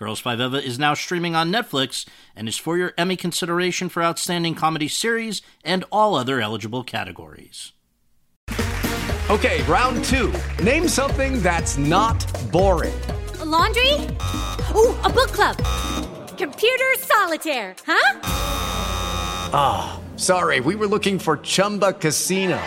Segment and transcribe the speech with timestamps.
[0.00, 4.02] Girls Five Eva is now streaming on Netflix and is for your Emmy consideration for
[4.02, 7.74] Outstanding Comedy Series and all other eligible categories.
[9.28, 10.32] Okay, round two.
[10.64, 12.18] Name something that's not
[12.50, 12.98] boring.
[13.40, 13.92] A laundry?
[14.74, 15.58] Ooh, a book club.
[16.38, 18.20] Computer solitaire, huh?
[19.52, 22.58] Ah, oh, sorry, we were looking for Chumba Casino.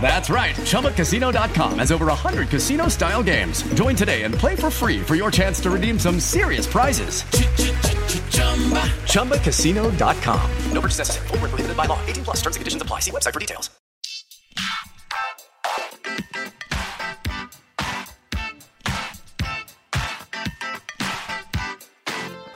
[0.00, 0.54] That's right.
[0.54, 3.62] ChumbaCasino.com has over 100 casino style games.
[3.74, 7.24] Join today and play for free for your chance to redeem some serious prizes.
[9.10, 10.50] ChumbaCasino.com.
[10.70, 11.26] No purchase necessary.
[11.28, 11.98] Full prohibited by law.
[12.06, 13.00] 18 plus terms and conditions apply.
[13.00, 13.70] See website for details.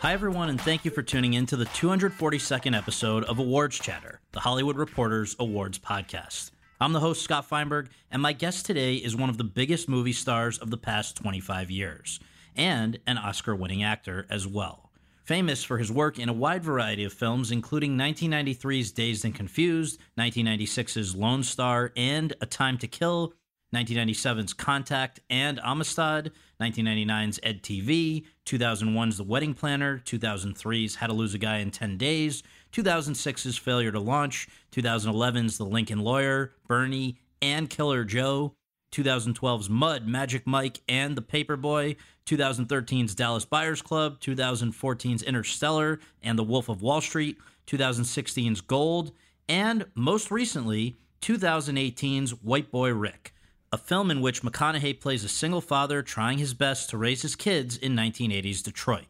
[0.00, 4.20] Hi, everyone, and thank you for tuning in to the 242nd episode of Awards Chatter,
[4.32, 6.52] the Hollywood Reporters Awards podcast.
[6.82, 10.14] I'm the host, Scott Feinberg, and my guest today is one of the biggest movie
[10.14, 12.20] stars of the past 25 years,
[12.56, 14.90] and an Oscar winning actor as well.
[15.22, 20.00] Famous for his work in a wide variety of films, including 1993's Dazed and Confused,
[20.18, 23.34] 1996's Lone Star, and A Time to Kill,
[23.74, 31.34] 1997's Contact and Amistad, 1999's Ed TV, 2001's The Wedding Planner, 2003's How to Lose
[31.34, 37.68] a Guy in 10 Days, 2006's Failure to Launch, 2011's The Lincoln Lawyer, Bernie, and
[37.68, 38.54] Killer Joe,
[38.92, 46.44] 2012's Mud, Magic Mike, and The Paperboy, 2013's Dallas Buyers Club, 2014's Interstellar and The
[46.44, 49.12] Wolf of Wall Street, 2016's Gold,
[49.48, 53.34] and most recently, 2018's White Boy Rick
[53.72, 57.36] a film in which McConaughey plays a single father trying his best to raise his
[57.36, 59.06] kids in 1980s Detroit.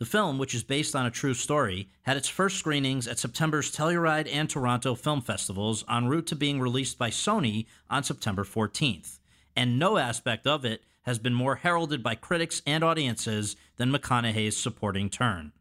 [0.00, 3.70] The film, which is based on a true story, had its first screenings at September's
[3.70, 9.18] Telluride and Toronto film festivals en route to being released by Sony on September 14th.
[9.54, 14.56] And no aspect of it has been more heralded by critics and audiences than McConaughey's
[14.56, 15.52] supporting turn.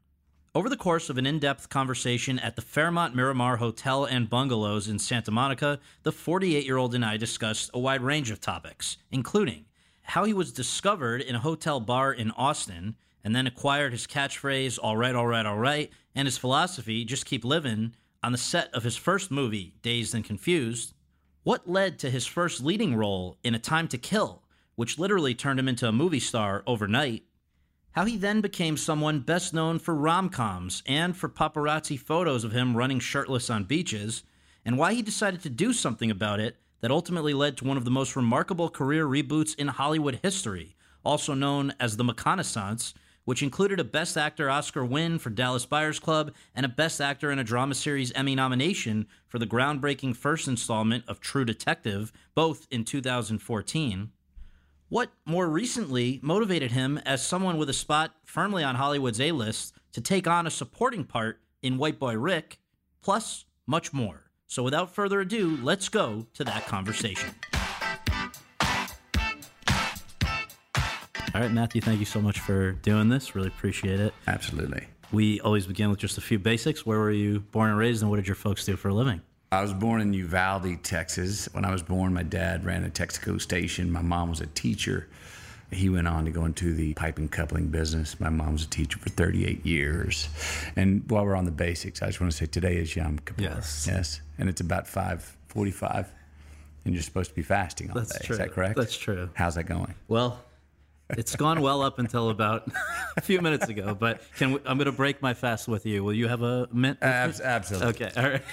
[0.56, 4.88] Over the course of an in depth conversation at the Fairmont Miramar Hotel and Bungalows
[4.88, 8.96] in Santa Monica, the 48 year old and I discussed a wide range of topics,
[9.12, 9.66] including
[10.04, 14.80] how he was discovered in a hotel bar in Austin and then acquired his catchphrase,
[14.82, 18.74] all right, all right, all right, and his philosophy, just keep living, on the set
[18.74, 20.94] of his first movie, Dazed and Confused.
[21.44, 24.44] What led to his first leading role in A Time to Kill,
[24.76, 27.24] which literally turned him into a movie star overnight?
[27.94, 32.52] how he then became someone best known for rom coms and for paparazzi photos of
[32.52, 34.24] him running shirtless on beaches,
[34.64, 37.86] and why he decided to do something about it that ultimately led to one of
[37.86, 42.94] the most remarkable career reboots in Hollywood history, also known as The McConaissance,
[43.30, 47.30] which included a Best Actor Oscar win for Dallas Buyers Club and a Best Actor
[47.32, 52.66] in a Drama Series Emmy nomination for the groundbreaking first installment of True Detective, both
[52.72, 54.10] in 2014.
[54.88, 59.76] What more recently motivated him as someone with a spot firmly on Hollywood's A list
[59.92, 62.58] to take on a supporting part in White Boy Rick,
[63.00, 64.24] plus much more.
[64.48, 67.30] So without further ado, let's go to that conversation.
[71.40, 73.34] All right, Matthew, thank you so much for doing this.
[73.34, 74.14] Really appreciate it.
[74.28, 74.86] Absolutely.
[75.14, 76.86] We always begin with just a few basics.
[76.86, 79.22] Where were you born and raised, and what did your folks do for a living?
[79.54, 81.48] I was born in Uvalde, Texas.
[81.54, 83.90] When I was born, my dad ran a Texaco station.
[83.90, 85.08] My mom was a teacher.
[85.72, 88.20] He went on to go into the pipe and coupling business.
[88.20, 90.28] My mom was a teacher for 38 years.
[90.76, 93.44] And while we're on the basics, I just want to say today is Yom Kippur.
[93.44, 93.88] Yes.
[93.90, 94.20] Yes.
[94.38, 96.08] And it's about 5:45,
[96.84, 98.26] and you're supposed to be fasting all That's day.
[98.26, 98.34] true.
[98.34, 98.76] Is that correct?
[98.76, 99.30] That's true.
[99.36, 99.96] How's that going?
[100.10, 100.44] Well,
[101.12, 102.68] it's gone well up until about
[103.18, 103.96] a few minutes ago.
[103.96, 106.04] But can we, I'm going to break my fast with you.
[106.04, 107.00] Will you have a mint?
[107.02, 108.06] Abs- absolutely.
[108.08, 108.12] Okay.
[108.22, 108.44] All right.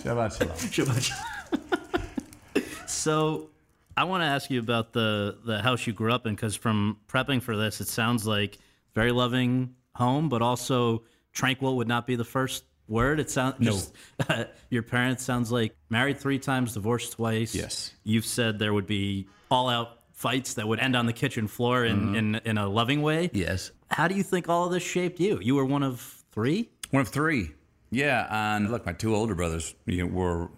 [0.00, 0.96] Shabbat shalom.
[2.86, 3.50] So,
[3.96, 6.98] I want to ask you about the the house you grew up in because from
[7.08, 8.58] prepping for this, it sounds like
[8.94, 13.18] very loving home, but also tranquil would not be the first word.
[13.20, 13.72] It sounds No.
[13.72, 13.92] just,
[14.70, 17.54] your parents sounds like married three times, divorced twice.
[17.54, 17.92] Yes.
[18.04, 21.84] You've said there would be all out fights that would end on the kitchen floor
[21.84, 22.14] in, Mm-hmm.
[22.14, 23.30] in in a loving way.
[23.32, 23.72] Yes.
[23.90, 25.38] How do you think all of this shaped you?
[25.42, 25.94] You were one of
[26.32, 26.70] three.
[26.90, 27.52] One of three.
[27.90, 30.48] Yeah, and look, my two older brothers you know, were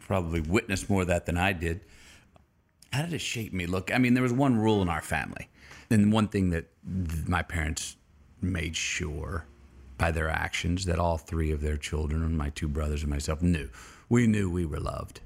[0.00, 1.80] probably witnessed more of that than I did.
[2.92, 3.66] How did it shape me?
[3.66, 5.48] Look, I mean, there was one rule in our family,
[5.90, 6.66] and one thing that
[7.10, 7.96] th- my parents
[8.40, 9.44] made sure
[9.98, 13.68] by their actions that all three of their children, my two brothers and myself, knew.
[14.08, 15.20] We knew we were loved.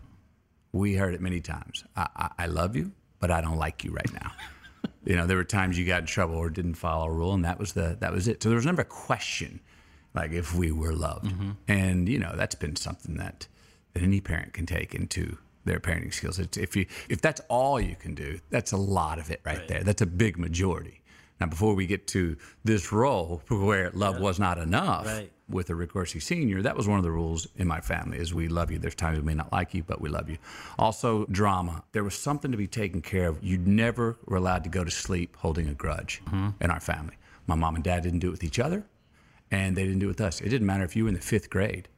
[0.73, 1.84] We heard it many times.
[1.94, 4.32] I, I, I love you, but I don't like you right now.
[5.04, 7.44] you know, there were times you got in trouble or didn't follow a rule, and
[7.44, 8.42] that was the that was it.
[8.42, 9.60] So there was never a question
[10.12, 11.52] like if we were loved, mm-hmm.
[11.69, 13.46] and you know that's been something that
[13.94, 16.40] that any parent can take into their parenting skills.
[16.40, 19.66] It's, if you if that's all you can do, that's a lot of it right,
[19.69, 19.84] there.
[19.84, 21.00] That's a big majority.
[21.40, 25.30] Now, before we get to this role where love was not enough Right.
[25.52, 28.34] With a Rick Dorsey Senior, that was one of the rules in my family: is
[28.34, 28.78] we love you.
[28.78, 30.38] There's times we may not like you, but we love you.
[30.78, 31.84] Also, drama.
[31.93, 33.43] There was something to be taken care of.
[33.43, 36.50] You never were allowed to go to sleep holding a grudge mm-hmm.
[36.60, 37.16] in our family.
[37.46, 38.84] My mom and dad didn't do it with each other
[39.50, 40.40] and they didn't do it with us.
[40.40, 41.88] It didn't matter if you were in the fifth grade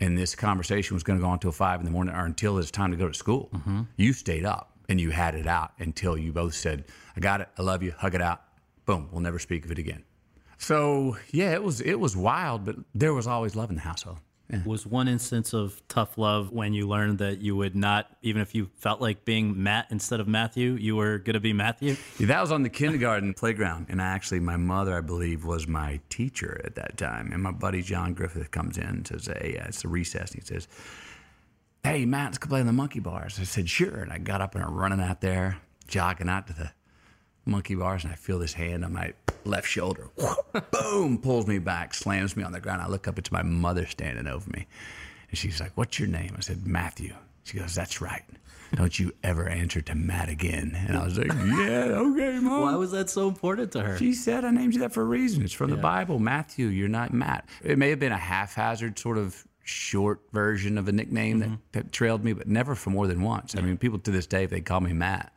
[0.00, 2.58] and this conversation was going to go on until five in the morning or until
[2.58, 3.48] it's time to go to school.
[3.54, 3.82] Mm-hmm.
[3.96, 6.84] You stayed up and you had it out until you both said,
[7.16, 7.48] "I got it.
[7.58, 7.92] I love you.
[7.96, 8.42] Hug it out."
[8.84, 9.08] Boom.
[9.10, 10.04] We'll never speak of it again.
[10.64, 14.16] So yeah, it was it was wild, but there was always love in the household.
[14.50, 14.62] Yeah.
[14.64, 18.54] Was one instance of tough love when you learned that you would not, even if
[18.54, 21.96] you felt like being Matt instead of Matthew, you were going to be Matthew?
[22.18, 26.00] Yeah, that was on the kindergarten playground, and actually, my mother, I believe, was my
[26.08, 27.30] teacher at that time.
[27.32, 30.42] And my buddy John Griffith comes in and says, "Hey, uh, it's a recess." And
[30.42, 30.66] he says,
[31.82, 34.40] "Hey, Matt, let's go play on the monkey bars." I said, "Sure." And I got
[34.40, 35.58] up and I'm running out there,
[35.88, 36.70] jogging out to the
[37.46, 39.12] monkey bars, and I feel this hand on my
[39.44, 40.08] left shoulder.
[40.70, 41.18] Boom!
[41.18, 42.82] Pulls me back, slams me on the ground.
[42.82, 44.66] I look up, it's my mother standing over me,
[45.30, 47.14] and she's like, "What's your name?" I said, "Matthew."
[47.44, 48.24] She goes, "That's right."
[48.74, 50.76] Don't you ever answer to Matt again.
[50.88, 52.62] And I was like, yeah, okay, mom.
[52.62, 53.98] Why was that so important to her?
[53.98, 55.42] She said, I named you that for a reason.
[55.42, 56.18] It's from the Bible.
[56.18, 57.48] Matthew, you're not Matt.
[57.62, 61.56] It may have been a haphazard sort of short version of a nickname that, mm-hmm.
[61.72, 63.56] that trailed me, but never for more than once.
[63.56, 65.32] I mean, people to this day, if they call me Matt,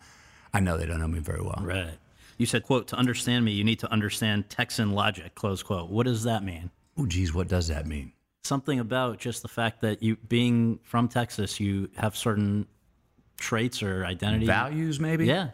[0.57, 1.59] I know they don't know me very well.
[1.61, 1.93] Right.
[2.39, 5.91] You said, quote, to understand me, you need to understand Texan logic, close quote.
[5.91, 6.71] What does that mean?
[6.97, 8.11] Oh, geez, what does that mean?
[8.43, 12.65] Something about just the fact that you, being from Texas, you have certain
[13.37, 14.47] traits or identity.
[14.47, 15.27] Values, maybe?
[15.27, 15.51] Yeah.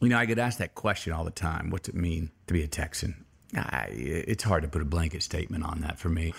[0.00, 1.70] You know, I get asked that question all the time.
[1.70, 3.24] What's it mean to be a Texan?
[3.56, 6.34] I, it's hard to put a blanket statement on that for me.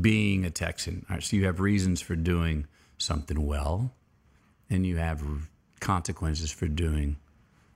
[0.00, 2.66] Being a Texan, all right, so you have reasons for doing
[2.98, 3.92] something well,
[4.68, 5.22] and you have
[5.82, 7.16] consequences for doing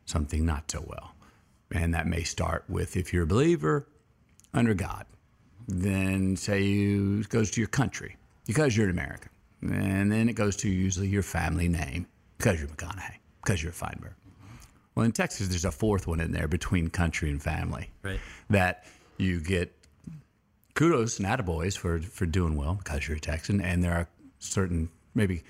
[0.06, 1.12] something not so well.
[1.73, 3.87] And that may start with if you're a believer
[4.55, 5.05] under God,
[5.69, 8.17] then say you it goes to your country
[8.47, 9.31] because you're an American,
[9.62, 12.06] and then it goes to usually your family name
[12.38, 14.14] because you're McConaughey, because you're a Feinberg.
[14.94, 17.91] Well, in Texas, there's a fourth one in there between country and family.
[18.02, 18.20] Right.
[18.49, 18.85] That
[19.19, 19.75] you get
[20.75, 24.88] kudos and attaboys for, for doing well because you're a Texan, and there are certain
[25.14, 25.43] maybe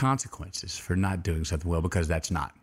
[0.00, 2.54] consequences for not doing something well because that's not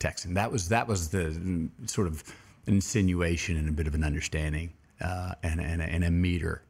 [0.00, 0.34] Texan.
[0.34, 2.24] That was that was the mm, sort of
[2.66, 6.62] insinuation and a bit of an understanding uh, and, and, a- and a meter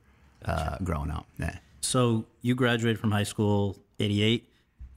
[0.45, 1.27] uh, growing up.
[1.39, 1.57] Yeah.
[1.81, 4.47] So you graduated from high school, 88,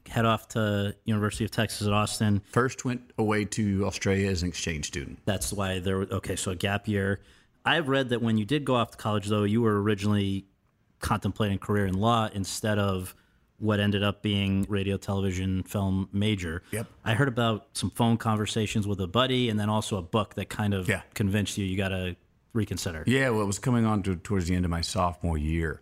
[0.10, 2.42] head off to University of Texas at Austin.
[2.52, 5.20] First went away to Australia as an exchange student.
[5.26, 7.22] That's why there were, okay, so a gap year.
[7.64, 10.46] I've read that when you did go off to college, though, you were originally
[11.00, 13.16] contemplating a career in law instead of
[13.60, 16.62] what ended up being radio, television, film major.
[16.72, 16.88] Yep.
[17.04, 20.48] I heard about some phone conversations with a buddy and then also a book that
[20.50, 21.02] kind of Yeah.
[21.16, 22.16] convinced you you got to
[22.54, 23.04] reconsider.
[23.08, 25.82] Yeah, well, it was coming on to, towards the end of my sophomore year,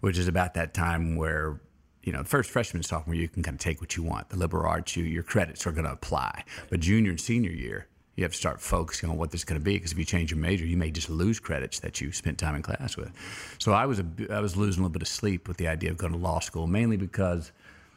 [0.00, 1.60] which is about that time where,
[2.02, 4.28] you know, first freshman sophomore, you can kind of take what you want.
[4.28, 6.44] The liberal arts, you, your credits are going to apply.
[6.68, 9.60] But junior and senior year, you have to start focusing on what this is going
[9.60, 12.12] to be because if you change your major, you may just lose credits that you
[12.12, 13.10] spent time in class with.
[13.58, 15.90] So I was a, I was losing a little bit of sleep with the idea
[15.90, 17.50] of going to law school, mainly because,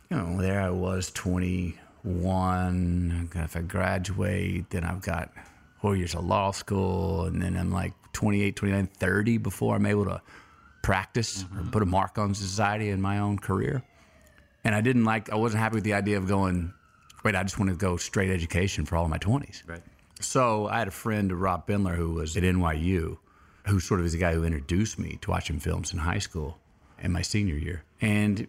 [0.09, 3.29] you know, there I was, 21.
[3.35, 5.31] If I graduate, then I've got
[5.81, 10.05] four years of law school, and then I'm like 28, 29, 30 before I'm able
[10.05, 10.19] to
[10.81, 11.69] practice or mm-hmm.
[11.69, 13.83] put a mark on society in my own career.
[14.63, 16.73] And I didn't like, I wasn't happy with the idea of going,
[17.23, 19.61] wait, I just want to go straight education for all of my 20s.
[19.67, 19.83] Right.
[20.19, 23.17] So I had a friend, Rob Bindler, who was at NYU,
[23.67, 26.57] who sort of is the guy who introduced me to watching films in high school
[26.99, 27.83] in my senior year.
[28.01, 28.47] And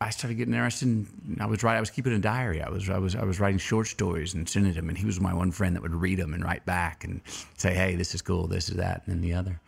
[0.00, 0.88] I started getting interested.
[0.88, 1.76] In, I was writing.
[1.76, 2.60] I was keeping a diary.
[2.60, 4.88] I was I was I was writing short stories and sending them.
[4.88, 7.20] And he was my one friend that would read them and write back and
[7.56, 8.48] say, "Hey, this is cool.
[8.48, 9.60] This is that," and then the other.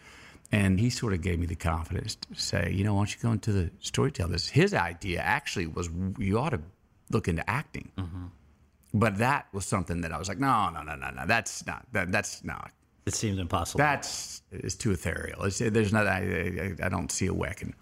[0.51, 3.21] And he sort of gave me the confidence to say, "You know, why don't you
[3.23, 5.89] go into the storytelling business?" His idea actually was
[6.19, 6.61] you ought to
[7.11, 7.93] look into acting.
[7.97, 8.25] Mm-hmm.
[8.95, 11.27] But that was something that I was like, no, no, no, no, no.
[11.27, 12.13] That's not that.
[12.13, 12.71] That's not.
[13.07, 13.79] It seems impossible.
[13.79, 15.43] That's it's too ethereal.
[15.45, 16.07] It's, there's not.
[16.07, 17.75] I, I, I don't see a weapon.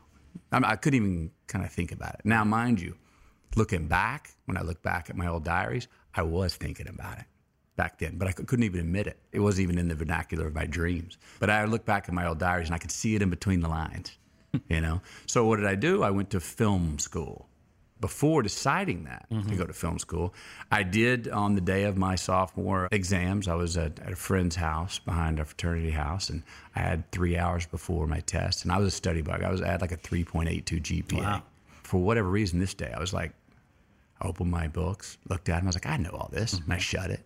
[0.50, 2.23] I, I couldn't even kind of think about it.
[2.25, 2.97] Now, mind you,
[3.54, 7.26] looking back, when I look back at my old diaries, I was thinking about it.
[7.76, 9.19] back then, but I couldn't even admit it.
[9.33, 11.19] It wasn't even in the vernacular of my dreams.
[11.40, 13.61] But I look back at my old diaries and I could see it in between
[13.61, 14.19] the lines,
[14.69, 15.00] you know?
[15.26, 16.02] So what did I do?
[16.02, 17.49] I went to film school.
[18.02, 19.56] Before deciding that to mm-hmm.
[19.56, 20.35] go to film school,
[20.73, 23.47] I did on the day of my sophomore exams.
[23.47, 26.42] I was at, at a friend's house behind our fraternity house, and
[26.75, 28.64] I had three hours before my test.
[28.64, 29.44] And I was a study bug.
[29.44, 31.21] I was had like a 3.82 GPA.
[31.21, 31.42] Wow.
[31.85, 33.32] For whatever reason, this day I was like,
[34.21, 35.66] I opened my books, looked at them.
[35.66, 36.56] I was like, I know all this.
[36.56, 36.64] Mm-hmm.
[36.64, 37.21] And I shut it.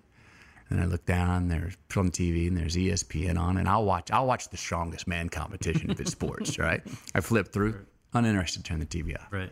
[0.68, 1.48] And I looked down.
[1.48, 4.10] There's put on the TV, and there's ESPN on, and I'll watch.
[4.10, 6.82] I'll watch the strongest man competition if it's sports, right?
[7.14, 9.32] I flip through, uninterested, turn the TV off.
[9.32, 9.50] Right.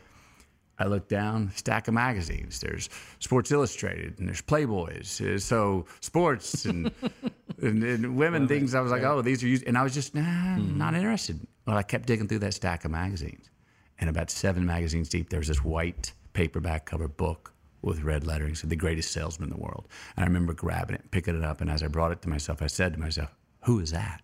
[0.79, 2.61] I look down, stack of magazines.
[2.61, 2.89] There's
[3.21, 5.21] Sports Illustrated and there's Playboys.
[5.21, 6.91] Uh, So sports and
[7.63, 8.75] and, and women things.
[8.75, 11.41] I was like, oh, these are used, and I was just nah, not interested.
[11.67, 13.51] Well, I kept digging through that stack of magazines,
[13.99, 17.53] and about seven magazines deep, there was this white paperback cover book
[17.83, 21.11] with red lettering, said "The Greatest Salesman in the World." And I remember grabbing it,
[21.11, 23.31] picking it up, and as I brought it to myself, I said to myself,
[23.65, 24.23] "Who is that?"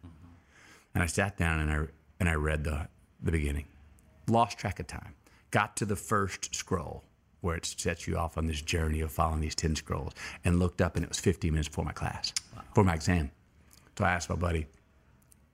[0.94, 1.86] And I sat down and I
[2.18, 2.88] and I read the
[3.22, 3.66] the beginning.
[4.26, 5.14] Lost track of time.
[5.50, 7.04] Got to the first scroll
[7.40, 10.12] where it sets you off on this journey of following these 10 scrolls
[10.44, 12.32] and looked up and it was 15 minutes before my class,
[12.74, 13.30] for my exam.
[13.96, 14.66] So I asked my buddy,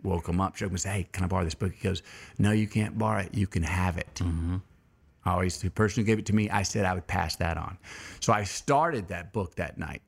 [0.02, 1.72] woke him up, shook him and said, Hey, can I borrow this book?
[1.72, 2.02] He goes,
[2.38, 3.34] No, you can't borrow it.
[3.34, 4.14] You can have it.
[4.16, 4.56] Mm-hmm.
[5.24, 7.56] I always, the person who gave it to me, I said I would pass that
[7.56, 7.78] on.
[8.20, 10.02] So I started that book that night.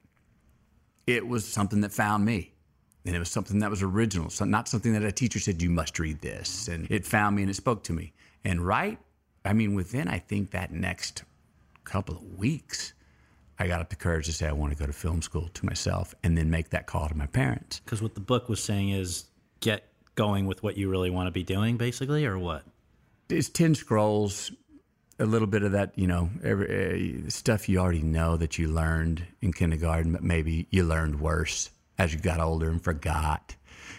[1.07, 2.53] It was something that found me.
[3.05, 5.71] And it was something that was original, so not something that a teacher said, you
[5.71, 6.69] must read this.
[6.69, 8.13] And it found me and it spoke to me.
[8.45, 8.99] And right,
[9.49, 11.25] I mean, within, I think, that next
[11.85, 12.93] couple of weeks,
[13.59, 15.67] I got up the courage to say, I want to go to film school to
[15.67, 17.81] myself and then make that call to my parents.
[17.85, 19.25] Because what the book was saying is
[19.61, 22.63] get going with what you really want to be doing, basically, or what?
[23.31, 24.51] it's 10 scrolls
[25.19, 28.69] a little bit of that you know every, uh, stuff you already know that you
[28.69, 33.55] learned in kindergarten but maybe you learned worse as you got older and forgot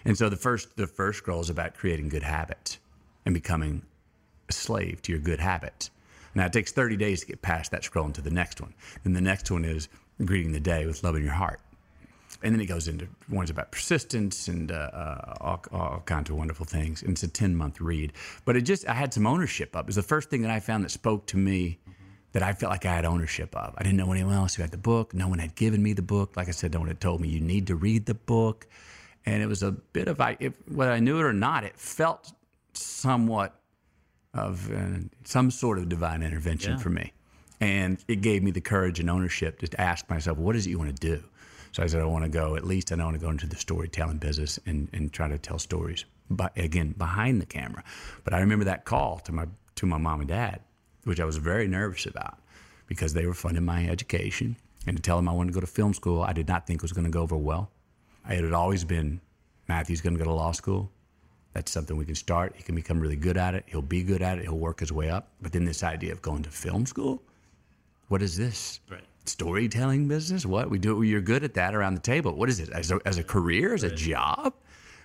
[0.06, 2.80] and so the first the first scroll is about creating good habits
[3.26, 3.82] and becoming
[4.50, 5.92] a slave to your good habits
[6.36, 9.16] now it takes 30 days to get past that scroll into the next one and
[9.16, 9.90] the next one is
[10.26, 11.62] greeting the day with love in your heart
[12.42, 16.38] and then it goes into ones about persistence and uh, uh, all, all kinds of
[16.38, 17.02] wonderful things.
[17.02, 18.14] And it's a 10 month read.
[18.46, 19.88] But it just, I had some ownership of it.
[19.88, 21.80] Was the first thing that I found that spoke to me
[22.32, 23.74] that I felt like I had ownership of.
[23.78, 25.14] I didn't know anyone else who had the book.
[25.14, 26.38] No one had given me the book.
[26.38, 28.68] Like I said, no one had told me you need to read the book.
[29.26, 31.78] And it was a bit of, I, if, whether I knew it or not, it
[31.78, 32.32] felt
[32.74, 33.59] somewhat
[34.34, 36.78] of uh, some sort of divine intervention Yeah.
[36.78, 37.14] for me.
[37.60, 40.78] And it gave me the courage and ownership to ask myself, what is it you
[40.80, 41.24] want to do?
[41.72, 43.48] So I said, I want to go, at least I don't want to go into
[43.48, 47.84] the storytelling business and, and try to tell stories, but again, behind the camera.
[48.24, 49.46] But I remember that call to my,
[49.76, 50.62] to my mom and dad,
[51.04, 52.40] which I was very nervous about
[52.88, 54.56] because they were funding my education.
[54.88, 56.82] And to tell them I wanted to go to film school, I did not think
[56.82, 57.70] was going to go over well.
[58.28, 59.22] It had always been
[59.68, 60.92] Matthew's going to go to law school.
[61.54, 62.54] That's something we can start.
[62.56, 63.64] He can become really good at it.
[63.68, 64.44] He'll be good at it.
[64.44, 65.30] He'll work his way up.
[65.42, 67.24] But then this idea of going to film school,
[68.08, 68.80] what is this?
[68.90, 69.04] Right.
[69.26, 70.46] Storytelling business?
[70.46, 71.02] What we do?
[71.02, 72.34] You're good at that around the table.
[72.34, 72.70] What is it?
[72.70, 73.74] As a, as a career?
[73.74, 74.54] As a job?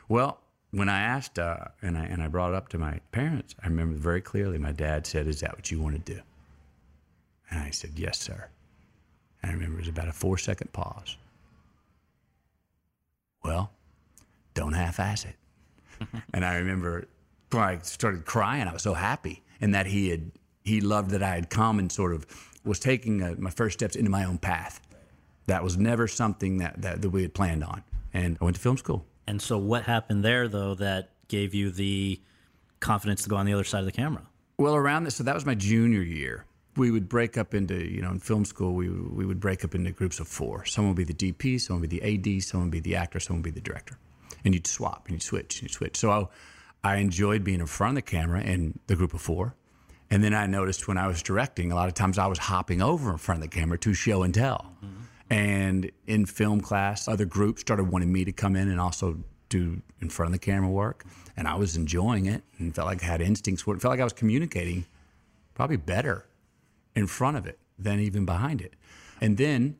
[0.09, 0.39] Well,
[0.71, 3.69] when I asked uh, and I and I brought it up to my parents, I
[3.69, 4.59] remember very clearly.
[4.59, 6.21] My dad said, "Is that what you want to do?"
[7.51, 8.49] And I said, "Yes, sir."
[9.43, 11.17] And I remember it was about a four second pause.
[13.45, 13.71] Well,
[14.55, 15.37] don't half ass it.
[16.35, 17.09] and I remember
[17.51, 20.33] when I started crying, I was so happy, and that he had
[20.65, 22.27] he loved that I had come and sort of
[22.65, 24.81] was taking uh, my first steps into my own path.
[25.47, 28.63] That was never something that, that that we had planned on, and I went to
[28.63, 29.05] film school.
[29.27, 32.21] And so, what happened there, though, that gave you the
[32.81, 34.23] confidence to go on the other side of the camera?
[34.59, 36.45] Well, around this, so that was my junior year.
[36.77, 39.75] We would break up into, you know, in film school, we, we would break up
[39.75, 40.65] into groups of four.
[40.65, 43.21] Someone would be the DP, someone would be the AD, someone would be the actor,
[43.21, 43.99] someone would be the director.
[44.45, 45.97] And you'd swap and you'd switch and you'd switch.
[45.97, 46.27] So I
[46.85, 49.57] I enjoyed being in front of the camera in the group of four.
[50.11, 52.83] And then I noticed when I was directing, a lot of times I was hopping
[52.83, 54.77] over in front of the camera to show and tell.
[55.31, 59.81] And in film class, other groups started wanting me to come in and also do
[60.01, 61.07] in front of the camera work.
[61.37, 63.81] And I was enjoying it and felt like I had instincts for it.
[63.81, 64.85] Felt like I was communicating
[65.55, 66.27] probably better
[66.95, 68.75] in front of it than even behind it.
[69.21, 69.79] And then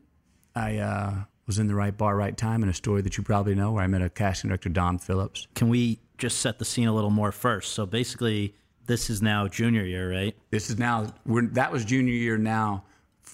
[0.55, 1.13] I uh,
[1.47, 3.83] was in the right bar, right time in a story that you probably know where
[3.83, 5.47] I met a casting director, Don Phillips.
[5.55, 7.73] Can we just set the scene a little more first?
[7.73, 8.55] So, basically,
[8.87, 10.35] this is now junior year, right?
[10.51, 12.83] This is now, we're, that was junior year now.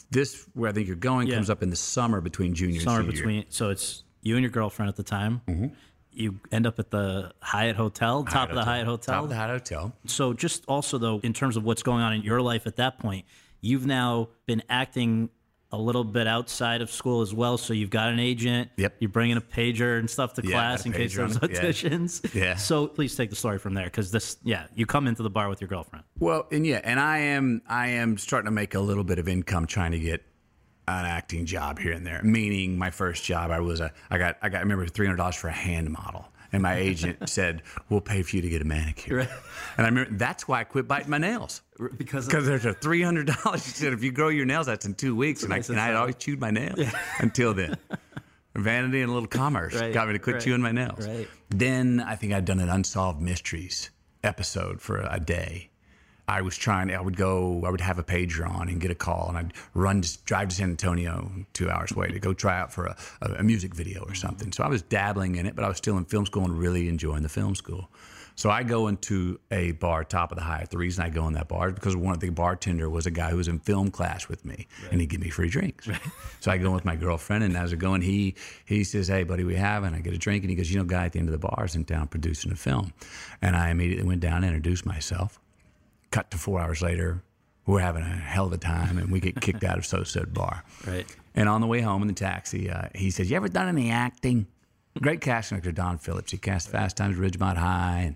[0.10, 1.36] This, where I think you're going, Yeah.
[1.36, 3.42] comes up in the summer between junior Summer and senior year.
[3.42, 3.52] between.
[3.52, 5.42] So, it's you and your girlfriend at the time.
[5.48, 5.68] Mm-hmm.
[6.14, 9.16] You end up at the Hyatt Hotel, top of the Hyatt Hotel.
[9.16, 9.94] Top of the Hyatt Hotel.
[10.08, 13.00] So, just also though, in terms of what's going on in your life at that
[13.00, 13.26] point,
[13.62, 15.30] you've now been acting
[15.74, 17.58] a little bit outside of school as well.
[17.58, 18.70] So you've got an agent.
[18.78, 18.96] Yep.
[19.00, 21.52] You're bringing a pager and stuff to Yeah, class in case there's it.
[21.52, 21.62] Yeah.
[21.62, 22.34] auditions.
[22.42, 22.56] Yeah.
[22.56, 25.48] So please take the story from there because this, yeah, you come into the bar
[25.50, 26.04] with your girlfriend.
[26.20, 29.28] Well, and yeah, and I am I am starting to make a little bit of
[29.28, 30.24] income trying to get
[30.88, 32.22] an acting job here and there.
[32.24, 35.18] Meaning, my first job, I was a I got I got I remember three hundred
[35.18, 38.62] dollars for a hand model, and my agent said, "We'll pay for you to get
[38.62, 39.30] a manicure." Right.
[39.78, 41.62] And I remember that's why I quit biting my nails.
[41.98, 43.64] Because Because there's a three hundred dollars.
[43.66, 45.44] She said, if you grow your nails, that's in two weeks.
[45.44, 46.80] And I and I always chewed my nails
[47.20, 47.78] until then.
[48.56, 51.08] Vanity and a little commerce Right, got me to quit right, chewing my nails.
[51.08, 51.28] right.
[51.50, 53.90] Then I think I'd done an unsolved mysteries
[54.24, 55.70] episode for a day.
[56.28, 56.94] I was trying.
[56.94, 57.64] I would go.
[57.66, 60.56] I would have a pager on and get a call, and I'd run, drive to
[60.56, 64.04] San Antonio, two hours away, to go try out for a, a, a music video
[64.04, 64.52] or something.
[64.54, 66.88] So I was dabbling in it, but I was still in film school and really
[66.88, 67.90] enjoying the film school.
[68.42, 70.72] So I go into a bar, top of the Hyatt.
[70.72, 73.12] The reason I go in that bar is because one of the bartender was a
[73.12, 75.88] guy who was in film class with me, and he'd give me free drinks.
[76.40, 78.34] So I go in with my girlfriend, and as we're going, he
[78.66, 80.80] he says, "Hey, buddy, we have," and I get a drink, and he goes, "You
[80.80, 82.94] know, guy at the end of the bar is in town producing a film,"
[83.44, 85.40] and I immediately went down and introduced myself.
[86.10, 87.22] Cut to four hours later,
[87.68, 90.34] we're having a hell of a time, and we get kicked out of so said
[90.34, 90.64] bar.
[90.88, 91.06] Right.
[91.36, 93.92] And on the way home in the taxi, uh, he says, "You ever done any
[93.92, 94.48] acting?"
[95.00, 96.32] Great casting actor Don Phillips.
[96.32, 98.16] He cast Fast Times at Ridgemont High and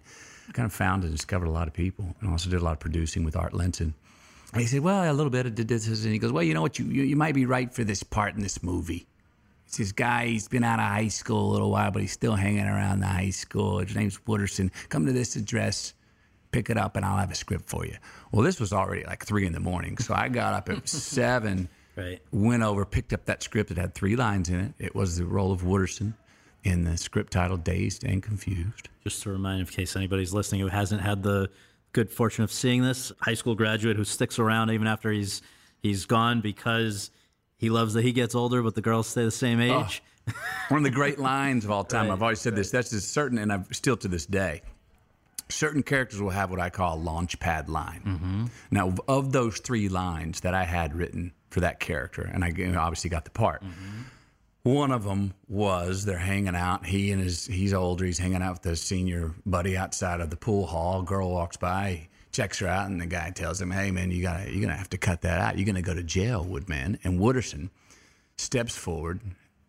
[0.53, 2.79] kind of found and discovered a lot of people, and also did a lot of
[2.79, 3.93] producing with Art Linson.
[4.51, 5.45] And he said, "Well, a little bit.
[5.45, 6.77] I did this," and he goes, "Well, you know what?
[6.77, 9.07] You you, you might be right for this part in this movie."
[9.67, 10.27] It's this guy.
[10.27, 13.07] He's been out of high school a little while, but he's still hanging around the
[13.07, 13.79] high school.
[13.79, 14.69] His name's Wooderson.
[14.89, 15.93] Come to this address,
[16.51, 17.95] pick it up, and I'll have a script for you.
[18.31, 21.67] Well, this was already like three in the morning, so I got up at seven,
[21.95, 22.21] Right.
[22.31, 23.71] went over, picked up that script.
[23.71, 24.73] It had three lines in it.
[24.77, 26.13] It was the role of Wooderson
[26.65, 30.67] in the script title "Dazed and Confused." Just to remind, in case anybody's listening who
[30.67, 31.49] hasn't had the
[31.93, 35.41] good fortune of seeing this, high school graduate who sticks around even after he's
[35.81, 37.11] he's gone because
[37.57, 39.83] he loves that he gets older, but the girls stay the same oh.
[39.83, 40.03] age.
[40.69, 42.07] One of the great lines of all time.
[42.07, 42.71] Right, I've always said this.
[42.71, 44.63] That's just certain, and I've still to this day.
[45.49, 48.01] Certain characters will have what I call a launch pad line.
[48.03, 48.45] Mm-hmm.
[48.71, 52.67] Now, of those three lines that I had written for that character, and I you
[52.67, 53.63] know, obviously got the part.
[53.63, 54.01] Mm-hmm.
[54.65, 56.87] One of them was they're hanging out.
[56.87, 58.03] He and his he's older.
[58.03, 61.03] He's hanging out with his senior buddy outside of the pool hall.
[61.03, 64.51] Girl walks by, checks her out, and the guy tells him, "Hey man, you gotta
[64.51, 65.59] you're gonna have to cut that out.
[65.59, 67.69] You're gonna go to jail, Woodman." And Wooderson
[68.37, 69.21] steps forward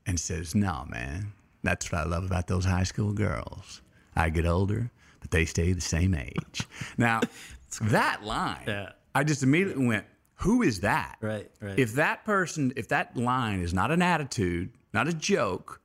[0.06, 1.30] and says, "No, man,
[1.62, 3.82] that's what I love about those high school girls.
[4.16, 7.20] I get older, but they stay the same age." Now,
[7.82, 8.92] that line, Yeah.
[9.14, 10.06] I just immediately went,
[10.36, 11.78] "Who is that?" Right, right.
[11.78, 15.82] If that person, if that line is not an attitude, not a joke,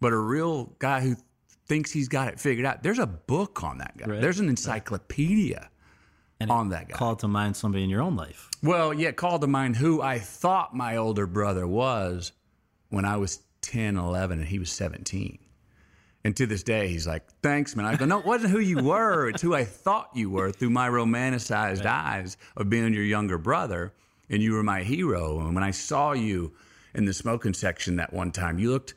[0.00, 1.16] but a real guy who
[1.66, 4.06] thinks he's got it figured out, there's a book on that guy.
[4.06, 5.68] Right, There's an encyclopedia
[6.38, 6.96] And on that guy.
[6.96, 8.48] Call to mind somebody in your own life.
[8.62, 12.32] Well, yeah, call to mind who I thought my older brother was
[12.88, 15.38] when I was 10, 11, and he was 17.
[16.24, 17.84] And to this day, he's like, thanks, man.
[17.84, 19.28] I go, no, it wasn't who you were.
[19.28, 23.92] It's who I thought you were through my romanticized eyes of being your younger brother.
[24.30, 25.40] And you were my hero.
[25.40, 26.52] And when I saw you
[26.94, 28.94] in the smoking section that one time, you looked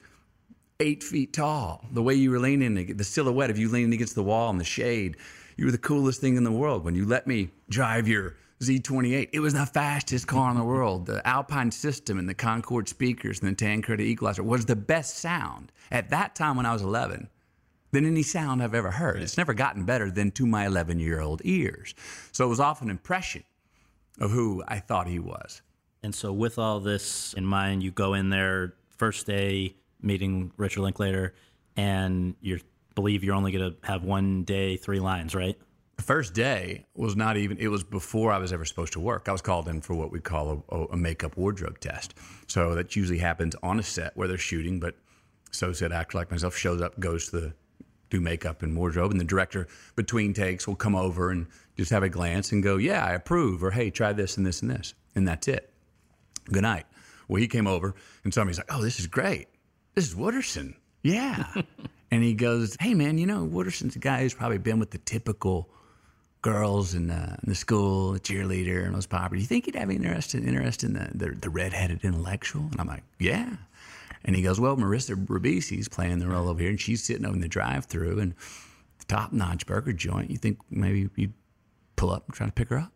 [0.80, 1.86] eight feet tall.
[1.92, 4.64] The way you were leaning, the silhouette of you leaning against the wall in the
[4.64, 5.18] shade,
[5.58, 6.84] you were the coolest thing in the world.
[6.84, 11.06] When you let me drive your Z28, it was the fastest car in the world.
[11.06, 15.72] The Alpine system and the Concord speakers and the Tancredi equalizer was the best sound
[15.92, 17.30] at that time when I was 11
[17.92, 19.22] than any sound I've ever heard.
[19.22, 21.96] It's never gotten better than to my 11 year old ears.
[22.32, 23.44] So it was off an impression
[24.20, 25.62] of who I thought he was.
[26.06, 30.82] And so, with all this in mind, you go in there first day meeting Richard
[30.82, 31.34] Linklater,
[31.76, 32.60] and you
[32.94, 35.58] believe you're only going to have one day, three lines, right?
[35.96, 39.28] The first day was not even, it was before I was ever supposed to work.
[39.28, 42.14] I was called in for what we call a, a makeup wardrobe test.
[42.46, 44.94] So that usually happens on a set where they're shooting, but
[45.50, 47.54] so said actor like myself shows up, goes to the,
[48.12, 52.04] do makeup and wardrobe, and the director between takes will come over and just have
[52.04, 54.94] a glance and go, Yeah, I approve, or Hey, try this and this and this.
[55.16, 55.72] And that's it.
[56.52, 56.86] Good night.
[57.28, 58.50] Well, he came over and saw me.
[58.50, 59.48] He's like, Oh, this is great.
[59.96, 60.76] This is Wooderson.
[61.04, 61.46] Yeah.
[62.12, 64.98] and he goes, Hey, man, you know, Wooderson's a guy who's probably been with the
[65.00, 65.70] typical
[66.42, 69.90] girls in the, in the school, the cheerleader, and those Do You think he'd have
[69.90, 72.68] any interest in, interest in the, the, the redheaded intellectual?
[72.72, 73.56] And I'm like, Yeah.
[74.24, 77.36] And he goes, Well, Marissa Ribisi's playing the role over here, and she's sitting over
[77.36, 78.36] in the drive through and
[79.00, 80.30] the top notch burger joint.
[80.32, 81.34] You think maybe you'd
[81.96, 82.92] pull up and try to pick her up?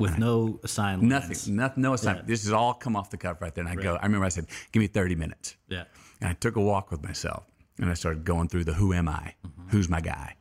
[0.00, 1.28] With no assigned lines.
[1.28, 2.26] Nothing, nothing, no assignment.
[2.26, 3.64] This is all come off the cuff right there.
[3.66, 5.56] And I go, I remember I said, give me 30 minutes.
[5.68, 5.84] Yeah.
[6.20, 7.44] And I took a walk with myself
[7.78, 9.34] and I started going through the who am I?
[9.46, 9.68] Mm-hmm.
[9.70, 10.36] Who's my guy?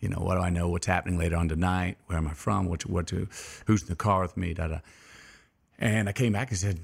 [0.00, 0.68] You know, what do I know?
[0.68, 1.98] What's happening later on tonight?
[2.06, 2.66] Where am I from?
[2.68, 3.28] What, what to,
[3.66, 4.54] who's in the car with me?
[4.54, 4.78] Da, da.
[5.78, 6.80] And I came back and said,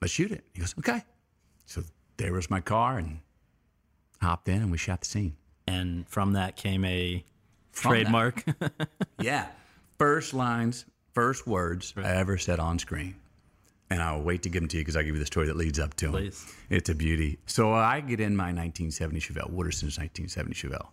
[0.00, 0.44] let's shoot it.
[0.54, 1.02] He goes, okay.
[1.66, 1.82] So
[2.16, 3.20] there was my car and
[4.20, 5.36] hopped in and we shot the scene.
[5.66, 7.24] And from that came a
[7.72, 7.96] From that.
[8.02, 8.44] trademark.
[9.20, 9.46] Yeah.
[9.98, 13.16] First lines, first words I ever said on screen.
[13.90, 15.56] And I'll wait to give them to you because I'll give you the story that
[15.56, 16.14] leads up to them.
[16.14, 16.54] Please.
[16.70, 17.38] It's a beauty.
[17.46, 20.88] So I get in my 1970 Chevelle, Wooderson's 1970 Chevelle,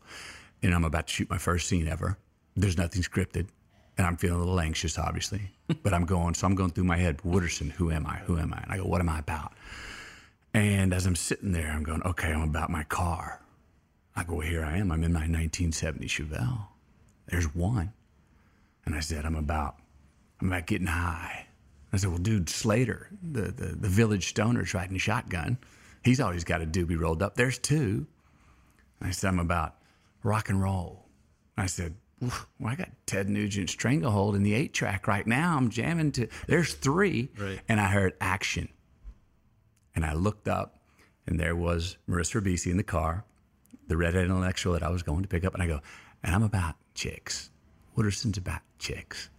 [0.61, 2.17] and I'm about to shoot my first scene ever.
[2.57, 3.47] There's nothing scripted,
[3.97, 5.49] and I'm feeling a little anxious, obviously.
[5.83, 8.17] but I'm going, so I'm going through my head, Wooderson, who am I?
[8.17, 8.59] Who am I?
[8.63, 9.53] And I go, what am I about?
[10.53, 13.41] And as I'm sitting there, I'm going, okay, I'm about my car.
[14.15, 14.91] I go, well, here I am.
[14.91, 16.67] I'm in my 1970 Chevelle.
[17.27, 17.93] There's one.
[18.85, 19.75] And I said, I'm about,
[20.41, 21.47] I'm about getting high.
[21.91, 25.57] I said, well, dude, Slater, the, the, the village stoner's riding shotgun.
[26.03, 27.35] He's always got a doobie rolled up.
[27.35, 28.07] There's two.
[29.01, 29.75] I said, I'm about
[30.23, 31.05] rock and roll.
[31.57, 32.31] I said, well,
[32.65, 35.57] I got Ted Nugent's Stranglehold in the eight track right now.
[35.57, 37.29] I'm jamming to, there's three.
[37.37, 37.59] Right.
[37.67, 38.69] And I heard action.
[39.95, 40.79] And I looked up,
[41.25, 43.25] and there was Marissa Ribisi in the car,
[43.87, 45.53] the redhead intellectual that I was going to pick up.
[45.53, 45.81] And I go,
[46.23, 47.49] and I'm about chicks.
[47.95, 49.29] Wooderson's about chicks.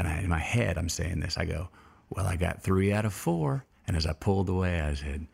[0.00, 1.36] And I, in my head, I'm saying this.
[1.38, 1.68] I go,
[2.08, 3.64] well, I got three out of four.
[3.86, 5.26] And as I pulled away, I said,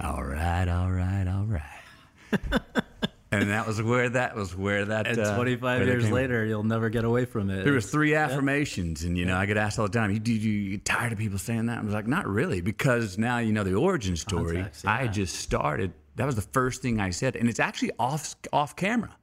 [0.00, 2.60] all right, all right, all right.
[3.30, 5.06] and that was where that was where that.
[5.06, 7.64] and uh, 25 where years later, you'll never get away from it.
[7.64, 10.32] there was three affirmations, and you know, I get asked all the time, "You do
[10.32, 13.52] you get tired of people saying that?" I was like, "Not really," because now you
[13.52, 14.56] know the origin story.
[14.56, 15.92] Context, I just started.
[16.16, 19.16] That was the first thing I said, and it's actually off off camera,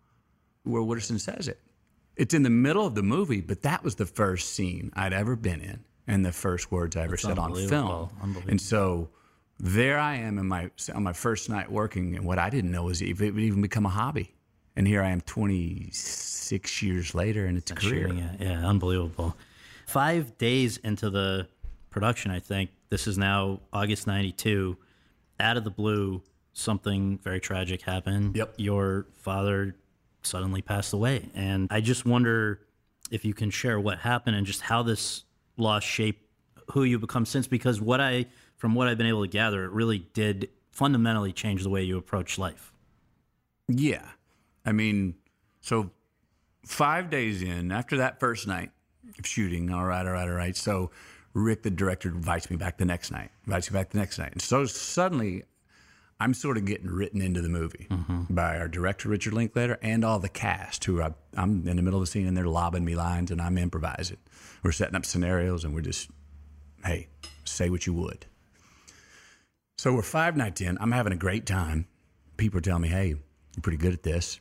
[0.63, 1.59] where Wooderson says it.
[2.15, 5.35] It's in the middle of the movie, but that was the first scene I'd ever
[5.35, 8.09] been in, and the first words I ever said on film.
[8.47, 9.09] And so
[9.59, 12.83] there I am in my on my first night working, and what I didn't know
[12.83, 14.33] was if it would even become a hobby.
[14.75, 18.07] And here I am, 26 years later, and it's a career.
[18.07, 18.41] it.
[18.41, 19.37] Yeah, unbelievable.
[19.85, 21.47] Five days into the
[21.91, 24.75] production, I think this is now August '92.
[25.39, 26.23] Out of the blue,
[26.53, 28.35] something very tragic happened.
[28.35, 28.55] Yep.
[28.57, 29.75] Your father
[30.25, 32.61] suddenly passed away, and I just wonder
[33.11, 35.23] if you can share what happened and just how this
[35.57, 36.21] loss shaped
[36.71, 37.47] who you become since.
[37.47, 38.25] Because what I,
[38.57, 41.97] from what I've been able to gather, it really did fundamentally change the way you
[41.97, 42.71] approach life.
[43.67, 44.05] Yeah.
[44.65, 45.15] I mean,
[45.61, 45.91] so
[46.65, 48.71] five days in, after that first night
[49.19, 50.55] of shooting, all right, all right, all right.
[50.55, 50.91] So
[51.33, 54.31] Rick, the director, invites me back the next night, invites me back the next night.
[54.31, 55.43] And so suddenly
[56.19, 58.33] I'm sort of getting written into the movie mm-hmm.
[58.33, 61.99] by our director, Richard Linklater, and all the cast who I, I'm in the middle
[61.99, 64.17] of the scene and they're lobbing me lines and I'm improvising.
[64.63, 66.09] We're setting up scenarios and we're just,
[66.85, 67.07] hey,
[67.43, 68.25] say what you would.
[69.77, 70.77] So we're five nights in.
[70.79, 71.87] I'm having a great time.
[72.37, 74.39] People are telling me, hey, you're pretty good at this.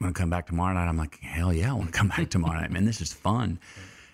[0.00, 0.88] Want to come back tomorrow night?
[0.88, 2.84] I'm like, hell yeah, I want to come back tomorrow night, man.
[2.84, 3.58] This is fun.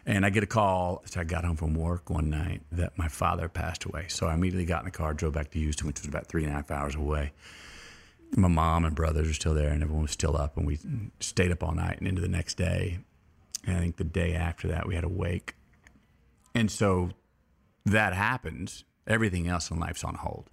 [0.09, 3.09] And I get a call as I got home from work one night that my
[3.09, 4.07] father passed away.
[4.09, 6.45] So I immediately got in the car, drove back to Houston, which was about three
[6.45, 7.33] and a half hours away.
[8.37, 10.79] My mom and brothers are still there, and everyone was still up, and we
[11.19, 13.01] stayed up all night and into the next day.
[13.67, 15.55] And I think the day after that, we had a wake.
[16.55, 17.11] And so
[17.85, 18.85] that happens.
[19.09, 20.51] Everything else in life's on hold.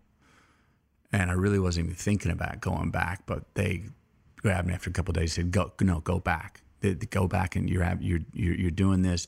[1.11, 3.83] And I really wasn't even thinking about going back, but they
[4.37, 6.61] grabbed me after a couple days and said, "Go, no, go back.
[6.79, 9.27] They, they go back, and you're you're you're doing this."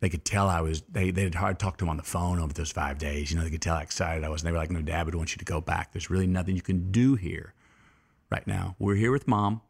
[0.00, 0.82] They could tell I was.
[0.82, 3.30] They they had hard talked to him on the phone over those five days.
[3.30, 4.42] You know, they could tell how excited I was.
[4.42, 5.92] And they were like, "No, Dad would want you to go back.
[5.92, 7.54] There's really nothing you can do here
[8.30, 8.76] right now.
[8.78, 9.62] We're here with Mom.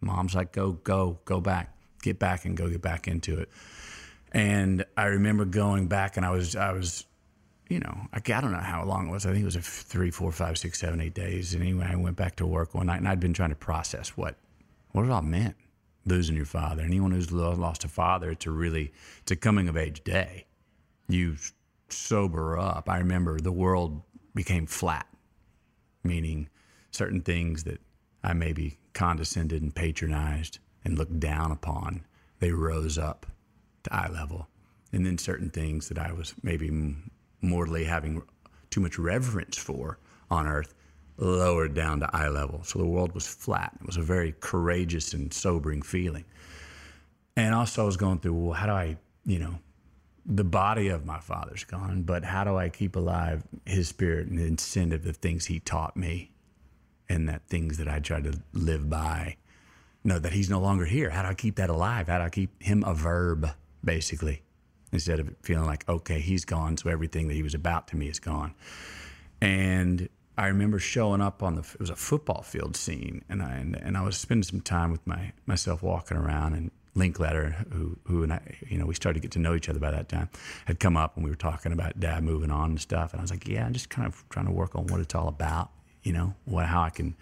[0.00, 3.50] Mom's like, go, go, go back, get back, and go get back into it."
[4.32, 7.04] And I remember going back, and I was I was
[7.68, 9.26] you know, I, I don't know how long it was.
[9.26, 11.52] I think it was a three, four, five, six, seven, eight days.
[11.52, 14.10] And anyway, I went back to work one night, and I'd been trying to process
[14.10, 14.36] what
[14.92, 15.56] what it all meant
[16.06, 16.82] losing your father.
[16.82, 20.46] Anyone who's lost a father, it's a really it's a coming of age day.
[21.08, 21.36] You
[21.88, 22.88] sober up.
[22.88, 24.02] I remember the world
[24.34, 25.06] became flat,
[26.02, 26.48] meaning
[26.90, 27.80] certain things that
[28.22, 32.04] I maybe condescended and patronized and looked down upon,
[32.38, 33.26] they rose up
[33.82, 34.48] to eye level.
[34.92, 36.96] And then certain things that I was maybe
[37.40, 38.22] mortally having
[38.70, 39.98] too much reverence for
[40.30, 40.74] on earth
[41.18, 42.62] lowered down to eye level.
[42.64, 43.72] So the world was flat.
[43.80, 46.24] It was a very courageous and sobering feeling.
[47.36, 49.58] And also, I was going through, well, how do I, you know,
[50.24, 54.38] the body of my father's gone, but how do I keep alive his spirit and
[54.38, 56.32] the incentive, the things he taught me,
[57.08, 59.36] and that things that I try to live by?
[60.02, 61.10] No, that he's no longer here.
[61.10, 62.08] How do I keep that alive?
[62.08, 63.50] How do I keep him a verb,
[63.84, 64.42] basically,
[64.92, 68.08] instead of feeling like, okay, he's gone, so everything that he was about to me
[68.08, 68.54] is gone.
[69.40, 73.54] And I remember showing up on the it was a football field scene, and I
[73.54, 77.98] and, and I was spending some time with my myself walking around, and Linklater, who
[78.04, 80.08] who and I, you know, we started to get to know each other by that
[80.08, 80.28] time,
[80.64, 83.12] had come up and we were talking about dad moving on and stuff.
[83.12, 85.14] And I was like, yeah, I'm just kind of trying to work on what it's
[85.14, 85.70] all about,
[86.02, 87.14] you know, what how I can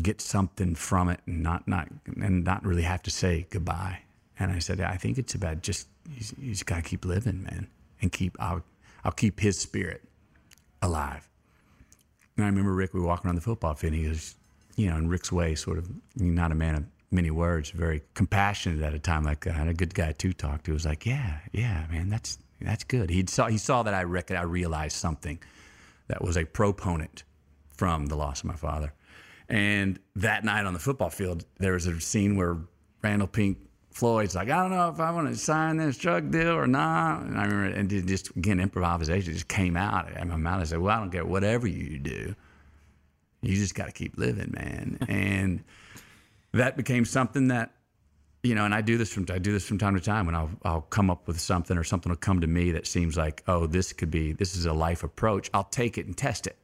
[0.00, 4.00] get something from it and not not and not really have to say goodbye.
[4.38, 7.68] And I said, I think it's about just you, you gotta keep living, man,
[8.02, 8.64] and keep I'll
[9.04, 10.02] I'll keep his spirit
[10.82, 11.29] alive.
[12.40, 14.34] And I remember Rick, we were walking around the football field, and he was,
[14.76, 18.82] you know, in Rick's way, sort of not a man of many words, very compassionate
[18.82, 20.72] at a time like that, a good guy to talk to.
[20.72, 23.10] Was like, yeah, yeah, man, that's that's good.
[23.10, 25.38] He saw he saw that I reckon I realized something
[26.08, 27.24] that was a proponent
[27.76, 28.94] from the loss of my father.
[29.46, 32.56] And that night on the football field, there was a scene where
[33.02, 33.58] Randall Pink
[34.00, 37.20] Floyd's like, I don't know if I want to sign this drug deal or not.
[37.20, 40.62] And I remember, and just again, improvisation just came out in my mouth.
[40.62, 42.34] I said, Well, I don't care whatever you do,
[43.42, 44.98] you just got to keep living, man.
[45.08, 45.62] and
[46.52, 47.72] that became something that,
[48.42, 50.34] you know, and I do this from I do this from time to time when
[50.34, 53.42] I'll I'll come up with something or something will come to me that seems like,
[53.48, 55.50] oh, this could be this is a life approach.
[55.52, 56.56] I'll take it and test it.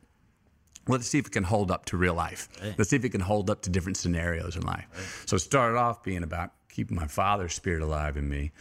[0.88, 2.48] Let's see if it can hold up to real life.
[2.78, 5.24] Let's see if it can hold up to different scenarios in life.
[5.26, 8.52] So it started off being about keeping my father's spirit alive in me.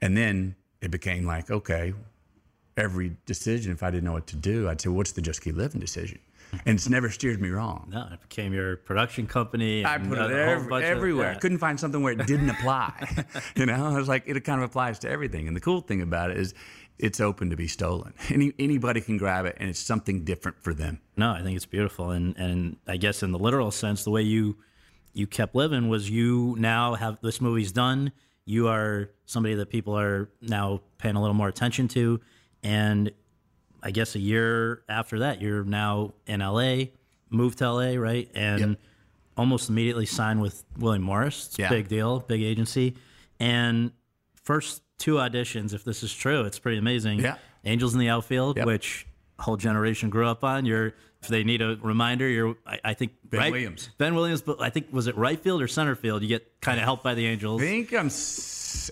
[0.00, 1.92] And then it became like, okay,
[2.74, 5.56] every decision, if I didn't know what to do, I'd say, what's the just keep
[5.56, 6.20] living decision?
[6.64, 7.90] And it's never steered me wrong.
[7.92, 9.84] No, it became your production company.
[9.84, 11.32] I put it whole ev- bunch of- everywhere.
[11.32, 11.38] yeah.
[11.38, 13.24] Couldn't find something where it didn't apply.
[13.54, 15.46] you know, I was like, it kind of applies to everything.
[15.46, 16.54] And the cool thing about it is
[16.98, 18.14] it's open to be stolen.
[18.30, 21.00] Any, anybody can grab it, and it's something different for them.
[21.16, 24.22] No, I think it's beautiful, and and I guess in the literal sense, the way
[24.22, 24.56] you
[25.12, 28.12] you kept living was you now have this movie's done.
[28.44, 32.20] You are somebody that people are now paying a little more attention to,
[32.62, 33.10] and
[33.82, 36.86] I guess a year after that, you're now in LA,
[37.30, 38.30] moved to LA, right?
[38.34, 38.80] And Yep.
[39.36, 41.46] almost immediately signed with William Morris.
[41.46, 42.96] It's a big deal, big agency.
[43.38, 43.92] And
[44.42, 47.20] first two auditions, if this is true, it's pretty amazing.
[47.20, 47.36] Yeah.
[47.64, 48.66] Angels in the Outfield, Yep.
[48.66, 49.06] which
[49.38, 50.66] whole generation grew up on.
[50.66, 53.90] You're if they need a reminder, you're I, I think Ben right- Williams.
[53.98, 56.22] Ben Williams, but I think was it right field or center field?
[56.22, 57.60] You get kind of helped by the Angels.
[57.60, 58.10] I think I'm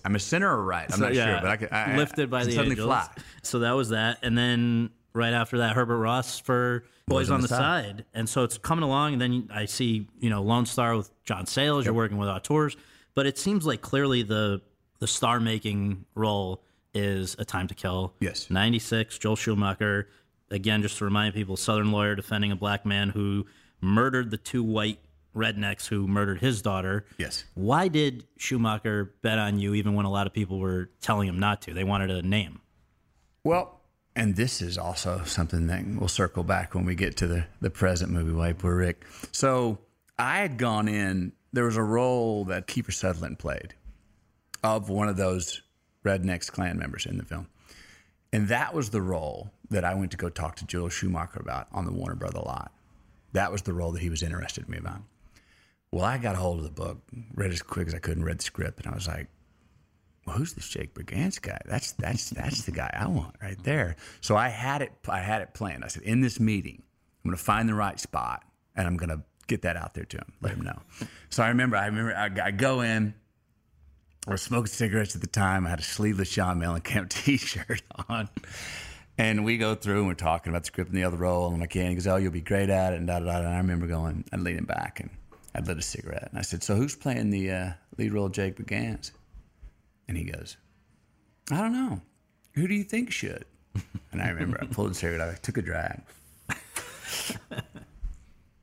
[0.04, 0.86] I'm a center or right.
[0.92, 2.86] I'm So, not sure, but I could I, lifted by I, the suddenly Angels.
[2.86, 3.08] fly.
[3.42, 7.48] So that was that, and then right after that, Herbert Ross for Boys, on the
[7.48, 8.04] side.
[8.12, 9.14] and so it's coming along.
[9.14, 11.84] And then I see you know Lone Star with John Sayles.
[11.86, 12.76] You're working with auteurs,
[13.14, 14.60] but it seems like clearly the
[14.98, 16.62] the star making role
[16.92, 18.12] is A Time to Kill.
[18.20, 18.50] Yes.
[18.50, 19.16] ninety six.
[19.16, 20.08] Joel Schumacher.
[20.50, 23.46] Again, just to remind people, Southern lawyer defending a black man who
[23.80, 24.98] murdered the two white
[25.36, 27.04] rednecks who murdered his daughter.
[27.18, 27.44] Yes.
[27.54, 31.38] Why did Schumacher bet on you even when a lot of people were telling him
[31.38, 31.74] not to?
[31.74, 32.60] They wanted a name.
[33.44, 33.80] Well,
[34.16, 37.70] and this is also something that we'll circle back when we get to the, the
[37.70, 39.04] present movie, White Boy Rick.
[39.32, 39.78] So
[40.18, 43.74] I had gone in, there was a role that Kiefer Sutherland played
[44.64, 45.62] of one of those
[46.04, 47.46] Rednecks clan members in the film.
[48.32, 51.68] And that was the role that I went to go talk to Joel Schumacher about
[51.72, 52.72] on the Warner Brother lot.
[53.32, 55.02] That was the role that he was interested in me about.
[55.90, 56.98] Well, I got a hold of the book,
[57.34, 59.28] read as quick as I could, and read the script, and I was like,
[60.28, 61.58] well, who's this Jake Brigance guy?
[61.64, 63.96] That's that's that's the guy I want right there.
[64.20, 65.84] So I had it I had it planned.
[65.84, 66.82] I said, in this meeting,
[67.24, 68.44] I'm going to find the right spot
[68.76, 70.78] and I'm going to get that out there to him, let him know.
[71.30, 73.14] so I remember I remember I, I go in.
[74.26, 75.66] I was smoking cigarettes at the time.
[75.66, 78.28] I had a sleeveless Sean Mellencamp T-shirt on.
[79.18, 81.46] And we go through and we're talking about the script and the other role.
[81.46, 82.98] And I'm like, yeah, he goes, oh, you'll be great at it.
[82.98, 83.38] And da da da.
[83.38, 85.10] And I remember going, I'd leaning back and
[85.56, 86.28] I'd lit a cigarette.
[86.30, 89.10] And I said, so who's playing the uh, lead role Jake Brigance?
[90.06, 90.56] And he goes,
[91.50, 92.00] I don't know.
[92.52, 93.44] Who do you think should?
[94.10, 96.00] And I remember I pulled the cigarette out, I took a drag.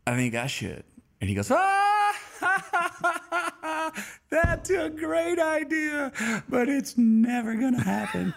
[0.08, 0.84] I think I should.
[1.22, 2.14] And he goes, ah,
[4.30, 6.12] that's a great idea,
[6.50, 8.34] but it's never going to happen.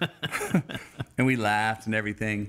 [1.19, 2.47] And we laughed and everything.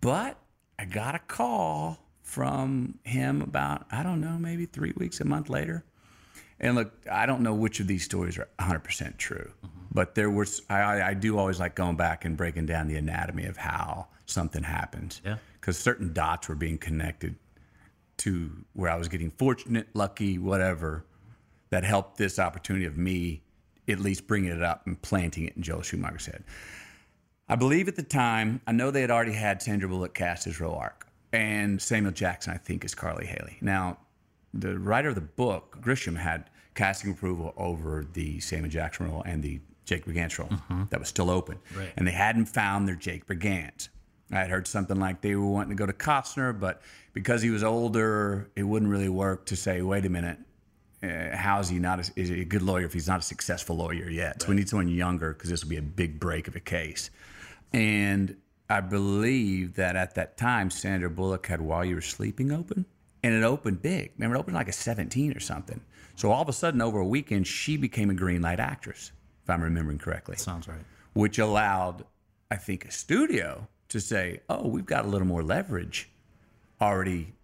[0.00, 0.38] But
[0.78, 5.48] I got a call from him about, I don't know, maybe three weeks, a month
[5.48, 5.84] later.
[6.58, 9.52] And look, I don't know which of these stories are 100% true,
[9.92, 12.96] but there was, I- I, I do always like going back and breaking down the
[12.96, 15.20] anatomy of how something happens.
[15.24, 15.36] Yeah.
[15.60, 17.36] Because certain dots were being connected
[18.18, 21.04] to where I was getting fortunate, lucky, whatever,
[21.70, 23.42] that helped this opportunity of me
[23.88, 26.42] at least bringing it up and planting it in Joel Schumacher's head.
[27.48, 30.58] I believe at the time, I know they had already had Sandra Bullock cast as
[30.58, 33.58] Roark, and Samuel Jackson, I think, is Carl Lee Hailey.
[33.60, 33.98] Now,
[34.52, 39.42] the writer of the book, Grisham, had casting approval over the Samuel Jackson role and
[39.42, 40.50] the Jake Brigance role
[40.90, 41.58] that was still open.
[41.76, 41.92] Right.
[41.96, 43.88] And they hadn't found their Jake Brigance.
[44.32, 46.82] I had heard something like they were wanting to go to Costner, but
[47.12, 50.38] because he was older, it wouldn't really work to say, wait a minute,
[51.02, 53.22] uh, how is he not a, is he a good lawyer if he's not a
[53.22, 54.42] successful lawyer yet?
[54.42, 57.10] So we need someone younger because this will be a big break of a case.
[57.76, 58.38] And
[58.70, 62.86] I believe that at that time, Sandra Bullock had While You Were Sleeping open,
[63.22, 64.12] and it opened big.
[64.16, 65.82] Remember, it opened like a 17 or something.
[66.14, 69.12] So all of a sudden, over a weekend, she became a green light actress,
[69.44, 70.80] if I'm remembering correctly Sounds right.
[71.12, 72.06] which allowed,
[72.50, 76.08] I think, a studio to say, "Oh, we've got a little more leverage
[76.80, 77.34] already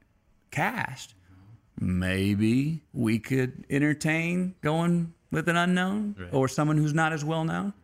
[0.50, 1.14] cast.
[1.78, 7.74] Maybe we could entertain going with an unknown or someone who's not as well known."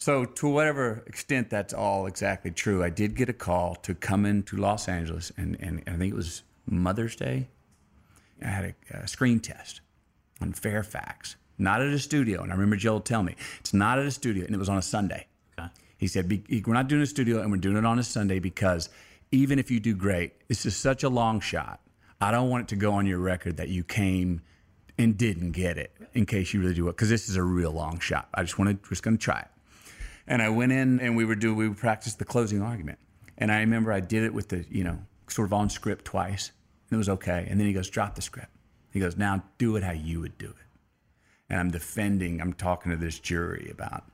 [0.00, 4.24] So, to whatever extent that's all exactly true, I did get a call to come
[4.24, 7.48] into Los Angeles, and, and, I think it was Mother's Day.
[8.40, 9.80] I had a, a screen test
[10.40, 12.42] on Fairfax, not at a studio.
[12.42, 14.78] And I remember Joel tell me it's not at a studio, and it was on
[14.78, 15.26] a Sunday.
[15.58, 15.68] Okay.
[15.96, 18.88] He said, We're not doing a studio and we're doing it on a Sunday because
[19.32, 21.80] even if you do great, this is such a long shot.
[22.20, 24.42] I don't want it to go on your record that you came
[24.96, 27.72] and didn't get it in case you really do it because this is a real
[27.72, 28.28] long shot.
[28.32, 29.48] I just want to, just going to try it.
[30.28, 32.98] And I went in and we were doing, we would practice the closing argument.
[33.38, 36.52] And I remember I did it with the, you know, sort of on script twice.
[36.90, 37.46] And it was okay.
[37.48, 38.50] And then he goes, drop the script.
[38.92, 40.54] He goes, now do it how you would do it.
[41.48, 44.04] And I'm defending, I'm talking to this jury about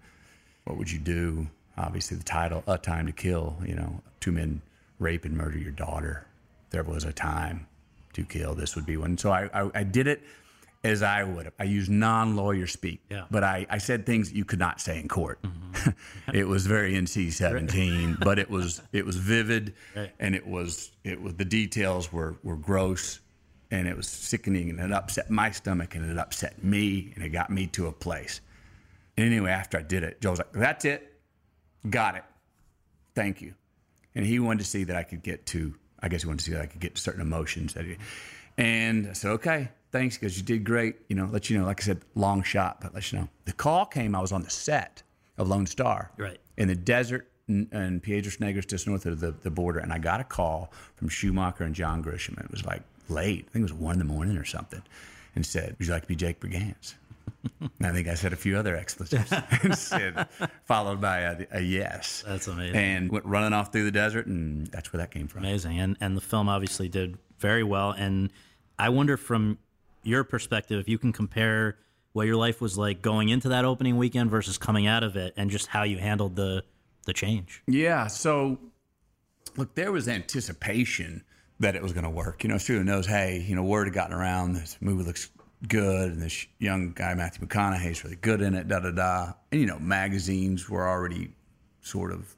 [0.64, 1.48] what would you do?
[1.76, 4.62] Obviously, the title, A Time to Kill, you know, two men
[5.00, 6.26] rape and murder your daughter.
[6.70, 7.66] There was a time
[8.12, 8.54] to kill.
[8.54, 9.18] This would be one.
[9.18, 10.22] So I, I, I did it
[10.84, 11.54] as I would have.
[11.58, 13.24] I used non lawyer speak, Yeah.
[13.30, 15.42] but I, I said things you could not say in court.
[15.42, 15.90] Mm-hmm.
[16.34, 19.74] it was very NC 17, but it was it was vivid
[20.20, 23.20] and it was it was the details were, were gross
[23.70, 27.30] and it was sickening and it upset my stomach and it upset me and it
[27.30, 28.40] got me to a place.
[29.16, 31.10] And anyway, after I did it, Joe was like, That's it.
[31.88, 32.24] Got it.
[33.14, 33.54] Thank you.
[34.14, 36.44] And he wanted to see that I could get to, I guess he wanted to
[36.44, 37.72] see that I could get to certain emotions.
[37.74, 37.96] That he,
[38.58, 40.96] and I said, Okay, thanks, because you did great.
[41.08, 43.28] You know, let you know, like I said, long shot, but let you know.
[43.44, 45.02] The call came, I was on the set
[45.38, 46.38] of Lone Star Right.
[46.56, 49.78] in the desert in, in Piedras Negras, just north of the, the border.
[49.78, 52.42] And I got a call from Schumacher and John Grisham.
[52.44, 54.82] It was like late, I think it was one in the morning or something,
[55.36, 56.94] and said, Would you like to be Jake Brigance?
[57.60, 59.30] And I think I said a few other expletives
[59.62, 60.28] and said,
[60.64, 62.24] followed by a, a yes.
[62.26, 62.76] That's amazing.
[62.76, 65.40] And went running off through the desert, and that's where that came from.
[65.44, 65.78] Amazing.
[65.78, 67.90] And and the film obviously did very well.
[67.90, 68.30] And
[68.78, 69.58] I wonder from
[70.06, 71.78] your perspective if you can compare
[72.12, 75.34] what your life was like going into that opening weekend versus coming out of it
[75.36, 76.62] and just how you handled the
[77.06, 77.62] the change.
[77.66, 78.06] Yeah.
[78.06, 78.58] So,
[79.56, 81.22] look, there was anticipation
[81.60, 82.42] that it was going to work.
[82.44, 84.54] You know, studio knows, hey, you know, word had gotten around.
[84.54, 85.30] This movie looks
[85.68, 88.68] good, and this young guy Matthew McConaughey is really good in it.
[88.68, 89.32] Da da da.
[89.52, 91.32] And you know, magazines were already
[91.80, 92.34] sort of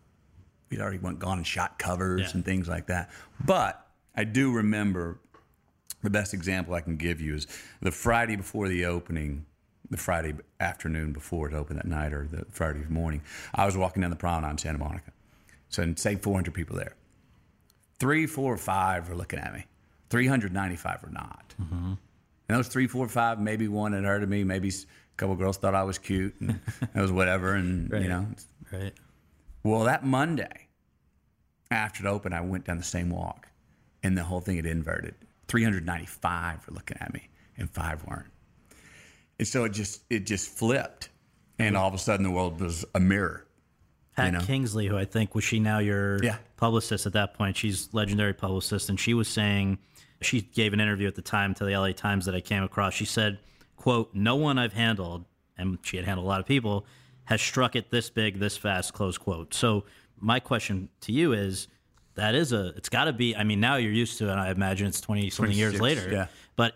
[0.70, 2.30] we'd already went gone and shot covers Yeah.
[2.34, 3.10] and things like that.
[3.44, 5.20] But I do remember
[6.02, 7.46] the best example I can give you is
[7.80, 9.46] the Friday before the opening,
[9.90, 13.22] the Friday afternoon before it opened that night, or the Friday morning.
[13.54, 15.12] I was walking down the promenade in Santa Monica.
[15.68, 16.94] So, and say 400 people there.
[17.98, 19.64] Three, four, five were looking at me.
[20.10, 21.54] 395 were not.
[21.60, 21.94] Mm-hmm.
[22.48, 24.44] And those three, four, five, maybe one had heard of me.
[24.44, 24.72] Maybe a
[25.16, 26.60] couple girls thought I was cute, and
[26.94, 27.54] it was whatever.
[27.54, 28.26] And you know,
[28.72, 28.92] Right.
[29.64, 30.68] well, that Monday,
[31.70, 33.48] after it opened, I went down the same walk,
[34.02, 35.14] and the whole thing had inverted.
[35.48, 38.26] 395 were looking at me, and five weren't.
[39.38, 41.10] And so it just it just flipped,
[41.58, 41.82] and mm-hmm.
[41.82, 43.46] all of a sudden the world was a mirror.
[44.16, 44.40] Pat know?
[44.40, 46.38] Kingsley, who I think was she now your Yeah.
[46.56, 47.56] publicist at that point?
[47.56, 49.78] She's legendary publicist, and she was saying
[50.22, 52.94] she gave an interview at the time to the LA Times that I came across.
[52.94, 53.38] She said,
[53.76, 55.26] "quote No one I've handled,
[55.58, 56.86] and she had handled a lot of people,
[57.24, 59.52] has struck it this big, this fast." Close quote.
[59.52, 59.84] So
[60.18, 61.68] my question to you is,
[62.16, 63.36] that is a it's got to be.
[63.36, 64.32] I mean, now you're used to it.
[64.34, 66.10] I imagine it's twenty something years later.
[66.10, 66.26] yeah.
[66.56, 66.74] But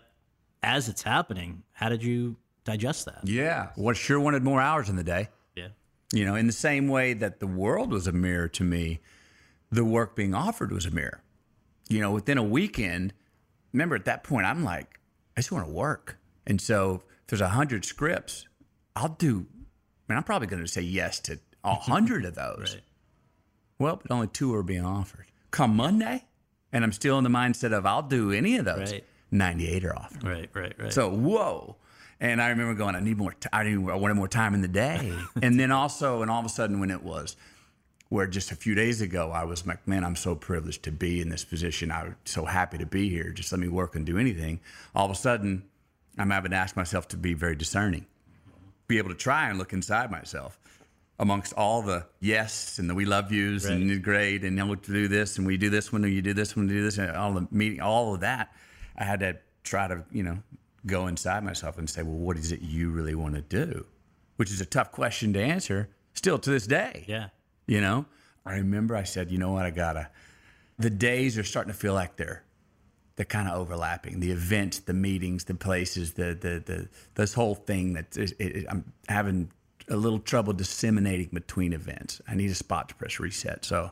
[0.63, 3.21] as it's happening, how did you digest that?
[3.23, 5.29] Yeah, well, sure wanted more hours in the day.
[5.55, 5.69] Yeah.
[6.13, 8.99] You know, in the same way that the world was a mirror to me,
[9.71, 11.23] the work being offered was a mirror.
[11.89, 13.13] You know, within a weekend,
[13.73, 14.99] remember at that point, I'm like,
[15.35, 16.17] I just want to work.
[16.45, 18.45] And so if there's a hundred scripts,
[18.95, 22.73] I'll do, I mean, I'm probably going to say yes to a hundred of those.
[22.75, 22.83] Right.
[23.79, 25.25] Well, but only two are being offered.
[25.51, 26.23] Come Monday,
[26.71, 28.91] and I'm still in the mindset of I'll do any of those.
[28.91, 29.03] Right.
[29.31, 30.23] 98 are offered.
[30.23, 30.49] Right.
[30.53, 30.73] Right.
[30.77, 30.93] Right.
[30.93, 31.77] So whoa.
[32.19, 33.33] And I remember going, I need more.
[33.33, 33.89] T- I need.
[33.89, 35.13] I wanted more time in the day.
[35.41, 37.35] and then also, and all of a sudden, when it was,
[38.09, 41.19] where just a few days ago, I was like, man, I'm so privileged to be
[41.19, 41.91] in this position.
[41.91, 43.31] I'm so happy to be here.
[43.31, 44.59] Just let me work and do anything.
[44.93, 45.63] All of a sudden,
[46.17, 48.05] I'm having to ask myself to be very discerning,
[48.87, 50.59] be able to try and look inside myself.
[51.21, 55.07] Amongst all the yes and the we love yous and you're great and we'll do
[55.07, 57.33] this and we do this when you do this when you do this and all
[57.33, 58.51] the meeting, all of that,
[58.97, 60.39] I had to try to you know
[60.85, 63.85] go inside myself and say, well, what is it you really want to do?
[64.37, 67.05] Which is a tough question to answer still to this day.
[67.07, 67.29] Yeah.
[67.67, 68.05] You know,
[68.45, 70.09] I remember I said, you know what, I gotta.
[70.79, 72.43] The days are starting to feel like they're
[73.15, 74.19] they're kind of overlapping.
[74.19, 78.65] The events, the meetings, the places, the the the this whole thing that it, it,
[78.69, 79.51] I'm having
[79.89, 82.21] a little trouble disseminating between events.
[82.27, 83.91] I need a spot to press reset, so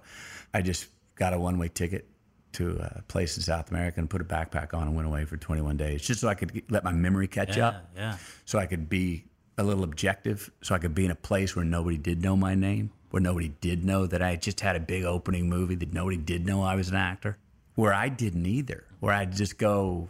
[0.54, 2.08] I just got a one way ticket
[2.54, 5.26] to uh, a place in South America and put a backpack on and went away
[5.26, 7.68] for 21 days, just so I could let my memory catch Yeah.
[7.68, 8.18] up Yeah.
[8.46, 9.26] so I could be
[9.58, 12.56] a little objective, so I could be in a place where nobody did know my
[12.56, 15.94] name, where nobody did know that I had just had a big opening movie, that
[15.94, 17.38] nobody did know I was an actor,
[17.76, 20.10] where I didn't either, where I'd just go,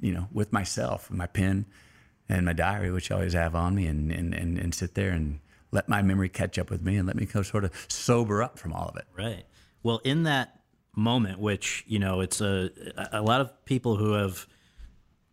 [0.00, 1.64] you know, with myself, and my pen
[2.28, 5.10] and my diary, which I always have on me, and, and, and, and sit there
[5.10, 8.42] and let my memory catch up with me and let me go sort of sober
[8.42, 9.06] up from all of it.
[9.16, 9.44] Right.
[9.82, 10.60] Well, in that
[10.96, 12.70] moment, which you know, it's a
[13.12, 14.46] a lot of people who have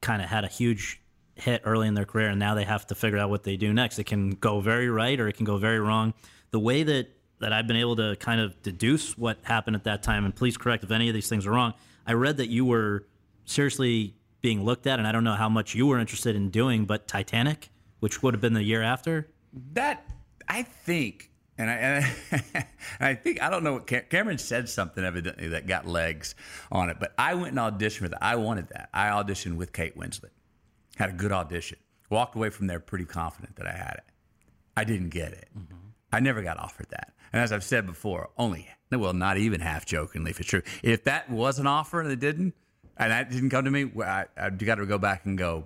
[0.01, 1.01] kind of had a huge
[1.35, 3.73] hit early in their career, and now they have to figure out what they do
[3.73, 3.99] next.
[3.99, 6.13] It can go very right, or it can go very wrong.
[6.51, 7.07] The way that
[7.39, 10.57] that I've been able to kind of deduce what happened at that time, and please
[10.57, 11.73] correct if any of these things are wrong.
[12.07, 13.05] I read that you were
[13.45, 14.15] seriously
[14.45, 17.07] being looked at, and I don't know how much you were interested in doing, but
[17.07, 19.27] Titanic, which would have been the year after.
[19.73, 20.05] That
[20.47, 22.05] I think, and I, and
[22.53, 22.67] I,
[22.99, 23.73] I think I don't know.
[23.73, 26.35] what Cameron said something evidently that got legs
[26.71, 28.23] on it, but I went and auditioned for that.
[28.23, 28.89] I wanted that.
[28.93, 30.29] I auditioned with Kate Winslet.
[30.95, 31.79] Had a good audition.
[32.11, 34.13] Walked away from there pretty confident that I had it.
[34.77, 35.47] I didn't get it.
[35.57, 35.75] Mm-hmm.
[36.13, 37.13] I never got offered that.
[37.33, 40.61] And as I've said before, only well, not even half jokingly, if it's true.
[40.83, 42.53] If that was an offer and it didn't,
[42.97, 45.65] and that didn't come to me, I, I got to go back and go.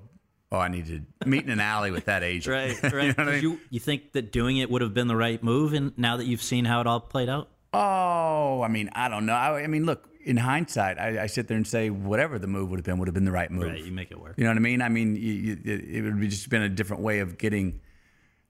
[0.51, 2.51] Oh, I need to meet in an alley with that agent.
[2.81, 3.05] Right, right.
[3.05, 3.41] you know I mean?
[3.43, 6.25] you, you think that doing it would have been the right move, and now that
[6.25, 9.33] you've seen how it all played out, Oh, I mean, I don't know.
[9.33, 12.69] I, I mean, look, in hindsight, I, I sit there and say whatever the move
[12.71, 13.65] would have been would have been the right move.
[13.65, 14.33] right, you make it work.
[14.37, 14.81] You know what I mean?
[14.81, 17.81] I mean, you, you, it it would have just been a different way of getting.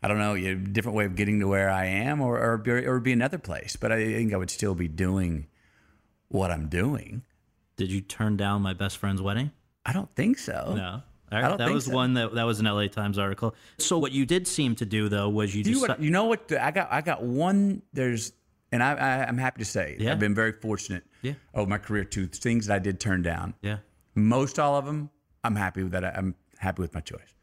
[0.02, 3.00] I don't know, a different way of getting to where I am, or or, or
[3.02, 3.76] be another place.
[3.76, 5.48] But I think I would still be doing
[6.30, 7.24] what I'm doing.
[7.80, 9.52] Did you turn down my best friend's wedding?
[9.86, 10.74] I don't think so.
[10.76, 11.02] No.
[11.32, 11.94] I right, that was so.
[11.94, 13.56] one that that was an LA Times article.
[13.78, 16.10] So what you did seem to do though was you Do you, just what, you
[16.10, 16.52] know what?
[16.52, 17.82] I got I got one.
[17.94, 18.34] There's
[18.72, 20.12] and I, I I'm happy to say Yeah.
[20.12, 21.34] I've been very fortunate Yeah.
[21.54, 23.54] over my career to things that I did turn down.
[23.62, 23.78] yeah
[24.16, 25.10] Most all of them,
[25.44, 26.04] I'm happy with that.
[26.18, 27.34] I'm happy with my choice.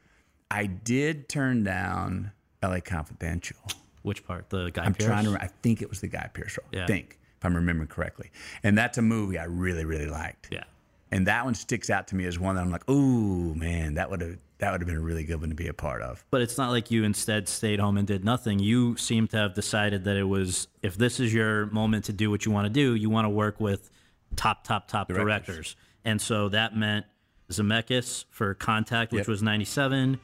[0.51, 2.33] I did turn down
[2.63, 2.81] L.A.
[2.81, 3.57] Confidential.
[4.03, 5.07] which part the guy I'm Pearce?
[5.07, 5.31] trying to.
[5.31, 6.69] remember- I think it was the Guy Pearce role.
[6.73, 6.85] Yeah.
[6.85, 8.31] I think I'm remembering correctly,
[8.63, 10.49] and that's a movie I really really liked.
[10.53, 10.65] yeah
[11.13, 14.11] And that one sticks out to me as one that I'm like, ooh man, that
[14.11, 16.25] would have that would have been a really good one to be a part of.
[16.31, 18.59] but it's not like you instead stayed home and did nothing.
[18.59, 22.31] You seem to have decided that it was if this is your moment to do
[22.31, 23.91] what you want to do, you want to work with
[24.35, 25.77] top top top directors, Directors.
[26.05, 27.07] and so that meant
[27.51, 29.29] Zemeckis for Contact, which Yep.
[29.29, 30.19] was '97,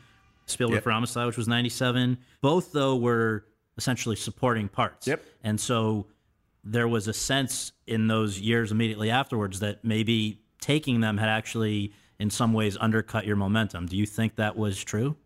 [0.46, 0.82] Spielberg Yep.
[0.84, 2.18] for Amistad, which was '97.
[2.40, 3.44] Both though were
[3.76, 5.06] essentially supporting parts.
[5.06, 5.22] Yep.
[5.44, 6.06] and so
[6.64, 11.92] there was a sense in those years immediately afterwards that maybe taking them had actually
[12.18, 13.86] in some ways undercut your momentum.
[13.86, 15.16] Do you think that was true?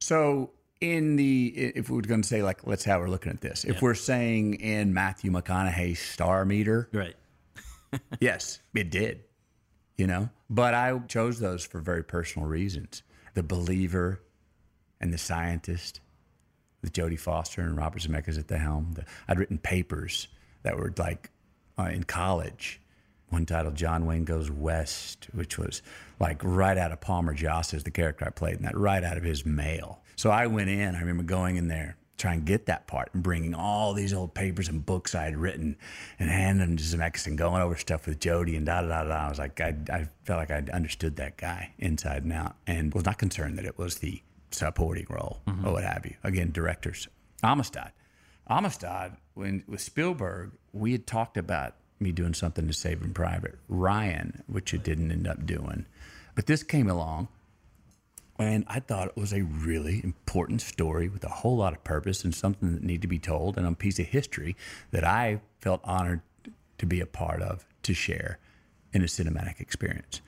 [0.00, 0.50] So
[0.80, 3.64] in the if we were going to say like let's how we're looking at this,
[3.64, 7.14] if we're saying in Matthew McConaughey's star meter, Right.
[8.20, 9.24] yes, it did.
[9.96, 13.02] You know, but I chose those for very personal reasons.
[13.34, 14.22] The believer
[15.00, 16.00] and the scientist
[16.80, 18.92] with Jodie Foster and Robert Zemeckis at the helm.
[18.94, 20.28] The, I'd written papers
[20.62, 21.30] that were like
[21.78, 22.80] uh, in college.
[23.28, 25.80] One titled "John Wayne Goes West," which was
[26.20, 29.16] like right out of Palmer Joss Joss's the character I played, and that right out
[29.16, 30.02] of his mail.
[30.16, 30.94] So I went in.
[30.94, 34.32] I remember going in there trying to get that part and bringing all these old
[34.32, 35.76] papers and books I had written
[36.20, 39.04] and handing them to Zemeckis and going over stuff with Jodie and da da da
[39.04, 39.26] da.
[39.26, 42.92] I was like, I, I felt like I understood that guy inside and out, and
[42.94, 46.14] was not concerned that it was the supporting role or what have you.
[46.22, 47.08] Again, directors.
[47.42, 47.90] Amistad.
[48.52, 54.42] Amistad, when with Spielberg, we had talked about me doing something to Saving Private Ryan,
[54.46, 55.86] which it didn't end up doing.
[56.34, 57.28] But this came along,
[58.38, 62.24] and I thought it was a really important story with a whole lot of purpose
[62.24, 64.54] and something that needed to be told, and a piece of history
[64.90, 66.20] that I felt honored
[66.76, 68.38] to be a part of, to share
[68.92, 70.20] in a cinematic experience.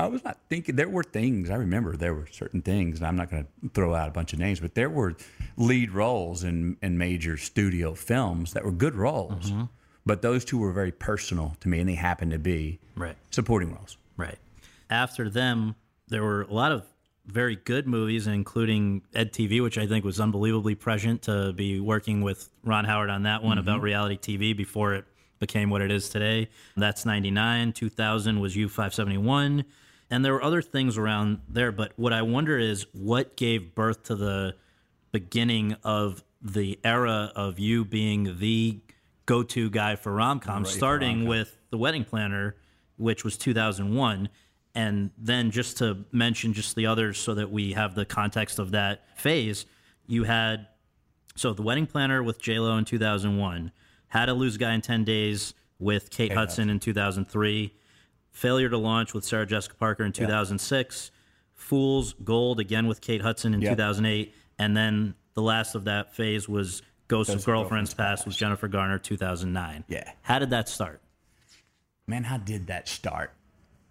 [0.00, 3.16] I was not thinking there were things I remember there were certain things and I'm
[3.16, 5.14] not going to throw out a bunch of names but there were
[5.56, 9.64] lead roles in in major studio films that were good roles mm-hmm.
[10.06, 13.16] but those two were very personal to me and they happened to be Right.
[13.30, 14.38] supporting roles Right.
[14.90, 15.76] After them,
[16.08, 16.84] there were a lot of
[17.26, 22.20] very good movies, including Ed TV, which I think was unbelievably prescient to be working
[22.20, 23.66] with Ron Howard on that one mm-hmm.
[23.66, 25.06] about reality TV before it
[25.38, 26.50] became what it is today.
[26.76, 27.72] That's 99.
[27.72, 29.64] 2000 was U571.
[30.10, 34.04] And there were other things around there, but what I wonder is what gave birth
[34.04, 34.56] to the
[35.12, 38.80] beginning of the era of you being the
[39.26, 42.56] go-to guy for rom-com, starting with The Wedding Planner,
[42.96, 44.28] which was 2001,
[44.74, 48.72] and then just to mention just the others so that we have the context of
[48.72, 49.66] that phase,
[50.06, 50.66] you had
[51.36, 53.70] so The Wedding Planner with J Lo in 2001,
[54.08, 57.72] How to Lose a Guy in 10 Days with Kate Hudson in 2003,
[58.40, 61.10] Failure to Launch with Sarah Jessica Parker in 2006,
[61.52, 66.48] Fool's Gold again with Kate Hudson in 2008, and then the last of that phase
[66.48, 69.84] was Ghost of Girlfriend's Past with Jennifer Garner 2009.
[69.88, 70.10] Yeah.
[70.22, 71.02] How did that start?
[72.06, 73.34] Man, how did that start?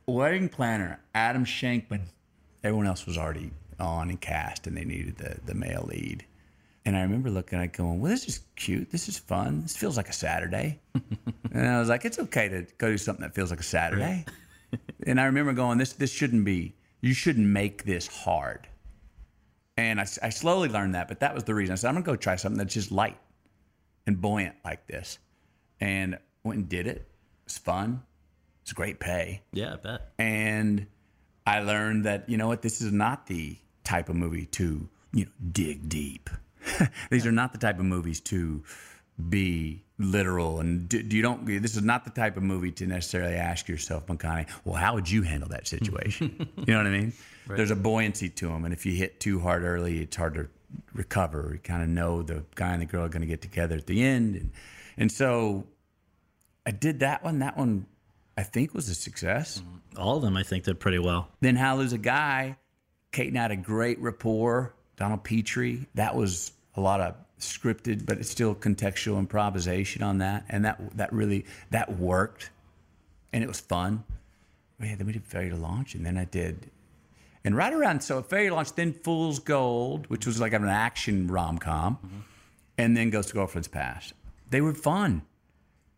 [0.08, 2.06] Wedding planner, Adam Shankman.
[2.64, 6.26] Everyone else was already on and cast, and they needed the, the male lead.
[6.90, 8.90] And I remember looking at it going, well, this is cute.
[8.90, 9.62] This is fun.
[9.62, 10.80] This feels like a Saturday.
[11.52, 14.26] and I was like, it's okay to go do something that feels like a Saturday.
[15.06, 18.68] and I remember going, this, this shouldn't be, you shouldn't make this hard.
[19.78, 21.74] And I, I slowly learned that, but that was the reason.
[21.74, 23.20] I said, I'm going to go try something that's just light
[24.08, 25.20] and buoyant like this.
[25.80, 26.98] And went and did it.
[26.98, 27.08] It
[27.46, 28.02] was fun.
[28.64, 29.44] It's great pay.
[29.54, 30.10] Yeah, I bet.
[30.18, 30.88] And
[31.46, 35.26] I learned that, you know what, this is not the type of movie to, you
[35.26, 36.32] know, dig deep.
[37.10, 38.64] These are not the type of movies to
[39.28, 43.36] be literal and do, you don't this is not the type of movie to necessarily
[43.36, 46.48] ask yourself McConaughey, well how would you handle that situation?
[46.66, 47.14] You know what i mean?
[47.48, 50.48] There's a buoyancy to them and if you hit too hard early it's hard to
[50.94, 51.50] recover.
[51.54, 53.88] You kind of know the guy and the girl are going to get together at
[53.88, 54.52] the end and
[54.98, 55.66] and so
[56.66, 57.40] i did that one.
[57.40, 57.88] That one
[58.38, 59.60] i think was a success.
[59.60, 60.02] Mm-hmm.
[60.02, 61.28] All of them, I think, did pretty well.
[61.42, 62.56] then How Lose a Guy,
[63.12, 64.74] Kate and I had a great rapport.
[64.96, 70.46] Donald Petrie, that was a lot of scripted, but it's still contextual improvisation on that,
[70.50, 72.50] and that that really that worked,
[73.32, 74.04] and it was fun.
[74.82, 76.72] Oh, yeah, then we did Failure to Launch, and then I did,
[77.44, 81.28] and right around so Failure to Launch, then Fool's Gold, which was like an action
[81.28, 82.20] rom com, mm-hmm.
[82.78, 84.14] and then Ghost Girlfriend's Past.
[84.50, 85.24] They were fun.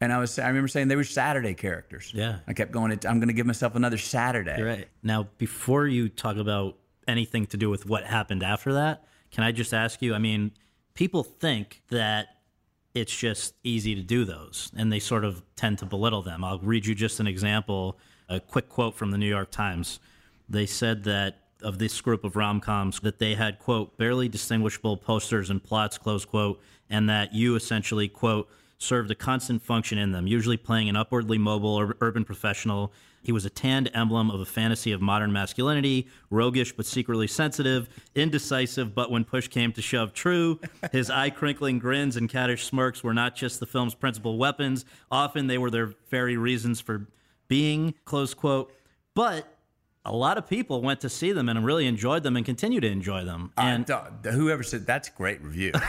[0.04, 2.12] And I was, I remember saying they were Saturday characters.
[2.12, 2.40] Yeah.
[2.48, 2.92] I kept going.
[2.92, 4.58] I'm going to give myself another Saturday.
[4.58, 4.88] You're right.
[5.04, 6.76] Now, before you talk about
[7.08, 10.16] anything to do with what happened after that, can I just ask you?
[10.16, 10.54] I mean,
[10.94, 12.28] people think that
[12.94, 16.44] it's just easy to do those, and they sort of tend to belittle them.
[16.44, 20.00] I'll read you just an example, a quick quote from the New York Times.
[20.50, 24.98] They said that of this group of rom coms that they had quote barely distinguishable
[24.98, 30.12] posters and plots close quote, and that you essentially quote served a constant function in
[30.12, 32.92] them, usually playing an upwardly mobile ur- urban professional.
[33.22, 37.88] He was a tanned emblem of a fantasy of modern masculinity, roguish but secretly sensitive,
[38.16, 40.60] indecisive but when push came to shove, true.
[40.92, 45.48] His eye crinkling grins and caddish smirks were not just the film's principal weapons, often
[45.48, 47.08] they were their very reasons for
[47.48, 48.74] being, close quote.
[49.14, 49.46] But
[50.04, 52.88] a lot of people went to see them and really enjoyed them and continue to
[52.88, 53.52] enjoy them.
[53.58, 55.74] Uh, and And whoever said that's a great review.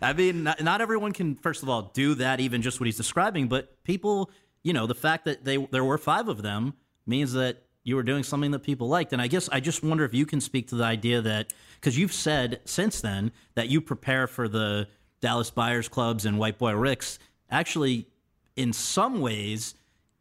[0.00, 2.96] I mean, not, not everyone can, first of all, do that, even just what he's
[2.96, 3.48] describing.
[3.48, 4.30] But people,
[4.64, 6.74] you know, the fact that they there were five of them
[7.06, 9.12] means that you were doing something that people liked.
[9.12, 11.96] And I guess I just wonder if you can speak to the idea that because
[11.96, 14.88] you've said since then that you prepare for the
[15.20, 17.18] Dallas Buyers Clubs and White Boy Ricks.
[17.50, 18.08] Actually,
[18.56, 19.74] in some ways,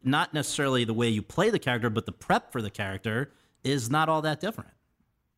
[0.04, 3.32] not necessarily the way you play the character, but the prep for the character
[3.64, 4.72] is not all that different.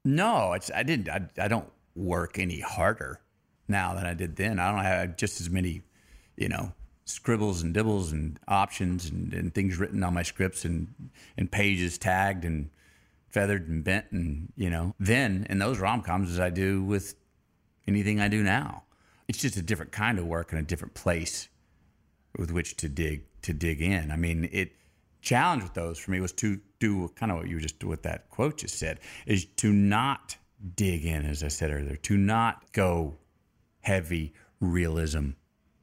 [0.03, 1.09] no, it's I didn't.
[1.09, 3.21] I, I don't work any harder
[3.67, 4.59] now than I did then.
[4.59, 5.83] I don't have just as many,
[6.35, 6.73] you know,
[7.05, 10.87] scribbles and dibbles and options and, and things written on my scripts and
[11.37, 12.69] and pages tagged and
[13.29, 17.15] feathered and bent and you know then in those rom coms as I do with
[17.87, 18.83] anything I do now.
[19.27, 21.47] It's just a different kind of work and a different place
[22.37, 24.11] with which to dig to dig in.
[24.11, 24.73] I mean, it
[25.21, 28.29] challenge with those for me was to do kind of what you just what that
[28.29, 30.37] quote just said is to not
[30.75, 33.15] dig in, as I said earlier, to not go
[33.81, 35.31] heavy realism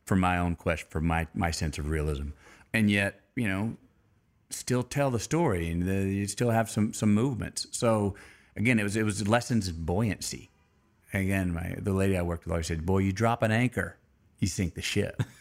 [0.04, 2.28] for my own quest for my my sense of realism,
[2.72, 3.76] and yet you know
[4.50, 7.66] still tell the story and the, you still have some some movements.
[7.70, 8.14] So
[8.56, 10.50] again, it was it was lessons in buoyancy.
[11.14, 13.96] Again, my the lady I worked with always said, "Boy, you drop an anchor,
[14.38, 15.22] you sink the ship."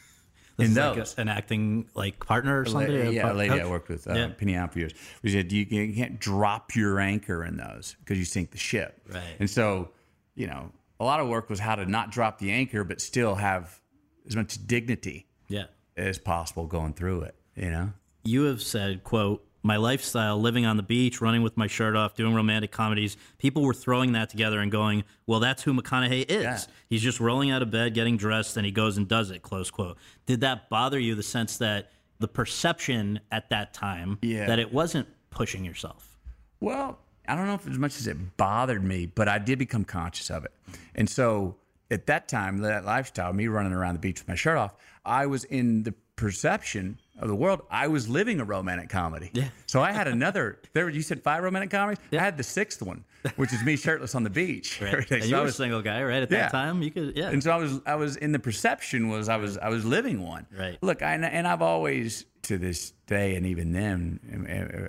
[0.57, 1.15] In is like those.
[1.17, 2.97] a- an acting like partner or La- somebody.
[2.99, 4.27] a yeah, a lady I worked with, uh, Yeah.
[4.37, 4.93] Penny Alfiers.
[5.23, 9.01] We said you, you can't drop your anchor in those because you sink the ship.
[9.11, 9.23] Right.
[9.39, 9.89] And so,
[10.35, 13.35] you know, a lot of work was how to not drop the anchor, but still
[13.35, 13.79] have
[14.27, 15.65] as much dignity Yeah.
[15.97, 17.35] as possible going through it.
[17.55, 17.93] You know.
[18.23, 22.15] You have said, quote, my lifestyle, living on the beach, running with my shirt off,
[22.15, 26.43] doing romantic comedies, people were throwing that together and going, well, that's who McConaughey is.
[26.43, 26.59] Yeah.
[26.89, 29.69] He's just rolling out of bed, getting dressed, and he goes and does it, close
[29.69, 29.97] quote.
[30.25, 34.47] Did that bother you, the sense that the perception at that time Yeah.
[34.47, 36.17] that it wasn't pushing yourself?
[36.59, 39.83] Well, I don't know if as much as it bothered me, but I did become
[39.85, 40.53] conscious of it.
[40.95, 41.57] And so
[41.91, 44.73] at that time, that lifestyle, me running around the beach with my shirt off,
[45.05, 47.61] I was in the perception of the world.
[47.69, 49.29] I was living a romantic comedy.
[49.33, 49.49] Yeah.
[49.65, 50.59] So I had another.
[50.73, 52.03] There, you said five romantic comedies.
[52.11, 52.21] Yeah.
[52.21, 53.03] I had the sixth one,
[53.35, 54.81] which is me shirtless on the beach.
[54.81, 54.93] Right.
[55.11, 56.23] And So you I were a single guy, right?
[56.23, 56.43] At Yeah.
[56.43, 57.29] that time, you could, yeah.
[57.29, 60.21] and so I was, I was in the perception was I was, I was living
[60.23, 60.45] one.
[60.57, 60.77] Right.
[60.81, 64.19] Look, I, and I've always to this day, and even then,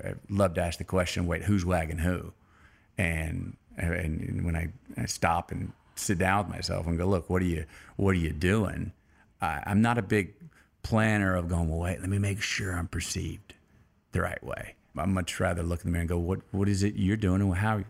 [0.04, 2.32] uh, uh, loved to ask the question: Wait, who's wagging who?
[2.98, 5.72] And and when I, I stop and
[6.02, 7.64] sit down with myself and go, look, what are you,
[7.96, 8.92] what are you doing?
[9.40, 10.34] I, I'm not a big
[10.82, 11.68] planner of going.
[11.68, 13.54] Well, wait, let me make sure I'm perceived
[14.12, 14.74] the right way.
[14.96, 17.40] I'd much rather look in the mirror and go, what, what is it you're doing,
[17.40, 17.82] and how,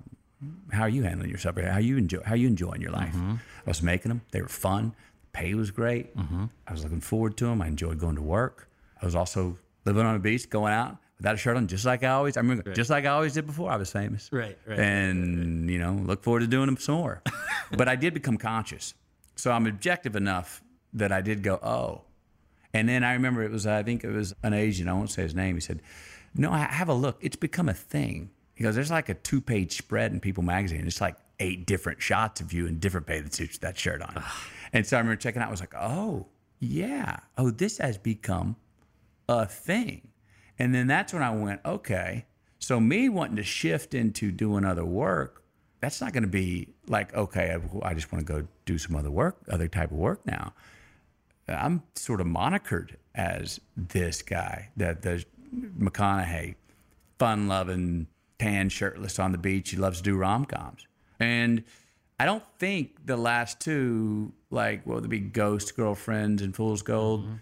[0.73, 1.59] how are you handling yourself?
[1.59, 3.13] How you enjoy how you enjoying your life?
[3.13, 3.35] Mm-hmm.
[3.67, 4.95] I was making them; they were fun.
[5.23, 6.17] The pay was great.
[6.17, 6.45] Mm-hmm.
[6.67, 7.61] I was looking forward to them.
[7.61, 8.69] I enjoyed going to work.
[9.01, 12.03] I was also living on the beach, going out without a shirt on, just like
[12.03, 12.37] I always.
[12.37, 14.29] I remember, just like I always did before I was famous.
[14.33, 17.23] Right, right, And you know, look forward to doing them some more.
[17.77, 18.95] but I did become conscious,
[19.37, 20.63] so I'm objective enough
[20.95, 22.03] that I did go, oh.
[22.75, 24.89] And then I remember it was, I think it was an Asian.
[24.89, 25.55] I won't say his name.
[25.55, 25.81] He said,
[26.35, 27.19] "No, I have a look.
[27.21, 30.87] It's become a thing." He goes, "There's like a two-page spread in People Magazine.
[30.87, 34.25] It's like eight different shots of you in different bathing suits with that shirt on."
[34.73, 35.49] and so I remember checking out.
[35.49, 36.27] I was like, "Oh,
[36.59, 37.19] yeah.
[37.39, 38.57] Oh, this has become
[39.29, 40.09] a thing."
[40.63, 42.25] And then that's when I went, "Okay."
[42.61, 45.43] So me wanting to shift into doing other work,
[45.81, 48.95] that's not going to be like, "Okay, I, I just want to go do some
[48.95, 50.55] other work, other type of work now."
[51.49, 56.55] I'm sort of monikered as this guy, that the McConaughey,
[57.19, 58.07] fun loving,
[58.39, 59.71] tan shirtless on the beach.
[59.71, 60.87] He loves to do rom coms.
[61.19, 61.65] And
[62.21, 67.25] I don't think the last two, like what would be Ghost Girlfriends and Fool's Gold,
[67.25, 67.35] mm-hmm.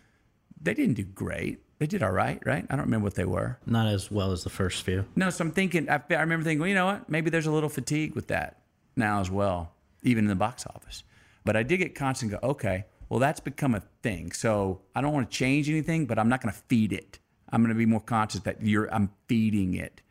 [0.63, 1.61] they didn't do great.
[1.81, 2.67] They did all right, right?
[2.69, 3.59] I don't remember what they were.
[3.65, 5.07] Not as well as the first few.
[5.17, 7.09] No, so I'm thinking, I, I remember thinking, well, you know what?
[7.09, 8.61] Maybe there's a little fatigue with that
[8.97, 9.73] now as well,
[10.03, 11.05] even in the box office.
[11.43, 14.31] But I did get constant and go, okay, well, that's become a thing.
[14.33, 17.19] So I don't want to change anything, but I'm not going to feed it.
[17.49, 20.03] I'm going to be more conscious that you're, I'm feeding it.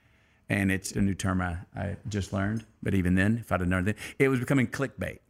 [0.49, 2.65] And it's a new term I, I just learned.
[2.81, 5.19] But even then, if I'd have learned it, it was becoming clickbait.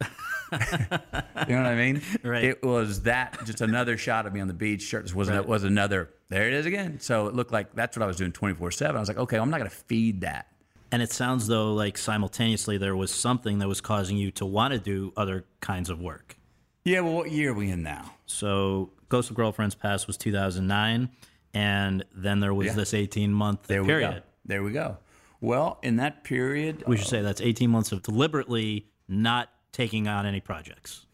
[0.52, 2.02] you know what I mean?
[2.22, 2.44] Right.
[2.44, 4.82] It was that just another shot of me on the beach.
[4.82, 5.46] Shirtless was Right.
[5.46, 6.10] was another.
[6.28, 7.00] There it is again.
[7.00, 8.96] So it looked like that's what I was doing 24 seven.
[8.96, 10.46] I was like, okay, I'm not going to feed that.
[10.92, 14.72] And it sounds though like simultaneously there was something that was causing you to want
[14.74, 16.36] to do other kinds of work.
[16.84, 17.00] Yeah.
[17.00, 18.12] Well, what year are we in now?
[18.26, 21.08] So Ghost of Girlfriends Past was 2009,
[21.54, 22.72] and then there was Yeah.
[22.74, 24.10] this 18 month There we period.
[24.14, 24.20] go.
[24.44, 24.98] There we go.
[25.40, 30.08] Well, in that period, We should uh, say that's 18 months of deliberately not taking
[30.08, 31.06] on any projects.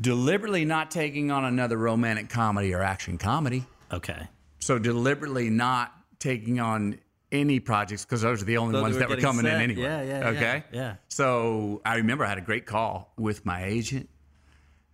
[0.00, 3.64] deliberately not taking on another romantic comedy or action comedy.
[3.92, 4.28] Okay.
[4.60, 6.98] So deliberately not taking on
[7.32, 9.82] any projects because those are the only Those ones were that were coming in anyway.
[9.82, 10.64] Yeah, yeah, yeah, Okay.
[10.72, 10.94] yeah.
[11.08, 14.08] So I remember I had a great call with my agent,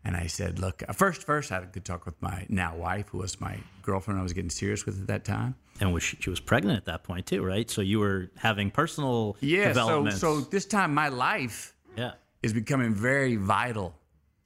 [0.05, 3.09] and I said, "Look, first, first I had a good talk with my now wife,
[3.09, 4.19] who was my girlfriend.
[4.19, 5.55] I was getting serious with at that time.
[5.81, 7.69] And was she, she was pregnant at that point too, right?
[7.71, 9.73] So you were having personal Yeah.
[9.75, 12.13] So, so this time my life yeah.
[12.45, 13.95] Is becoming very vital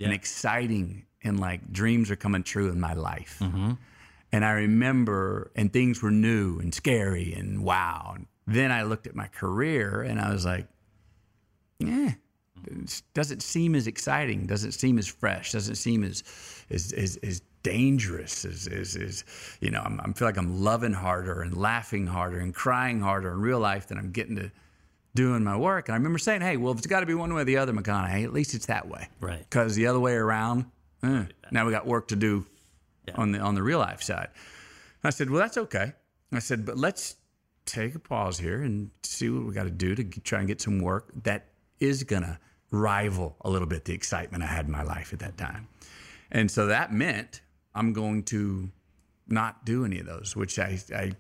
[0.01, 3.39] and exciting and like dreams are coming true in my life.
[3.41, 3.73] Mm-hmm.
[4.31, 8.15] and i remember and things were new and scary and wow.
[8.17, 10.67] And then i looked at my career and i was like
[11.81, 12.13] yeah
[13.15, 16.23] doesn't seem as exciting doesn't seem as fresh doesn't seem as
[16.71, 19.25] as as, as dangerous as, as
[19.61, 23.33] you know I'm, I feel like i'm loving harder and laughing harder and crying harder
[23.33, 24.51] in real life than i'm getting to
[25.15, 25.89] doing my work.
[25.89, 27.57] And I remember saying, hey, well, if it's got to be one way or the
[27.57, 29.09] other, McConaughey, at least it's that way.
[29.21, 29.39] Right.
[29.39, 30.67] Because the other way around,
[31.03, 32.47] eh, now we got work to do
[33.15, 34.29] on the on the real life side.
[35.03, 35.93] And I said, well, that's okay.
[36.33, 37.17] I said, but let's
[37.65, 40.61] take a pause here and see what we got to do to try and get
[40.61, 41.49] some work that
[41.81, 42.39] is going to
[42.71, 45.69] rival a little bit the excitement I had in my life at that time.
[46.31, 47.41] And so that meant
[47.75, 48.71] I'm going to
[49.27, 51.13] not do any of those, which I, I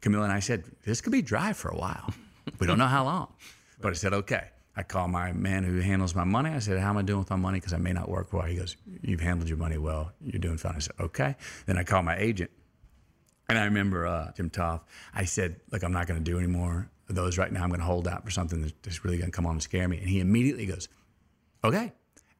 [0.00, 2.12] Camilla and I said, this could be dry for a while.
[2.58, 3.32] We don't know how long.
[3.80, 4.48] But I said, okay.
[4.76, 6.50] I call my man who handles my money.
[6.50, 7.60] I said, how am I doing with my money?
[7.60, 8.42] Because I may not work well.
[8.42, 10.12] He goes, you've handled your money well.
[10.20, 10.74] You're doing fine.
[10.74, 11.36] I said, okay.
[11.66, 12.50] Then I call my agent.
[13.48, 14.82] And I remember uh, Jim Toth.
[15.14, 17.62] I said, look, I'm not going to do any more of those right now.
[17.62, 19.86] I'm going to hold out for something that's really going to come on and scare
[19.86, 19.98] me.
[19.98, 20.88] And he immediately goes,
[21.62, 21.92] okay.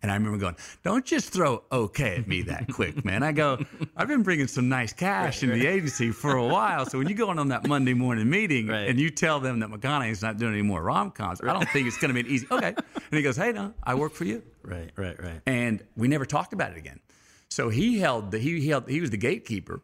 [0.04, 3.22] And I remember going, don't just throw okay at me that quick, man.
[3.22, 3.58] I go,
[3.96, 6.84] I've been bringing some nice cash into the agency for a while.
[6.84, 8.86] So when you go in on that Monday morning meeting Right.
[8.86, 11.86] and you tell them that McConaughey's not doing any more rom coms, I don't think
[11.88, 12.46] it's going to be an easy.
[12.50, 12.74] Okay.
[12.76, 14.42] And he goes, hey, no, I work for you.
[14.62, 15.40] Right, right, right.
[15.46, 17.00] And we never talked about it again.
[17.48, 19.80] So he held the, he held, he was the gatekeeper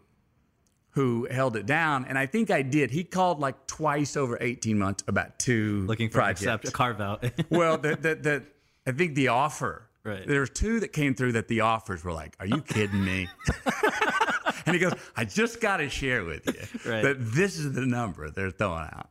[0.91, 2.91] who held it down, and I think I did.
[2.91, 6.43] He called like twice over 18 months about two Looking for projects.
[6.43, 7.25] accept, a carve out.
[7.51, 8.43] well, the, the, the,
[8.87, 9.87] I think the offer.
[10.05, 10.27] Right.
[10.27, 13.29] There was two that came through that the offers were like, "Are you kidding me?"
[14.67, 17.03] and he goes, "I just got to share with you Right.
[17.03, 19.11] that this is the number they're throwing out."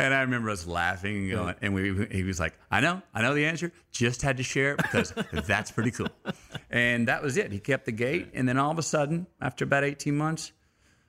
[0.00, 3.22] And I remember us laughing, and, going, and we, he was like, "I know, I
[3.22, 3.72] know the answer.
[3.90, 5.12] Just had to share it because
[5.46, 6.08] that's pretty cool."
[6.70, 7.50] And that was it.
[7.50, 10.52] He kept the gate, and then all of a sudden, after about eighteen months,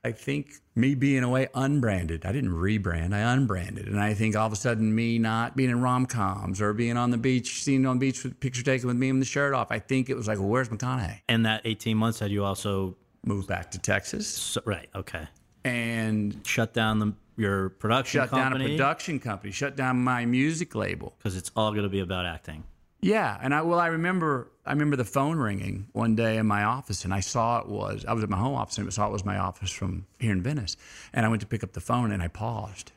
[0.04, 3.88] I think me being away unbranded, I didn't rebrand, I unbranded.
[3.88, 6.96] And I think all of a sudden me not being in rom coms or being
[6.96, 9.54] on the beach, seen on the beach with picture taken with me with the shirt
[9.54, 11.20] off, I think it was like, well, where's McConaughey?
[11.28, 12.96] and that 18 months had you also,
[13.26, 15.28] Moved back to Texas so, right, okay.
[15.66, 20.74] and Shut down the, your production shut down a production company, shut down my music
[20.74, 21.16] label.
[21.18, 22.64] because it's all going to be about acting.
[23.02, 26.64] Yeah, and I well, I remember I remember the phone ringing one day in my
[26.64, 29.08] office, and I saw it was I was at my home office, and I saw
[29.08, 30.78] it was my office from here in Venice,
[31.12, 32.92] and I went to pick up the phone, and I paused,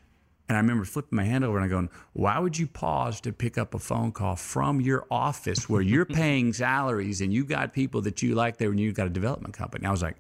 [0.51, 3.33] and I remember flipping my hand over and I going, "Why would you pause to
[3.33, 7.73] pick up a phone call from your office where you're paying salaries and you got
[7.73, 10.17] people that you like there, and you've got a development company?" And I was like,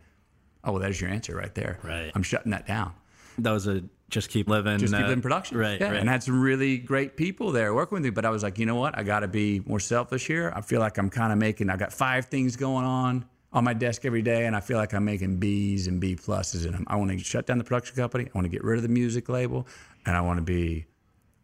[0.64, 1.80] "Oh, well, there's your answer right there.
[1.82, 2.10] Right.
[2.14, 2.94] I'm shutting that down."
[3.38, 4.78] That was a just keep living.
[4.78, 5.56] just keep uh, in production.
[5.56, 5.96] Right, yeah, right.
[6.00, 8.10] and had some really great people there working with me.
[8.10, 8.96] But I was like, you know what?
[8.96, 10.52] I got to be more selfish here.
[10.54, 11.70] I feel like I'm kind of making.
[11.70, 14.92] I got five things going on on my desk every day, and I feel like
[14.94, 16.66] I'm making B's and B pluses.
[16.66, 18.24] And I want to shut down the production company.
[18.24, 19.66] I want to get rid of the music label,
[20.06, 20.86] and I want to be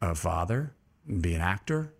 [0.00, 0.72] a father,
[1.20, 1.92] be an actor,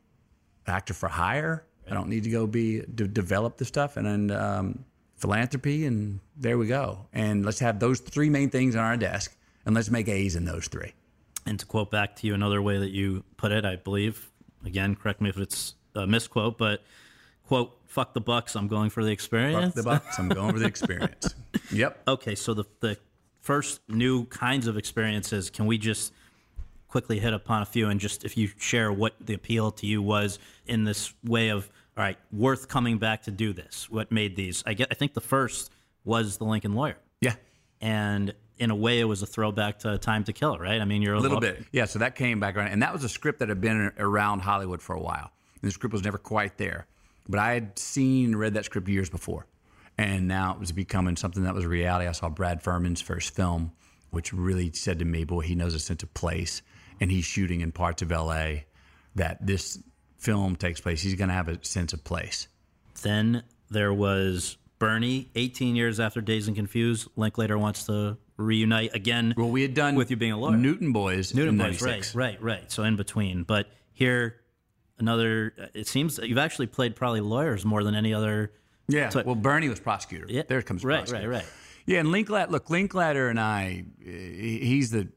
[0.67, 1.65] actor for hire.
[1.91, 4.85] I don't need to go be to develop the stuff and then um,
[5.17, 7.07] philanthropy, and there we go.
[7.13, 9.37] And let's have those three main things on our desk,
[9.69, 10.95] and let's make A's in those three.
[11.45, 14.31] And to quote back to you another way that you put it, I believe,
[14.65, 16.83] again, correct me if it's a misquote, but
[17.47, 19.67] quote, fuck the bucks, I'm going for the experience.
[19.67, 20.19] Fuck the bucks.
[20.19, 21.35] I'm going for the experience.
[21.71, 22.03] Yep.
[22.09, 22.97] Okay, so the, the
[23.41, 26.15] first new kinds of experiences, can we just
[26.89, 30.01] quickly hit upon a few and just if you share what the appeal to you
[30.01, 33.91] was in this way of, all right, worth coming back to do this?
[33.91, 34.65] What made these?
[34.67, 35.71] I, get, I think the first
[36.07, 36.97] was The Lincoln Lawyer.
[37.21, 37.35] Yeah.
[37.83, 40.81] And in a way, it was a throwback to Time to Kill, right?
[40.81, 41.65] I mean, you're a little bit.
[41.73, 41.85] Yeah.
[41.85, 42.69] So that came back around.
[42.69, 45.31] And that was a script that had been around Hollywood for a while.
[45.61, 46.87] And the script was never quite there.
[47.29, 49.47] But I had seen and read that script years before.
[49.97, 52.07] And now it was becoming something that was a reality.
[52.07, 53.73] I saw Brad Furman's first film,
[54.11, 56.63] which really said to me, boy, he knows a sense of place.
[57.01, 58.63] And he's shooting in parts of LA
[59.15, 59.79] that this
[60.17, 61.03] film takes place.
[61.03, 62.49] He's going to have a sense of place.
[63.03, 67.09] Then there was Bernie, 18 years after Dazed and Confused.
[67.17, 69.35] Linklater wants to reunite again.
[69.37, 70.57] Well, we had done with you being a lawyer.
[70.57, 71.35] Newton Boys.
[71.35, 72.15] Newton Boys, 96.
[72.15, 72.73] right, right, right.
[72.73, 74.37] So in between, but here,
[74.99, 75.53] another.
[75.75, 78.53] It seems that you've actually played probably lawyers more than any other.
[78.89, 79.11] Yeah.
[79.11, 80.27] So- well, Bernie was prosecutor.
[80.29, 81.29] Yeah, There comes right, prosecutor.
[81.29, 81.47] right, right.
[81.85, 82.51] Yeah, and Linklater.
[82.51, 83.85] Look, Linklater and I.
[84.03, 85.09] He's the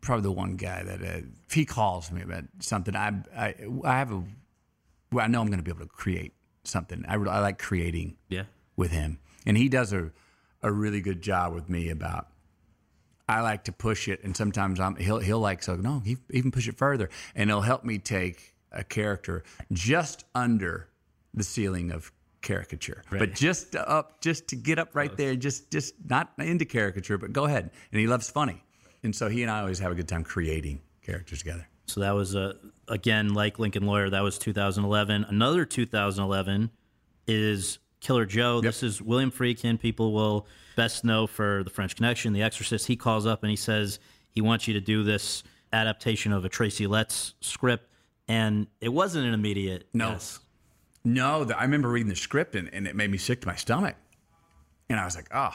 [0.00, 3.54] probably the one guy that uh, if he calls me about something, I I,
[3.84, 4.22] I have a.
[5.12, 7.04] Well, I know I'm going to be able to create something.
[7.08, 8.44] I, I like creating Yeah,
[8.76, 10.12] with him, and he does a
[10.62, 12.28] a really good job with me about.
[13.30, 16.50] I like to push it, and sometimes I'm he'll he'll like so no, he even
[16.50, 20.88] push it further, and he'll help me take a character just under
[21.32, 22.10] the ceiling of
[22.42, 27.18] caricature, but just up, just to get up right there, just just not into caricature,
[27.18, 27.70] but go ahead.
[27.92, 28.64] And he loves funny,
[29.04, 31.68] and so he and I always have a good time creating characters together.
[31.86, 32.54] So that was uh,
[32.88, 34.10] again like Lincoln Lawyer.
[34.10, 35.24] That was 2011.
[35.28, 36.70] Another 2011
[37.28, 38.60] is Killer Joe.
[38.60, 39.78] This is William Friedkin.
[39.78, 40.46] People will
[40.76, 42.86] best know for The French Connection, The Exorcist.
[42.86, 45.42] He calls up and he says he wants you to do this
[45.72, 47.88] adaptation of a Tracy Letts script,
[48.26, 50.10] and it wasn't an immediate No.
[50.10, 50.40] yes.
[51.04, 53.54] No, the, I remember reading the script and, and it made me sick to my
[53.54, 53.96] stomach,
[54.88, 55.54] and I was like, oh,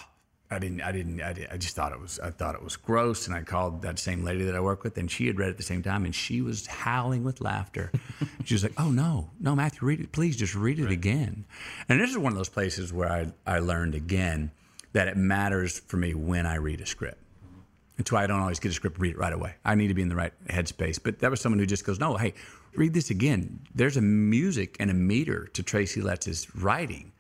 [0.52, 2.76] I didn't, I didn't, I, did, I just thought it was, I thought it was
[2.76, 5.48] gross, and I called that same lady that I work with, and she had read
[5.48, 7.92] it at the same time, and she was howling with laughter.
[8.46, 11.46] she was like, oh no, no, Matthew, read it, please, just read it again.
[11.90, 14.52] And this is one of those places where I, I learned again
[14.94, 17.20] that it matters for me when I read a script.
[17.98, 19.56] That's why I don't always get a script, read it right away.
[19.64, 21.00] I need to be in the right headspace.
[21.02, 22.34] But that was someone who just goes, no, hey,
[22.76, 23.62] read this again.
[23.74, 27.14] There's a music and a meter to Tracy Letts' writing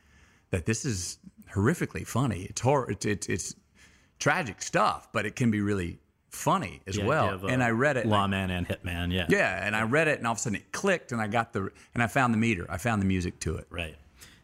[0.51, 1.17] that this is
[1.55, 2.43] horrifically funny.
[2.43, 2.91] It's horror.
[2.91, 3.55] It's, it's, it's
[4.19, 5.99] tragic stuff, but it can be really
[6.29, 7.29] funny as idea well.
[7.29, 8.05] a uh, And I read it.
[8.05, 9.11] Lawman and Hitman.
[9.11, 9.25] Yeah.
[9.29, 11.53] yeah, and I read it, and all of a sudden it clicked, and I got
[11.53, 12.65] the, and I found the meter.
[12.69, 13.67] I found the music to it.
[13.69, 13.95] Right.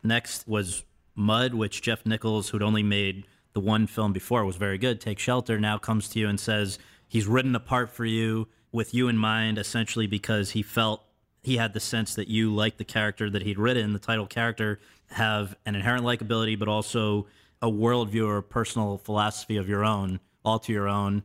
[0.04, 0.84] Next was
[1.16, 5.02] Mud, which Jeff Nichols, who'd only made the one film before, was very good.
[5.02, 8.94] Take Shelter now comes to you and says he's written a part for you with
[8.94, 11.04] you in mind, essentially because he felt
[11.44, 14.80] he had the sense that you, liked the character that he'd written, the title character,
[15.12, 17.28] have an inherent likability, but also
[17.62, 21.24] a worldview or personal philosophy of your own, All to Your Own,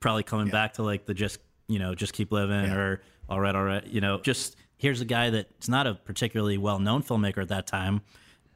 [0.00, 2.74] probably coming back to like the just you know just keep living Yeah.
[2.76, 6.56] or all right, all right, you know, just here's a guy that's not a particularly
[6.58, 8.00] well known filmmaker at that time,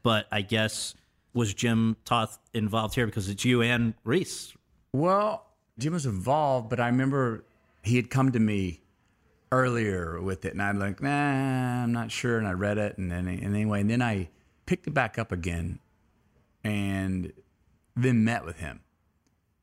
[0.03, 0.95] but I guess
[1.35, 4.55] was Jim Toth involved here because it's you and Reese.
[4.93, 5.47] Well,
[5.79, 7.45] Jim was involved, but I remember
[7.83, 8.81] he had come to me
[9.51, 12.39] earlier with it, and I'm like, nah, I'm not sure.
[12.39, 14.29] And I read it, and then and anyway, and then I
[14.73, 15.79] picked it back up again,
[16.65, 17.31] and
[17.95, 18.81] then met with him.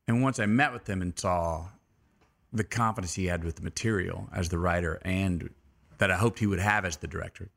[0.06, 1.66] And once I met with him and saw
[2.52, 5.50] the confidence he had with the material as the writer, and
[5.98, 7.48] that I hoped he would have as the director,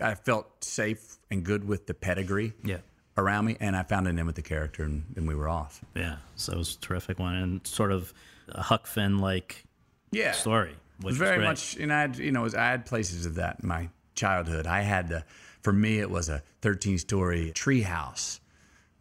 [0.00, 2.78] I felt safe and good with the pedigree Yeah.
[3.16, 5.84] around me, and I found an in with the character, and we were off.
[5.96, 8.14] Yeah, so it was a terrific one and sort of
[8.46, 9.64] a Huck Finn like
[10.12, 10.30] Yeah.
[10.30, 10.76] story.
[11.00, 13.88] Which very much, and I had, you know, I had places of that in my
[14.14, 14.68] childhood.
[14.68, 15.24] I had, the,
[15.62, 18.40] for me, it was a 13 story tree house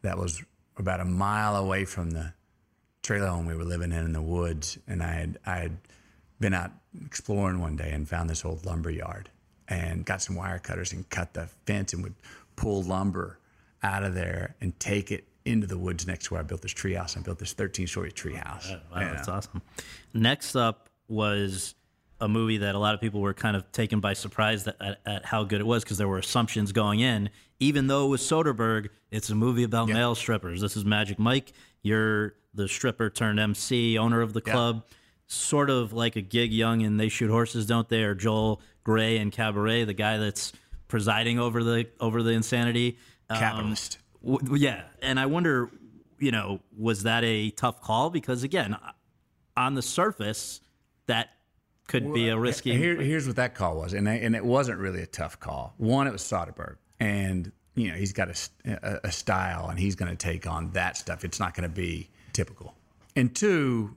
[0.02, 0.42] that was
[0.78, 2.34] about a mile away from the
[3.04, 4.78] trailer home we were living in in the woods.
[4.88, 5.78] And I had, I had
[6.40, 6.72] been out
[7.06, 9.30] exploring one day and found this old lumber yard
[9.68, 12.16] and got some wire cutters and cut the fence and would
[12.56, 13.40] pull lumber
[13.84, 16.72] out of there and take it into the woods next to where I built this
[16.72, 17.18] tree house.
[17.18, 18.70] I built this 13 story tree house.
[18.70, 19.62] Wow, that's awesome.
[20.14, 21.74] Next up was
[22.22, 25.00] a movie that a lot of people were kind of taken by surprise that, at,
[25.06, 27.30] at how good it was because there were assumptions going in.
[27.60, 30.62] Even though it was Soderbergh, it's a movie about male strippers.
[30.62, 31.52] This is Magic Mike.
[31.82, 34.84] You're the stripper turned MC, owner of the club.
[35.28, 38.04] Sort of like a Gig Young and they shoot horses, don't they?
[38.04, 40.54] Or Joel Grey and Cabaret, the guy that's
[40.88, 42.98] presiding over the over the insanity.
[43.30, 43.98] Um, Capitalist.
[44.22, 45.70] W- w- yeah, and I wonder,
[46.20, 48.10] you know, was that a tough call?
[48.10, 48.76] Because again,
[49.56, 50.60] on the surface,
[51.08, 51.30] that
[51.92, 52.76] could be a risky.
[52.76, 55.74] Here, here's what that call was, and and it wasn't really a tough call.
[55.78, 60.10] One, it was Soderbergh, and you know he's got a a style, and he's going
[60.10, 61.26] to take on that stuff.
[61.26, 62.74] It's not going to be typical.
[63.16, 63.96] And two,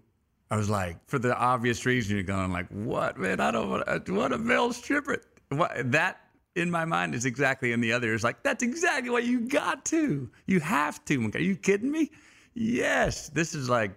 [0.51, 3.41] I was like, for the obvious reason, you're going like, what man?
[3.41, 5.23] I don't want what a male stripper.
[5.51, 6.21] What that
[6.57, 8.13] in my mind is exactly in the other.
[8.13, 10.29] is like that's exactly what you got to.
[10.47, 11.31] You have to.
[11.35, 12.11] Are you kidding me?
[12.55, 13.93] Yes, this is like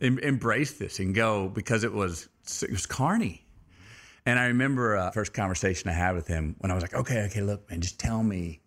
[0.00, 2.28] em- embrace this and go because it was
[2.62, 3.44] it was Carney.
[4.26, 7.22] And I remember uh, first conversation I had with him when I was like, okay,
[7.22, 8.60] okay, look, man, just tell me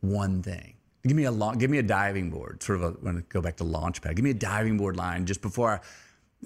[0.00, 0.74] one thing.
[1.04, 2.62] Give me a long, give me a diving board.
[2.62, 5.26] Sort of a, when I go back to Launchpad, give me a diving board line
[5.26, 5.82] just before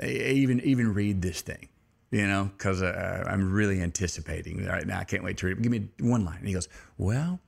[0.01, 1.69] I, I even even read this thing.
[2.11, 5.01] You know, because uh, I'm really anticipating right now.
[5.01, 5.59] I can't wait to read.
[5.59, 5.63] it.
[5.63, 6.39] Give me one line.
[6.39, 7.41] And he goes, well,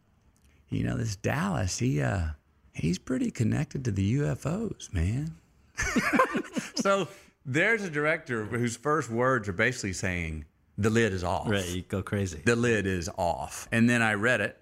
[0.68, 2.26] you know, this Dallas, he uh,
[2.74, 5.37] he's pretty connected to the UFOs, man.
[6.74, 7.09] so
[7.51, 10.44] there's a director whose first words are basically saying
[10.76, 11.49] the lid is off.
[11.49, 12.42] right, you go crazy.
[12.44, 13.66] The lid is off.
[13.72, 14.61] And then I read it,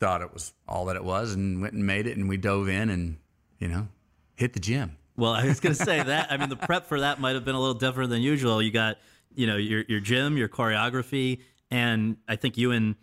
[0.00, 2.68] thought it was all that it was, and went and made it, and we dove
[2.68, 3.16] in and
[3.58, 3.88] you know
[4.34, 4.96] hit the gym.
[5.16, 6.30] Well, I was going to say that.
[6.32, 8.60] I mean, the prep for that might have been a little different than usual.
[8.60, 8.98] You got,
[9.34, 11.40] you know, your your gym, your choreography,
[11.70, 12.96] and I think you and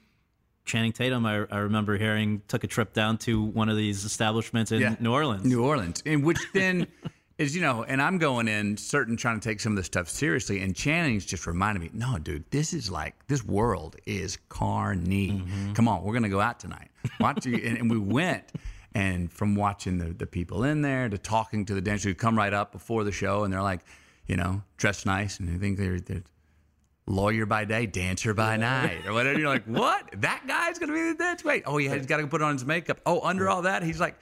[0.66, 4.72] Channing Tatum, I, I remember hearing, took a trip down to one of these establishments
[4.72, 4.96] in Yeah.
[5.00, 5.46] New Orleans.
[5.46, 6.88] New Orleans, in which then
[7.38, 10.10] is you know, and I'm going in certain trying to take some of this stuff
[10.10, 15.32] seriously, and Channing's just reminded me, no, dude, this is like this world is carny.
[15.32, 15.74] Mm-hmm.
[15.74, 16.90] Come on, we're gonna go out tonight.
[17.20, 18.52] Watch you, and, and we went.
[18.98, 22.38] And from watching the, the people in there to talking to the dancers who come
[22.38, 23.82] right up before the show, and they're like,
[24.26, 26.24] you know, dressed nice, and they think they're, they're
[27.06, 29.38] lawyer by day, dancer by night, or whatever.
[29.38, 30.10] You're like, what?
[30.22, 31.44] That guy's gonna be the dance?
[31.44, 33.02] Wait, oh, yeah, he's got to put on his makeup.
[33.06, 34.16] Oh, under all that, he's like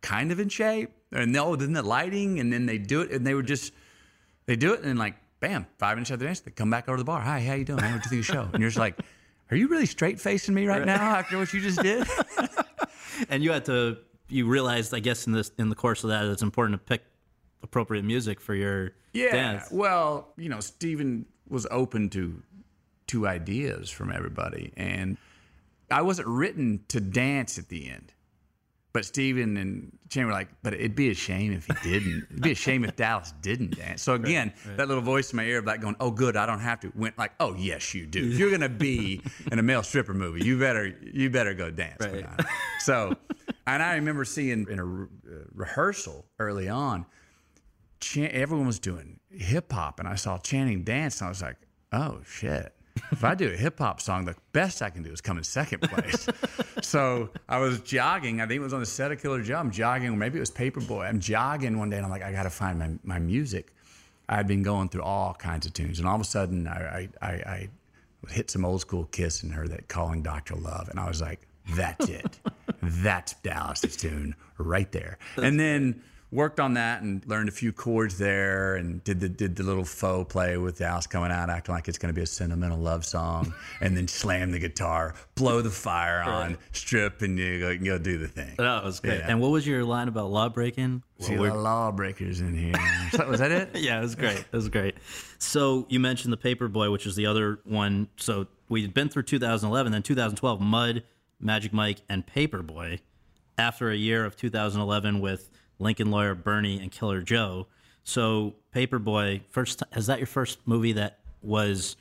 [0.00, 0.90] kind of in shape.
[1.12, 3.72] And no, then oh, the lighting, and then they do it, and they were just
[4.46, 6.88] they do it, and then like, bam, five minutes after the dance, they come back
[6.88, 7.20] over to the bar.
[7.20, 7.78] Hi, how you doing?
[7.80, 8.48] How did you think of the show?
[8.52, 8.98] And you're just like,
[9.50, 12.06] are you really straight facing me right now after what you just did?
[13.28, 13.98] and you had to,
[14.28, 17.02] you realized, I guess, in this in the course of that, it's important to pick
[17.62, 19.32] appropriate music for your Yeah.
[19.32, 19.68] dance.
[19.70, 22.42] Well, you know, Steven was open to
[23.08, 25.16] to ideas from everybody, and
[25.90, 28.12] I wasn't written to dance at the end.
[28.92, 32.26] But Steven and Shane were like, but it'd be a shame if he didn't.
[32.30, 34.02] It'd be a shame if Dallas didn't dance.
[34.02, 36.58] So again, that little voice in my ear, of like going, "Oh, good, I don't
[36.58, 38.28] have to." Went like, "Oh, yes, you do.
[38.32, 39.22] If you're gonna be
[39.52, 42.26] in a male stripper movie, you better you better go dance." Right.
[42.80, 43.14] So,
[43.66, 47.06] and I remember seeing in a re- uh, rehearsal early on,
[48.00, 51.58] Chan- everyone was doing hip hop, and I saw Channing dance, and I was like,
[51.92, 52.74] "Oh shit!
[53.12, 55.44] If I do a hip hop song, the best I can do is come in
[55.44, 56.26] second place."
[56.82, 58.40] so I was jogging.
[58.40, 59.56] I think it was on the set of Killer Joe.
[59.56, 61.08] I'm jogging, or maybe it was Paperboy.
[61.08, 63.72] I'm jogging one day, and I'm like, "I got to find my my music."
[64.28, 67.26] I'd been going through all kinds of tunes, and all of a sudden, I I,
[67.26, 67.68] I, I
[68.28, 71.40] hit some old school Kiss and heard that "Calling Doctor Love," and I was like,
[71.74, 72.38] "That's it.
[72.82, 76.02] That's Dallas's tune right there." And then
[76.32, 79.84] worked on that and learned a few chords there and did the did the little
[79.84, 82.78] faux play with the house coming out acting like it's going to be a sentimental
[82.78, 87.70] love song and then slam the guitar blow the fire on strip and you go,
[87.70, 89.18] you go do the thing That was great.
[89.18, 89.26] Yeah.
[89.28, 91.02] And what was your line about law breaking?
[91.18, 92.74] see Well, the lawbreakers in here
[93.12, 94.38] So- was that it yeah, it was great.
[94.38, 94.94] It was great.
[95.38, 98.08] So you mentioned the Paperboy, which is the other one.
[98.16, 101.02] So we'd been through 2011, then 2012, Mud,
[101.40, 103.00] Magic Mike, and Paperboy.
[103.58, 105.50] After a year of 2011 with
[105.80, 107.66] Lincoln Lawyer, Bernie, and Killer Joe.
[108.04, 111.96] So Paperboy, first is that your first movie that was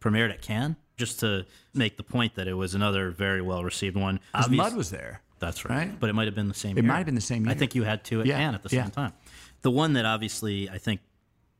[0.00, 0.76] premiered at Cannes?
[0.96, 4.16] Just to make the point that it was another very well received one.
[4.34, 5.76] Uh, 'Cause Obvious- mud was there that's right.
[5.90, 6.00] right?
[6.00, 6.88] But it might have been the same It year.
[6.88, 7.54] might have been the same Year.
[7.54, 8.82] I think you had two at Yeah, Cannes at the yeah.
[8.84, 9.12] same time.
[9.62, 11.00] The one that obviously I think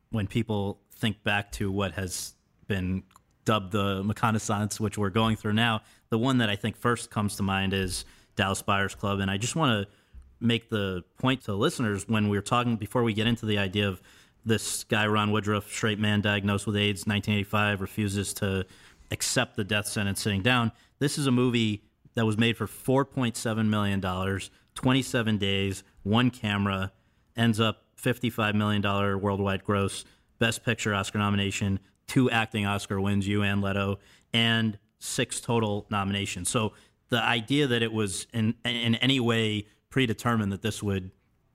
[0.09, 2.33] when people think back to what has
[2.67, 3.03] been
[3.45, 7.37] dubbed the McConaissance, which we're going through now, the one that I think first comes
[7.37, 8.03] to mind is
[8.35, 9.19] Dallas Buyers Club.
[9.21, 9.93] And I just want to
[10.39, 13.87] make the point to listeners when we were talking before we get into the idea
[13.87, 14.01] of
[14.45, 18.65] this guy, Ron Woodroof, straight man diagnosed with AIDS, 1985, refuses to
[19.11, 20.71] accept the death sentence sitting down.
[20.99, 21.83] This is a movie
[22.15, 24.39] that was made for $4.7 million,
[24.75, 26.91] 27 days, one camera,
[27.35, 28.81] ends up $55 million
[29.21, 30.05] worldwide gross,
[30.39, 33.99] best picture Oscar nomination, two acting Oscar wins, you and Leto,
[34.33, 36.49] and six total nominations.
[36.49, 36.73] So
[37.09, 41.11] the idea that it was in, in any way predetermined that this would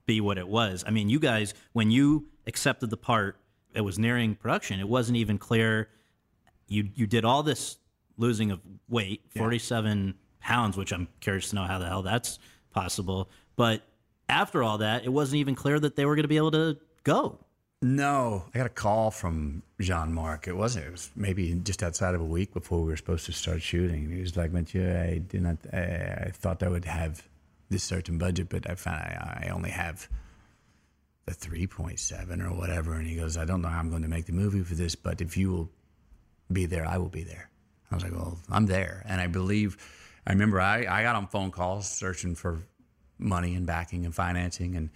[0.07, 0.85] be what it was.
[0.87, 3.37] I mean, you guys, when you accepted the part,
[3.75, 4.81] it was nearing production.
[4.81, 5.89] It wasn't even clear.
[6.69, 7.79] You you did all this
[8.17, 12.39] losing of weight, forty seven pounds, which I'm curious to know how the hell that's
[12.73, 13.29] possible.
[13.57, 13.83] But
[14.29, 16.79] after all that, it wasn't even clear that they were going to be able to
[17.03, 17.39] go.
[17.83, 20.49] No, I got a call from Jean Marc.
[20.49, 20.87] It wasn't.
[20.87, 24.11] It was maybe just outside of a week before we were supposed to start shooting.
[24.11, 25.59] He was like, "Mathieu, I did not.
[25.73, 27.29] I, I thought I would have
[27.75, 30.09] this certain budget, but I found I, I only have
[31.27, 34.03] the three point seven or whatever." And he goes, "I don't know how I'm going
[34.03, 35.71] to make the movie for this, but if you will
[36.53, 37.51] be there, I will be there."
[37.91, 39.77] I was like, "Well, I'm there," and I believe.
[40.27, 42.63] I remember I, I got on phone calls searching for
[43.19, 44.89] money and backing and financing and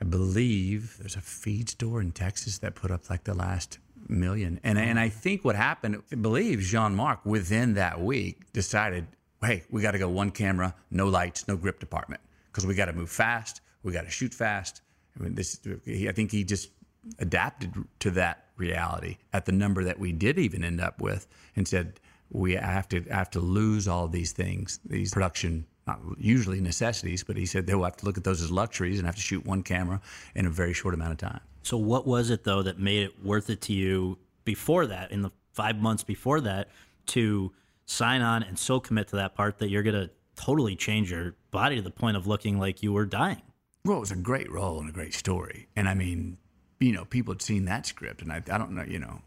[0.00, 4.60] I believe there's a feed store in Texas that put up like the last million.
[4.62, 9.06] And and I think what happened, I believe Jean Marc within that week decided,
[9.42, 12.20] hey, we got to go one camera, no lights, no grip department,
[12.50, 14.82] because we got to move fast, we got to shoot fast.
[15.18, 16.70] I mean, this, I think he just
[17.18, 21.26] adapted to that reality at the number that we did even end up with,
[21.56, 26.60] and said we have to have to lose all these things, these production not usually
[26.60, 29.22] necessities, but he said they'll have to look at those as luxuries and have to
[29.22, 30.00] shoot one camera
[30.34, 31.40] in a very short amount of time.
[31.62, 35.22] So what was it though that made it worth it to you before that, in
[35.22, 36.68] the five months before that,
[37.06, 37.52] to
[37.88, 41.76] sign on and so commit to that part that you're gonna totally change your body
[41.76, 43.42] to the point of looking like you were dying?
[43.84, 45.68] Well, it was a great role and a great story.
[45.74, 46.36] And I mean,
[46.78, 49.22] you know, people had seen that script, and I, I don't know, you know,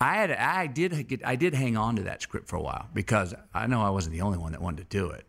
[0.00, 2.88] I had, I did get, I did hang on to that script for a while
[2.94, 5.26] because I know I wasn't the only one that wanted to do it.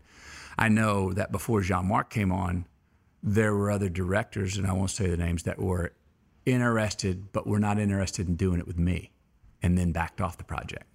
[0.58, 2.66] I know that before Jean Marc came on,
[3.22, 5.94] there were other directors, and I won't say the names, that were
[6.46, 9.12] interested, but were not interested in doing it with me,
[9.62, 10.86] and then backed off the project.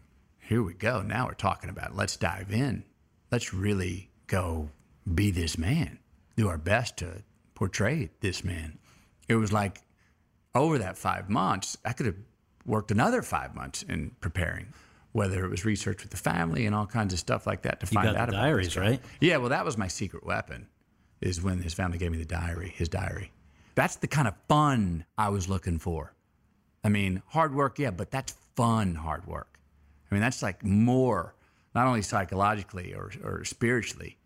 [0.48, 1.02] Here we go.
[1.02, 1.94] Now we're talking about it.
[1.94, 2.82] let's dive in.
[3.30, 4.70] Let's really go
[5.14, 5.98] be this man,
[6.36, 7.22] do our best to
[7.54, 8.78] portray this man.
[9.28, 9.82] It was like
[10.54, 12.16] over that five months, I could have
[12.64, 14.72] worked another five months in preparing,
[15.12, 17.86] whether it was research with the family and all kinds of stuff like that to
[17.90, 19.02] You find got the out about diaries, right?
[19.20, 20.66] Yeah, well, that was my secret weapon.
[21.20, 23.32] Is when his family gave me the diary, his diary.
[23.74, 26.14] That's the kind of fun I was looking for.
[26.82, 29.57] I mean, hard work, yeah, but that's fun hard work.
[30.10, 31.34] I mean, that's like more,
[31.74, 34.16] not only psychologically or, or spiritually,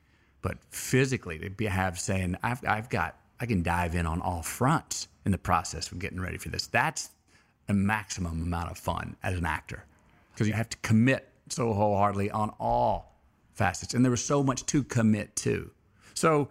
[0.43, 4.43] but physically to be, have saying, I've, I've got, I can dive in on all
[4.43, 6.67] fronts in the process of getting ready for this.
[6.67, 7.11] That's
[7.69, 9.85] a maximum amount of fun as an actor
[10.33, 13.19] because you have to commit so wholeheartedly on all
[13.53, 13.95] facets.
[13.95, 15.71] And there was so much to commit to.
[16.15, 16.49] So,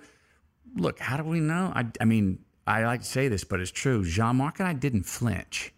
[0.75, 1.71] look, how do we know?
[1.75, 4.05] I, I mean, I like to say this, but it's true.
[4.05, 5.73] Jean Marc and I didn't flinch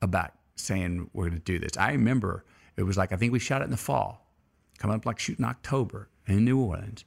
[0.00, 1.76] about saying we're going to do this.
[1.76, 2.44] I remember
[2.76, 4.30] it was like, I think we shot it in the fall,
[4.78, 7.04] coming up like shooting October in New Orleans.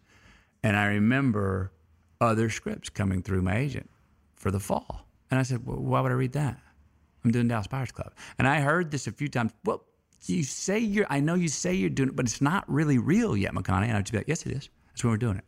[0.64, 1.72] And I remember
[2.20, 3.90] other scripts coming through my agent
[4.36, 5.08] for the fall.
[5.30, 6.60] And I said, well, why would I read that?
[7.24, 8.14] I'm doing Dallas Buyers Club.
[8.40, 9.52] And I heard this a few times.
[9.66, 9.84] Well,
[10.26, 13.36] you say you're, I know you say you're doing it, but it's not really real
[13.36, 13.88] yet, McConaughey.
[13.88, 14.70] And I'd be like, yes, it is.
[14.90, 15.46] That's when we're doing it.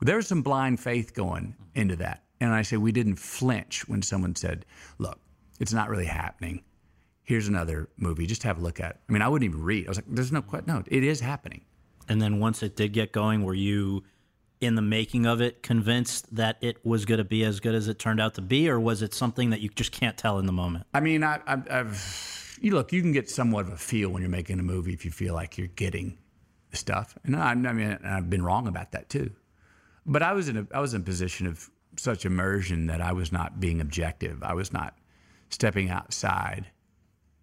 [0.00, 2.24] Well, there was some blind faith going into that.
[2.40, 4.66] And I say, we didn't flinch when someone said,
[4.98, 5.20] look,
[5.58, 6.62] it's not really happening.
[7.30, 8.26] Here's another movie.
[8.26, 9.00] Just have a look at it.
[9.08, 9.86] I mean, I wouldn't even read.
[9.86, 11.60] I was like, there's no, no, it is happening.
[12.08, 14.02] And then once it did get going, were you
[14.60, 17.86] in the making of it convinced that it was going to be as good as
[17.86, 20.46] it turned out to be, or was it something that you just can't tell in
[20.46, 20.86] the moment?
[20.92, 24.22] I mean, I, I, I've you look, you can get somewhat of a feel when
[24.22, 26.18] you're making a movie if you feel like you're getting
[26.72, 29.30] the stuff, and I, I mean, I've been wrong about that too.
[30.04, 33.12] But I was in a I was in a position of such immersion that I
[33.12, 34.42] was not being objective.
[34.42, 34.98] I was not
[35.48, 36.66] stepping outside.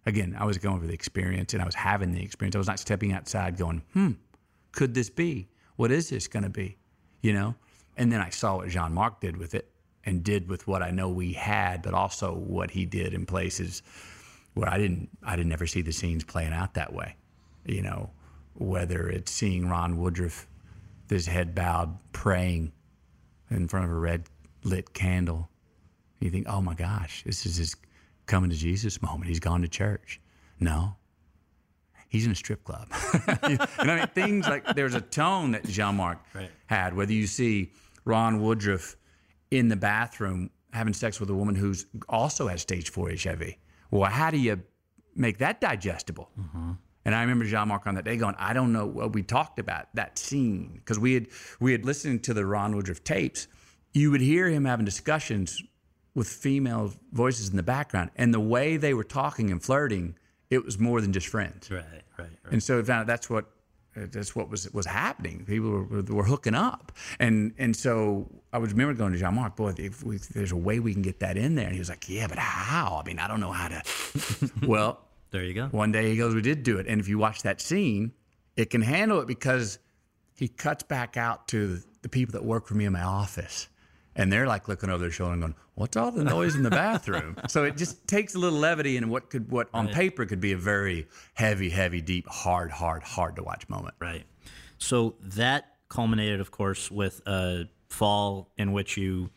[0.06, 2.54] Again, I was going for the experience, and I was having the experience.
[2.54, 4.12] I was not stepping outside, going, "Hmm,
[4.72, 5.48] could this be?
[5.76, 6.78] What is this going to be?"
[7.22, 7.54] You know.
[7.96, 9.70] And then I saw what Jean Marc did with it,
[10.04, 13.82] and did with what I know we had, but also what he did in places
[14.54, 17.16] where I didn't I didn't ever see the scenes playing out that way.
[17.66, 18.10] You know,
[18.54, 20.46] whether it's seeing Ron Woodroof,
[21.08, 22.72] his head bowed, praying
[23.50, 24.24] in front of a red
[24.64, 25.50] lit candle.
[26.20, 27.76] You think, oh my gosh, this is his
[28.28, 29.28] coming to Jesus moment.
[29.28, 30.20] He's gone to church.
[30.60, 30.94] No,
[32.08, 32.88] he's in a strip club.
[33.42, 33.60] and
[33.90, 36.50] I mean, things like there's a tone that Jean Marc Right.
[36.66, 36.94] had.
[36.94, 37.72] Whether you see
[38.04, 38.94] Ron Woodroof
[39.50, 43.54] in the bathroom having sex with a woman who's also has stage four HIV.
[43.90, 44.60] Well, how do you
[45.16, 46.30] make that digestible?
[46.38, 46.72] Mm-hmm.
[47.04, 49.58] And I remember Jean Marc on that day going, I don't know what we talked
[49.58, 53.48] about that scene because we had we had listened to the Ron Woodroof tapes.
[53.94, 55.62] You would hear him having discussions
[56.18, 60.16] with female voices in the background, and the way they were talking and flirting,
[60.50, 61.70] it was more than just friends.
[61.70, 61.84] Right,
[62.18, 62.52] right, right.
[62.52, 63.46] And so we found out that's what
[63.96, 65.44] uh, that's what was was happening.
[65.46, 69.56] People were, were, hooking up, and and so I would remember going to Jean Marc,
[69.56, 71.78] boy, if, we, if there's a way we can get that in there, and he
[71.78, 73.00] was like, yeah, but how?
[73.02, 73.82] I mean, I don't know how to.
[74.66, 75.00] well,
[75.30, 75.66] There you go.
[75.68, 78.12] one day he goes, we did do it, and if you watch that scene,
[78.56, 79.78] it can handle it because
[80.34, 83.68] he cuts back out to the people that work for me in my office.
[84.18, 86.70] And they're like looking over their shoulder and going, "What's all the noise in the
[86.70, 90.40] bathroom?" so it just takes a little levity in what could, what on paper could
[90.40, 93.94] be a very heavy, heavy, deep, hard, hard, hard to watch moment.
[94.00, 94.26] Right.
[94.76, 99.30] So that culminated, of course, with a fall in which you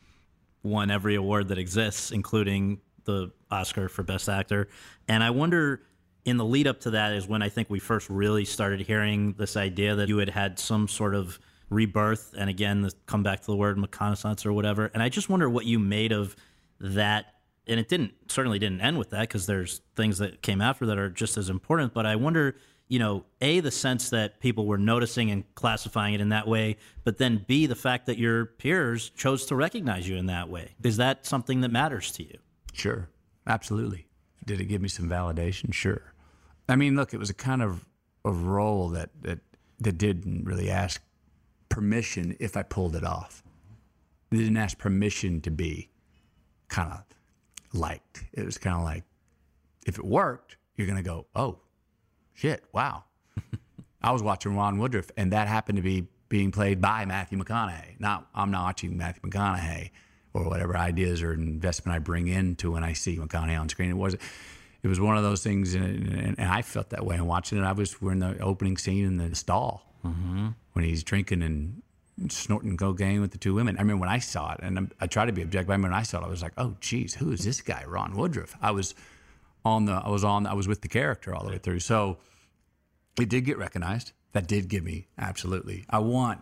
[0.63, 4.67] won every award that exists, including the Oscar for Best Actor.
[5.07, 5.81] And I wonder,
[6.25, 9.33] in the lead up to that, is when I think we first really started hearing
[9.33, 11.39] this idea that you had had some sort of
[11.71, 12.35] rebirth.
[12.37, 14.91] And again, the, come back to the word McConaissance or whatever.
[14.93, 16.35] And I just wonder what you made of
[16.79, 17.33] that.
[17.65, 20.99] And it didn't certainly didn't end with that because there's things that came after that
[20.99, 21.93] are just as important.
[21.93, 22.57] But I wonder,
[22.89, 26.77] you know, a the sense that people were noticing and classifying it in that way,
[27.03, 30.75] but then b the fact that your peers chose to recognize you in that way.
[30.83, 32.37] Is that something that matters to you?
[32.73, 33.09] Sure,
[33.47, 34.07] absolutely.
[34.45, 35.73] Did it give me some validation?
[35.73, 36.13] Sure.
[36.67, 37.85] I mean, look, it was a kind of
[38.25, 39.39] a role that that
[39.79, 41.01] that didn't really ask
[41.71, 43.41] permission if I pulled it off.
[44.31, 45.89] It didn't ask permission to be
[46.67, 47.03] kind of
[47.73, 48.23] liked.
[48.33, 49.03] It was kind of like,
[49.87, 51.59] if it worked, you're gonna go, oh,
[52.33, 53.05] shit, wow.
[54.03, 57.99] I was watching Ron Woodroof, and that happened to be being played by Matthew McConaughey.
[57.99, 59.91] Not I'm not watching Matthew McConaughey
[60.33, 63.89] or whatever ideas or investment I bring into when I see McConaughey on screen.
[63.89, 64.15] It was
[64.83, 67.15] it was one of those things, and, and, and I felt that way.
[67.15, 71.03] And watching it, I was we're in the opening scene in the stall when he's
[71.03, 71.81] drinking and
[72.29, 73.77] snorting cocaine with the two women.
[73.77, 75.69] I remember when I saw it, and I try to be objective.
[75.69, 77.83] I remember when I saw it, I was like, "Oh, geez, who is this guy,
[77.87, 78.93] Ron Woodroof?" I was
[79.63, 81.79] on the, I was on, I was with the character all the way through.
[81.79, 82.17] So
[83.19, 84.11] it did get recognized.
[84.33, 85.85] That did give me absolutely.
[85.89, 86.41] I want,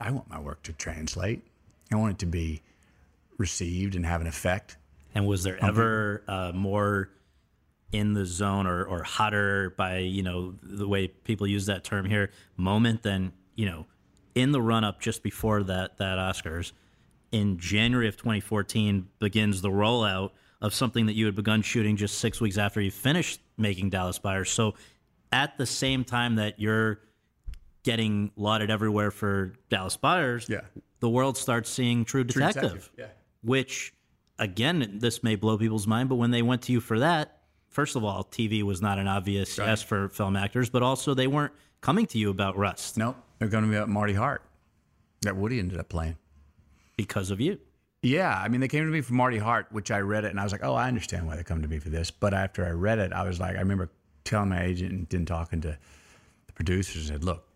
[0.00, 1.42] I want my work to translate.
[1.92, 2.62] I want it to be
[3.36, 4.76] received and have an effect.
[5.14, 7.10] And was there ever uh, more
[7.92, 12.04] in the zone or, or hotter by, you know, the way people use that term
[12.04, 13.86] here, moment than, you know,
[14.34, 16.72] in the run up just before that, that Oscars
[17.32, 22.18] in January of 2014 begins the rollout of something that you had begun shooting just
[22.18, 24.50] six weeks after you finished making Dallas Buyers.
[24.50, 24.74] So
[25.32, 27.00] at the same time that you're
[27.84, 30.60] getting lauded everywhere for Dallas Buyers, Yeah.
[31.00, 33.06] the world starts seeing True Detective, Detective, yeah.
[33.42, 33.94] which
[34.38, 37.37] again, this may blow people's mind, but when they went to you for that,
[37.78, 41.28] first of all, TV was not an obvious yes for film actors, but also they
[41.28, 44.42] weren't coming to you about Rust Nope, they're going to be about Marty Hart
[45.22, 46.16] that Woody ended up playing.
[46.96, 47.56] because of you.
[48.02, 50.40] Yeah, I mean, they came to me for Marty Hart, which I read it, and
[50.40, 52.66] I was like, "Oh, I understand why they come to me for this." But after
[52.66, 53.92] I read it, I was like, I remember
[54.24, 55.78] telling my agent and then talking to
[56.48, 57.46] the producers and said, "Look,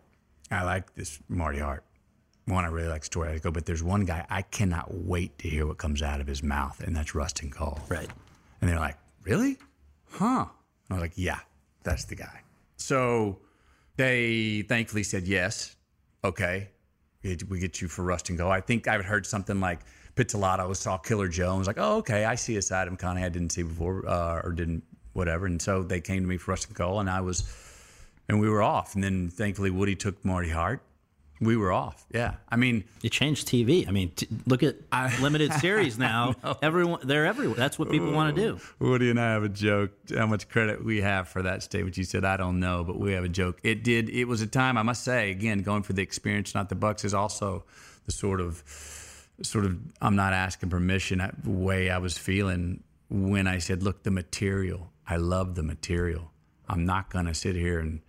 [0.49, 1.83] I like this Marty Hart.
[2.45, 3.29] One, I really like the story.
[3.29, 6.27] I go, but there's one guy I cannot wait to hear what comes out of
[6.27, 8.09] his mouth, and that's Rust Cohle." Right.
[8.61, 9.57] And they're like, "Really?
[10.13, 11.39] Huh?" And I was like, "Yeah,
[11.83, 12.41] that's the guy."
[12.77, 13.39] So
[13.97, 15.75] they thankfully said yes.
[16.23, 16.69] Okay,
[17.23, 18.51] we get, you for Rust Cohle.
[18.51, 19.79] I think I've heard something like
[20.15, 23.51] Pizzolatto saw Killer was like, "Oh, okay, I see a side of Connie I didn't
[23.51, 24.83] see before, uh, or didn't
[25.13, 27.43] whatever." And so they came to me for Rust Cohle, and I was,
[28.27, 28.95] and we were off.
[28.95, 30.81] And then thankfully Woody took Marty Hart,
[31.43, 32.05] We were off.
[32.13, 32.35] Yeah.
[32.49, 33.87] I mean, It changed TV.
[33.87, 34.75] I mean, t- look at
[35.21, 36.35] limited series now.
[36.61, 37.55] Everyone, they're everywhere.
[37.55, 38.59] That's what people want to do.
[38.79, 39.91] Woody and I have a joke.
[40.15, 41.97] How much credit we have for that statement?
[41.97, 43.59] You said I don't know, but we have a joke.
[43.63, 44.09] It did.
[44.09, 47.03] It was a time I must say again, going for the experience, not the bucks,
[47.05, 47.65] is also
[48.05, 48.63] the sort of,
[49.41, 49.77] sort of.
[50.01, 51.21] I'm not asking permission.
[51.21, 54.91] uh, Way I was feeling when I said, "Look, the material.
[55.07, 56.31] I love the material.
[56.69, 58.01] I'm not going to sit here and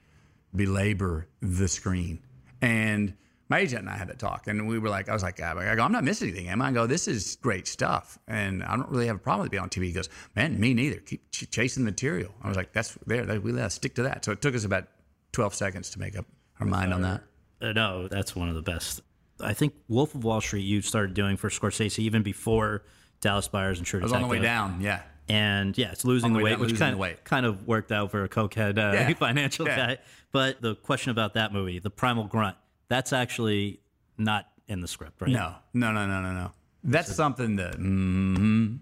[0.54, 2.20] belabor the screen."
[2.60, 3.14] And
[3.48, 5.74] my agent and I had that talk, and we were like, I was like, I
[5.74, 6.68] go, I'm not missing anything, am I?
[6.68, 9.62] I go, this is great stuff, and I don't really have a problem with being
[9.62, 9.84] on TV.
[9.84, 10.96] He goes, man, me neither.
[11.00, 12.30] Keep ch- chasing the material.
[12.42, 13.24] I was like, that's there.
[13.26, 14.24] That, we let stick to that.
[14.24, 14.88] So it took us about
[15.32, 16.24] 12 seconds to make up
[16.60, 17.22] our mind on that.
[17.60, 19.02] Uh, no, that's one of the best.
[19.40, 22.82] I think Wolf of Wall Street you started doing for Scorsese even before
[23.20, 24.80] Dallas Buyers and True I was on the way down.
[24.80, 25.02] Yeah.
[25.28, 27.24] and yeah, it's losing the, the weight, down, which kind of weight.
[27.24, 29.12] kind of worked out for a cokehead uh, Yeah.
[29.18, 29.76] financial Yeah.
[29.76, 29.98] guy.
[30.32, 32.56] But the question about that movie, The Primal Grunt,
[32.88, 33.80] that's actually
[34.18, 35.30] not in the script, right?
[35.30, 36.50] No, no, no, no, no, no.
[36.82, 37.78] That's something that.
[37.78, 38.80] Mm,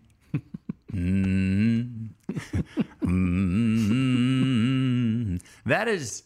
[0.93, 2.09] mm,
[3.03, 6.23] mm, that is.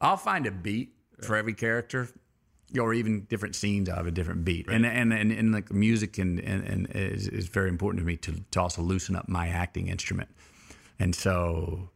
[0.00, 2.08] I'll find a beat for every character,
[2.78, 6.18] or even different scenes out of a different beat, and, and and and like music
[6.18, 9.48] and and, and is, is very important to me to to also loosen up my
[9.48, 10.28] acting instrument,
[10.98, 11.88] and so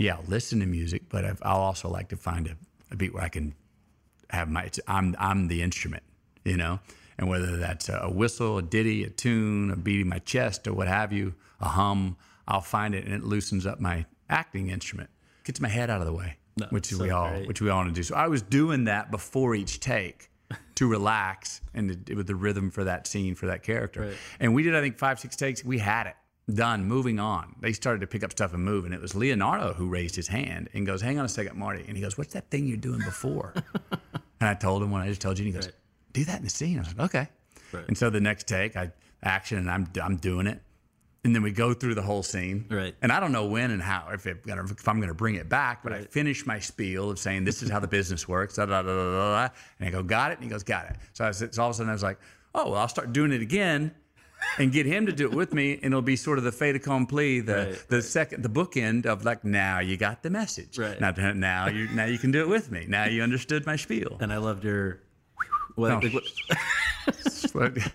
[0.00, 2.56] yeah, I'll listen to music, but I've, I'll also like to find a,
[2.90, 3.54] a beat where I can
[4.32, 6.02] have my I'm I'm the instrument,
[6.44, 6.80] you know,
[7.18, 10.88] and whether that's a whistle, a ditty, a tune, a beating my chest, or what
[10.88, 12.16] have you, a hum,
[12.48, 15.10] I'll find it and it loosens up my acting instrument,
[15.44, 16.36] gets my head out of the way,
[16.70, 17.48] which so we all great.
[17.48, 18.02] which we all want to do.
[18.02, 20.30] So I was doing that before each take
[20.76, 24.62] to relax and to, with the rhythm for that scene for that character, and we
[24.62, 25.64] did I think five six takes.
[25.64, 26.16] We had it
[26.52, 26.84] done.
[26.84, 29.88] Moving on, they started to pick up stuff and move, and it was Leonardo who
[29.88, 32.50] raised his hand and goes, "Hang on a second, Marty," and he goes, "What's that
[32.50, 33.54] thing you're doing before?"
[34.42, 35.70] And I told him what I just told you, and he goes,
[36.14, 37.28] "Do that in the scene." I was like, "Okay."
[37.88, 38.90] And so the next take, I
[39.22, 40.62] action, and I'm I'm doing it,
[41.24, 42.64] and then we go through the whole scene.
[42.70, 42.94] Right.
[43.02, 45.48] And I don't know when and how if it, if I'm going to bring it
[45.48, 48.56] back, but I finish my spiel of saying this is how the business works.
[48.56, 49.54] Da, da, da, da, da, da.
[49.78, 51.68] And I go, "Got it," and he goes, "Got it." So I said, so all
[51.68, 52.18] of a sudden I was like,
[52.54, 53.94] "Oh, well, I'll start doing it again."
[54.58, 56.74] And get him to do it with me, and it'll be sort of the fait
[56.76, 60.78] accompli, the Right, the second, the bookend of like, now you got the message.
[60.78, 61.00] Right.
[61.00, 62.84] Now, now you now you can do it with me.
[62.88, 64.16] Now you understood my spiel.
[64.20, 65.00] And I loved your.
[65.76, 66.08] What, No.
[66.10, 67.76] what-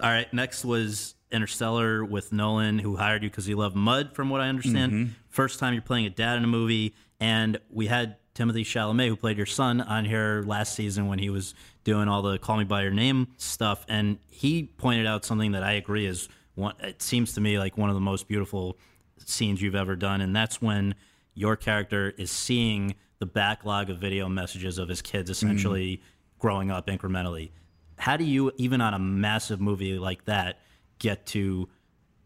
[0.00, 4.30] all right, next was Interstellar with Nolan, who hired you because he loved mud, from
[4.30, 4.92] what I understand.
[4.92, 5.12] Mm-hmm.
[5.28, 9.16] First time you're playing a dad in a movie, and we had Timothée Chalamet, who
[9.16, 11.54] played your son, on here last season when he was
[11.84, 15.62] doing all the "Call Me by Your Name" stuff, and he pointed out something that
[15.62, 16.74] I agree is one.
[16.80, 18.76] It seems to me like one of the most beautiful
[19.24, 20.94] scenes you've ever done, and that's when
[21.34, 25.46] your character is seeing the backlog of video messages of his kids mm-hmm.
[25.46, 26.02] essentially
[26.38, 27.50] growing up incrementally.
[27.96, 30.58] How do you, even on a massive movie like that,
[30.98, 31.68] get to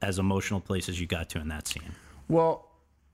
[0.00, 1.94] as emotional place as you got to in that scene?
[2.28, 2.70] Well,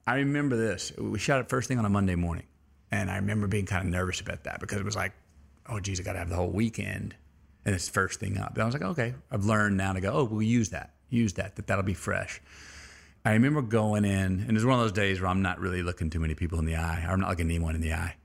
[0.07, 0.93] I remember this.
[0.97, 2.45] We shot it first thing on a Monday morning,
[2.91, 5.13] and I remember being kind of nervous about that because it was like,
[5.67, 7.15] oh, geez, I got to have the whole weekend,
[7.65, 8.53] and it's first thing up.
[8.53, 10.11] And I was like, okay, I've learned now to go.
[10.13, 12.41] Oh, we'll use that, use that, that that'll be fresh.
[13.23, 15.81] I remember going in, and it was one of those days where I'm not really
[15.81, 17.05] looking too many people in the eye.
[17.07, 18.15] I'm not looking anyone in the eye.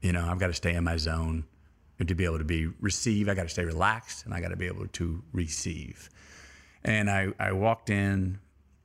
[0.00, 1.44] You know, I've got to stay in my zone
[1.98, 3.28] and to be able to be receive.
[3.28, 6.08] I got to stay relaxed, and I got to be able to receive.
[6.84, 8.38] And I, I walked in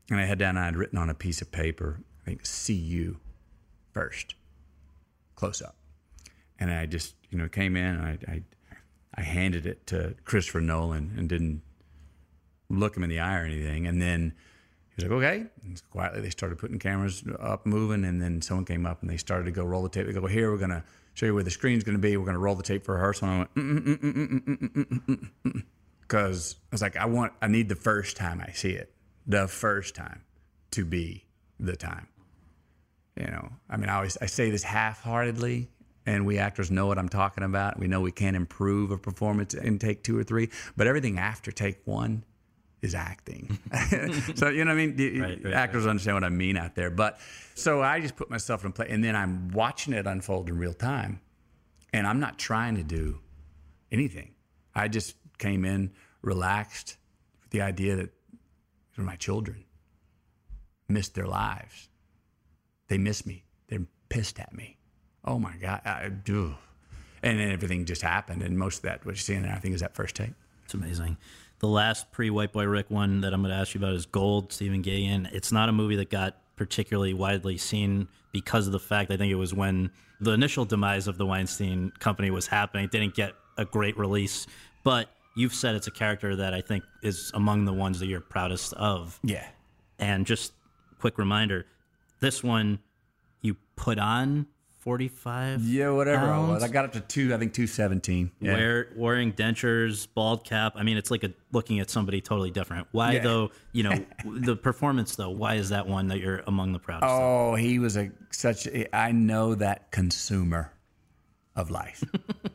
[0.10, 2.74] and I had down, I had written on a piece of paper, I think, see
[2.74, 3.20] you
[3.94, 4.36] first,
[5.42, 5.76] close up.
[6.60, 8.44] And I just, you know, came in I, I,
[9.16, 11.64] I handed it to Christopher Nolan and didn't
[12.70, 13.88] look him in the eye or anything.
[13.88, 14.34] And then
[14.90, 15.46] he was like, okay.
[15.64, 18.06] And quietly, they started putting cameras up, moving.
[18.06, 20.06] And then someone came up and they started to go roll the tape.
[20.06, 20.84] They go, here, we're going to
[21.16, 22.16] show you where the screen's going to be.
[22.18, 23.28] We're going to roll the tape for rehearsal.
[23.28, 23.48] And I
[25.08, 25.34] went,
[26.02, 28.94] because I was like, I want, I need the first time I see it,
[29.26, 30.22] the first time
[30.70, 31.26] to be
[31.60, 32.10] the time.
[33.16, 35.70] You know, I mean, I always I say this half-heartedly,
[36.06, 37.78] and we actors know what I'm talking about.
[37.78, 41.52] We know we can't improve a performance in take two or three, but everything after
[41.52, 42.24] take one
[42.82, 43.60] is acting.
[44.36, 45.22] so you know what I mean?
[45.22, 46.90] Right, right, actors understand what I mean out there.
[46.90, 47.20] But
[47.54, 50.74] so I just put myself in play, and then I'm watching it unfold in real
[50.74, 51.22] time,
[51.94, 53.20] and I'm not trying to do
[53.92, 54.32] anything.
[54.74, 56.98] I just came in relaxed
[57.42, 58.10] with the idea that
[58.98, 59.66] my children
[60.88, 61.90] missed their lives.
[62.92, 63.46] They miss me.
[63.70, 64.76] They're pissed at me.
[65.24, 65.80] Oh my God.
[65.86, 66.56] I, do.
[67.24, 68.42] And then everything just happened.
[68.42, 70.32] And most of that, what you're seeing there, I think, is that first take.
[70.66, 71.16] It's amazing.
[71.60, 74.06] The last pre White Boy Rick one that I'm going to ask you about is
[74.06, 75.34] Gold, Stephen Gaghan.
[75.34, 79.32] It's not a movie that got particularly widely seen because of the fact I think
[79.32, 79.90] it was when
[80.20, 82.84] the initial demise of the Weinstein company was happening.
[82.84, 84.48] It didn't get a great release,
[84.84, 85.08] but
[85.38, 88.74] you've said it's a character that I think is among the ones that you're proudest
[88.74, 89.18] of.
[89.24, 89.48] Yeah.
[89.98, 90.52] And just
[91.00, 91.68] quick reminder,
[92.22, 92.80] this one
[93.42, 94.48] you put on
[94.80, 96.64] 45 Yeah, whatever I was.
[96.64, 98.32] I got up to two, I think 217.
[98.40, 98.54] Yeah.
[98.54, 100.74] Wear, wearing dentures, bald cap.
[100.76, 102.88] I mean, it's like a, looking at somebody totally different.
[102.92, 103.20] Why Yeah.
[103.24, 103.52] though?
[103.74, 105.30] You know, the performance though.
[105.30, 107.12] Why is that one that you're among the proudest?
[107.12, 107.20] of?
[107.22, 108.66] Oh, he was a such.
[108.68, 110.72] A, I know that consumer
[111.56, 112.04] of life.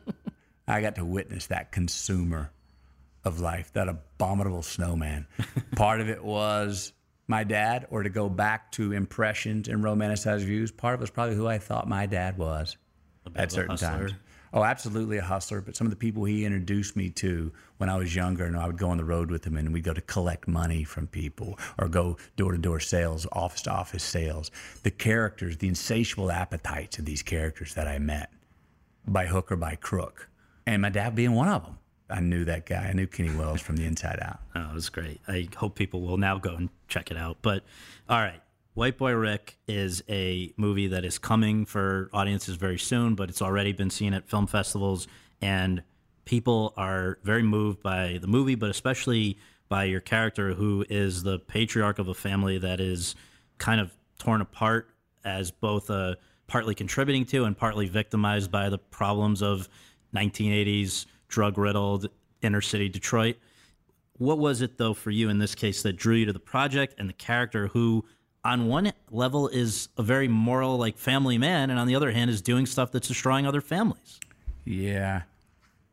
[0.67, 2.51] I got to witness that consumer
[3.23, 5.27] of life, that abominable snowman.
[5.77, 6.91] Part of it was
[7.27, 10.71] my dad, or to go back to impressions and romanticized views.
[10.71, 12.77] Part of it was probably who I thought my dad was
[13.35, 14.13] at certain times.
[14.53, 15.59] Oh, absolutely a hustler.
[15.59, 18.65] But some of the people he introduced me to when I was younger, and I
[18.65, 21.59] would go on the road with him, and we'd go to collect money from people
[21.77, 24.49] or go door to door sales, office to office sales.
[24.83, 28.31] The characters, the insatiable appetites of these characters that I met
[29.05, 30.29] by hook or by crook,
[30.65, 31.77] and my dad being one of them.
[32.09, 32.87] I knew that guy.
[32.87, 34.39] I knew Kenny Wells from the inside out.
[34.55, 35.21] Oh, it was great.
[35.27, 37.37] I hope people will now go and check it out.
[37.43, 37.63] But
[38.09, 38.41] all right,
[38.73, 43.41] White Boy Rick is a movie that is coming for audiences very soon, but it's
[43.41, 45.07] already been seen at film festivals,
[45.41, 45.83] and
[46.25, 49.37] people are very moved by the movie, but especially
[49.69, 53.15] by your character, who is the patriarch of a family that is
[53.59, 54.89] kind of torn apart
[55.23, 56.15] as both uh,
[56.47, 59.69] partly contributing to and partly victimized by the problems of
[60.15, 62.09] 1980s drug riddled
[62.41, 63.37] inner city Detroit.
[64.17, 66.95] What was it though for you in this case that drew you to the project
[66.97, 68.05] and the character who
[68.43, 72.29] on one level is a very moral like family man and on the other hand
[72.29, 74.19] is doing stuff that's destroying other families.
[74.65, 75.23] Yeah,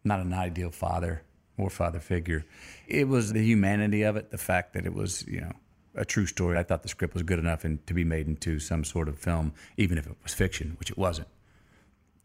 [0.05, 1.23] not an ideal father
[1.57, 2.45] or father figure.
[2.87, 5.53] It was the humanity of it, the fact that it was, you know,
[5.95, 6.59] a true story.
[6.59, 9.19] I thought the script was good enough and to be made into some sort of
[9.19, 11.29] film, even if it was fiction, which it wasn't.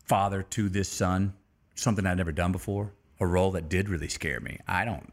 [0.05, 1.33] Father to this son,
[1.75, 4.59] something I'd never done before, a role that did really scare me.
[4.67, 5.11] I don't,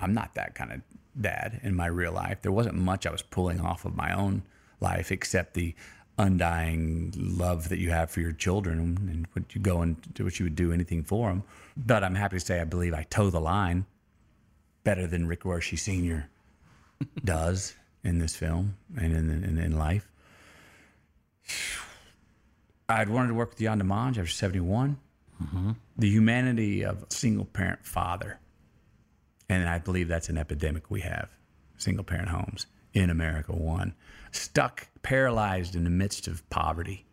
[0.00, 0.80] I'm not that kind of
[1.20, 2.42] dad in my real life.
[2.42, 4.42] There wasn't much I was pulling off of my own
[4.80, 5.74] life except the
[6.16, 10.38] undying love that you have for your children and what you go and do what
[10.38, 11.42] you would do anything for them.
[11.76, 13.86] But I'm happy to say I believe I toe the line
[14.84, 16.28] better than Rick Wershe Sr.
[17.24, 20.08] does in this film and in, in, in life.
[22.88, 24.98] I'd wanted to work with Yann Demange after 71.
[25.96, 28.40] The humanity of a single parent father.
[29.48, 31.30] And I believe that's an epidemic we have
[31.76, 33.94] single parent homes in America, one.
[34.32, 37.04] Stuck, paralyzed in the midst of poverty,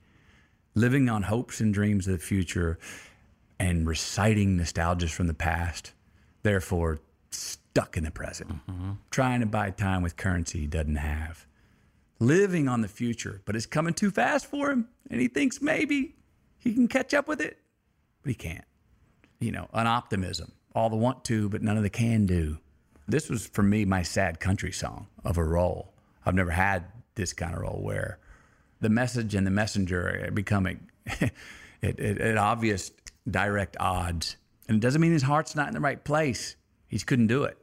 [0.75, 2.79] living on hopes and dreams of the future
[3.59, 5.93] and reciting nostalgias from the past,
[6.43, 6.99] therefore
[7.29, 8.51] stuck in the present,
[9.11, 11.45] trying to buy time with currency he doesn't have,
[12.19, 16.15] living on the future, but it's coming too fast for him, and he thinks maybe
[16.57, 17.59] he can catch up with it,
[18.21, 18.65] but he can't.
[19.39, 22.57] You know, an optimism, all the want to, but none of the can do.
[23.07, 25.93] This was for me my sad country song of a role.
[26.25, 26.85] I've never had
[27.15, 28.19] this kind of role where
[28.79, 30.87] the message and the messenger eh, are becoming
[31.19, 31.31] at,
[31.99, 32.91] at, obvious
[33.29, 34.37] direct odds.
[34.67, 36.55] And it doesn't mean his heart's not in the right place.
[36.87, 37.57] He just couldn't do it.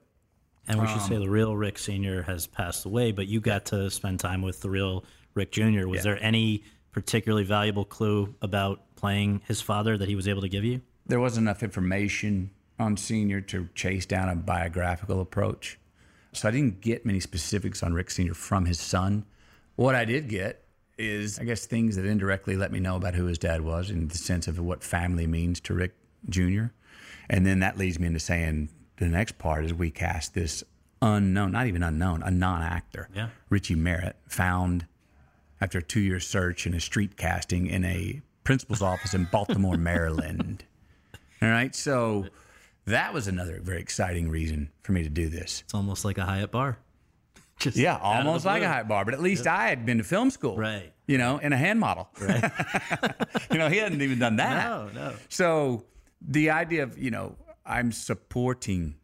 [0.66, 2.22] And we should say um, the real Rick Sr.
[2.24, 5.02] has passed away, but you got to spend time with the real
[5.32, 5.86] Rick Jr.
[5.86, 6.62] Was there any
[6.93, 10.81] particularly valuable clue about playing his father that he was able to give you?
[11.07, 15.79] There wasn't enough information on Senior to chase down a biographical approach.
[16.33, 18.35] So I didn't get many specifics on Rick Sr.
[18.35, 19.25] from his son.
[19.77, 20.65] What I did get
[20.99, 24.09] is, I guess, things that indirectly let me know about who his dad was in
[24.09, 25.95] the sense of what family means to Rick
[26.29, 26.66] Jr.
[27.31, 30.65] And then that leads me into saying the next part is we cast this
[31.01, 33.29] unknown, not even unknown, a non actor, Yeah.
[33.49, 34.87] Richie Merritt, found
[35.61, 39.77] after a two year search and a street casting in a principal's office in Baltimore,
[39.93, 40.65] Maryland.
[41.43, 41.75] All right.
[41.75, 42.29] So
[42.87, 45.61] that was another very exciting reason for me to do this.
[45.66, 46.79] It's almost like a Hyatt bar.
[47.59, 49.85] Just Yeah, out of the almost like a high bar, but at least I had
[49.85, 50.57] been to film school.
[50.57, 50.95] Right.
[51.07, 52.09] You know, in a hand model.
[52.19, 52.51] Right.
[53.53, 54.66] you know, he hadn't even done that.
[54.66, 55.15] No, no.
[55.29, 55.85] So
[56.23, 58.95] the idea of, you know, I'm supporting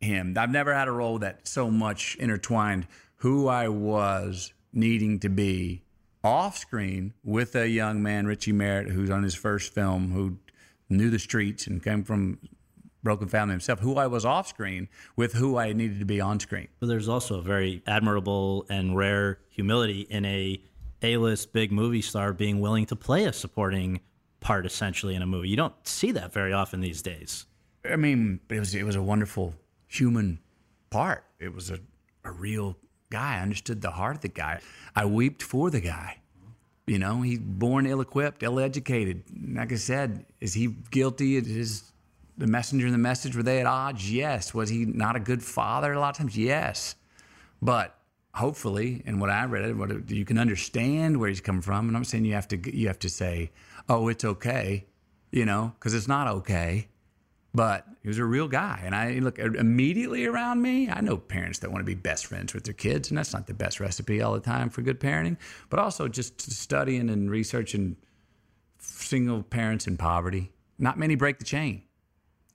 [0.00, 0.34] him.
[0.36, 2.88] I've never had a role that so much intertwined
[3.18, 5.84] who I was needing to be
[6.24, 10.38] off screen with a young man, Richie Merritt, who's on his first film, who
[10.88, 12.38] knew the streets and came from
[13.02, 16.40] broken family himself, who I was off screen with who I needed to be on
[16.40, 16.68] screen.
[16.80, 20.60] But there's also a very admirable and rare humility in a
[21.02, 24.00] A-list big movie star being willing to play a supporting
[24.40, 25.48] part essentially in a movie.
[25.48, 27.46] You don't see that very often these days.
[27.88, 29.54] I mean, it was it was a wonderful
[29.86, 30.40] human
[30.90, 31.24] part.
[31.38, 31.78] It was a,
[32.24, 32.76] a real
[33.10, 33.38] guy.
[33.38, 34.60] I understood the heart of the guy.
[34.94, 36.18] I wept for the guy.
[36.86, 39.24] You know, he's born ill-equipped, ill-educated.
[39.54, 41.36] Like I said, is he guilty?
[41.36, 41.92] Is
[42.38, 44.10] the messenger and the message were they at odds?
[44.10, 44.54] Yes.
[44.54, 45.92] Was he not a good father?
[45.92, 46.94] A lot of times, yes.
[47.60, 47.94] But
[48.34, 51.88] hopefully, and what I read, what you can understand where he's coming from.
[51.88, 53.50] And I'm saying you have to you have to say,
[53.88, 54.86] oh, it's okay,
[55.30, 56.88] you know, because it's not okay.
[57.54, 60.90] But he was a real guy, and I look immediately around me.
[60.90, 63.46] I know parents that want to be best friends with their kids, and that's not
[63.46, 65.38] the best recipe all the time for good parenting.
[65.70, 67.96] But also just studying and researching
[68.78, 70.52] single parents in poverty.
[70.78, 71.82] Not many break the chain,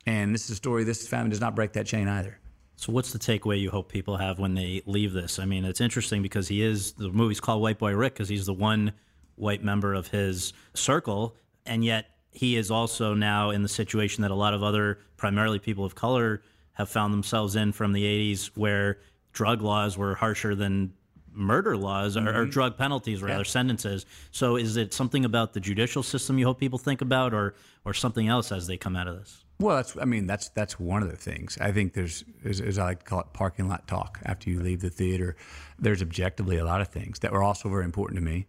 [0.06, 0.84] and this is a story.
[0.84, 2.40] This family does not break that chain either.
[2.76, 5.40] So, what's the takeaway you hope people have when they leave this?
[5.40, 8.45] I mean, it's interesting because he is the movie's called White Boy Rick because he's
[8.45, 8.94] the one
[9.36, 14.31] white member of his circle, and yet he is also now in the situation that
[14.31, 16.41] a lot of other, primarily people of color,
[16.73, 18.99] have found themselves in from the 80s, where
[19.31, 20.93] drug laws were harsher than
[21.31, 22.27] murder laws mm-hmm.
[22.27, 23.43] or, or, drug penalties, rather yeah.
[23.43, 24.05] sentences.
[24.31, 27.55] So, is it something about the judicial system you hope people think about, or
[27.85, 29.43] or something else as they come out of this?
[29.60, 31.57] Well, that's I mean that's that's one of the things.
[31.61, 34.60] I think there's as, as, I like to call it parking lot talk after you
[34.60, 35.35] leave the theater.
[35.80, 38.47] There's objectively a lot of things that were also very important to me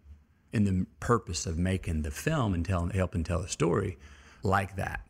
[0.55, 3.99] in the purpose of making the film and telling helping tell a story
[4.43, 5.07] like that.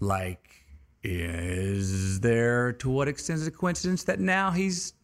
[0.00, 0.66] Like
[1.02, 4.94] is there to what extent is it a coincidence that now he's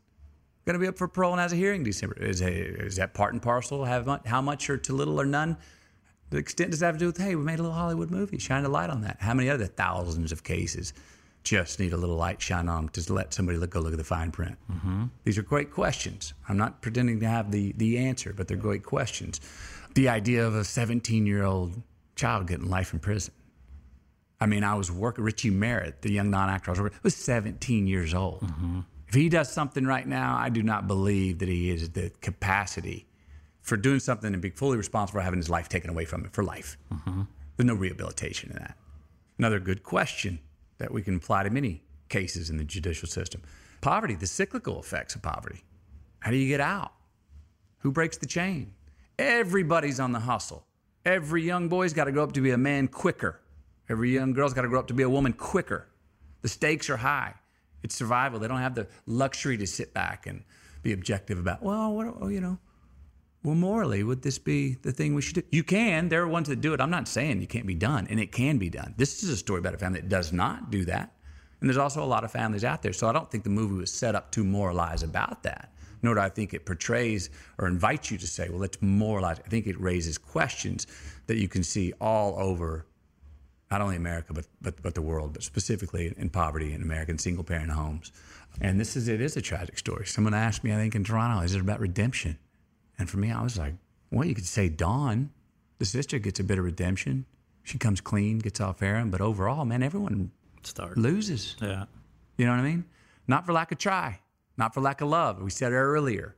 [0.64, 2.16] going to be up for parole and has a hearing December?
[2.19, 3.85] Is, is that part and parcel?
[3.85, 5.56] Have how much or too little or none?
[6.31, 8.39] The extent does that have to do with, hey, we made a little Hollywood movie,
[8.39, 9.19] shine a light on that.
[9.20, 10.94] How many other thousands of cases
[11.44, 14.05] just need a little light shine on to let somebody look, go look at the
[14.05, 14.56] fine print?
[14.73, 15.05] Mm-hmm.
[15.24, 16.32] These are great questions.
[16.48, 19.40] I'm not pretending to have the, the answer, but they're great questions.
[19.94, 21.82] The idea of a 17 year old
[22.16, 23.35] child getting life in prison.
[24.40, 27.14] I mean, I was working, Richie Merritt, the young non actor I was working, was
[27.14, 28.40] 17 years old.
[28.40, 28.81] Mm-hmm.
[29.06, 33.06] If he does something right now, I do not believe that he has the capacity
[33.60, 36.31] for doing something and being fully responsible for having his life taken away from him
[36.31, 36.77] for life.
[36.93, 37.23] Mm-hmm.
[37.56, 38.77] There's no rehabilitation in that.
[39.39, 40.40] Another good question
[40.78, 43.43] that we can apply to many cases in the judicial system
[43.81, 45.62] poverty, the cyclical effects of poverty.
[46.20, 46.93] How do you get out?
[47.78, 48.74] Who breaks the chain?
[49.18, 50.66] Everybody's on the hustle.
[51.05, 53.40] Every young boy's got to grow up to be a man quicker.
[53.89, 55.89] Every young girl's got to grow up to be a woman quicker.
[56.43, 57.34] The stakes are high.
[57.82, 58.39] It's survival.
[58.39, 60.44] They don't have the luxury to sit back and
[60.82, 62.59] be objective about, well, what, oh, you know,
[63.44, 65.43] well, morally, would this be the thing we should do?
[65.51, 66.09] You can.
[66.09, 66.80] There are ones that do it.
[66.80, 68.94] I'm not saying you can't be done, and it can be done.
[68.97, 71.12] This is a story about a family that does not do that.
[71.60, 72.93] And there's also a lot of families out there.
[72.93, 75.72] So I don't think the movie was set up to moralize about that,
[76.03, 79.39] nor do I think it portrays or invites you to say, well, let's moralize.
[79.45, 80.87] I think it raises questions
[81.27, 82.87] that you can see all over
[83.70, 87.43] not only America, but, but, but the world, but specifically in poverty in American single
[87.43, 88.12] parent homes.
[88.61, 90.05] And this is, it is a tragic story.
[90.05, 92.39] Someone asked me, I think in Toronto, is it about redemption?
[92.99, 93.73] And for me, I was like,
[94.11, 95.31] well, you could say Dawn,
[95.79, 97.24] the sister, gets a bit of redemption.
[97.62, 100.31] She comes clean, gets off heroin, but overall, man, everyone
[100.62, 100.99] Start.
[100.99, 101.57] loses.
[101.61, 101.87] Yeah.
[102.37, 102.85] You know what I mean?
[103.27, 104.19] Not for lack of try,
[104.57, 105.41] not for lack of love.
[105.41, 106.37] We said it earlier.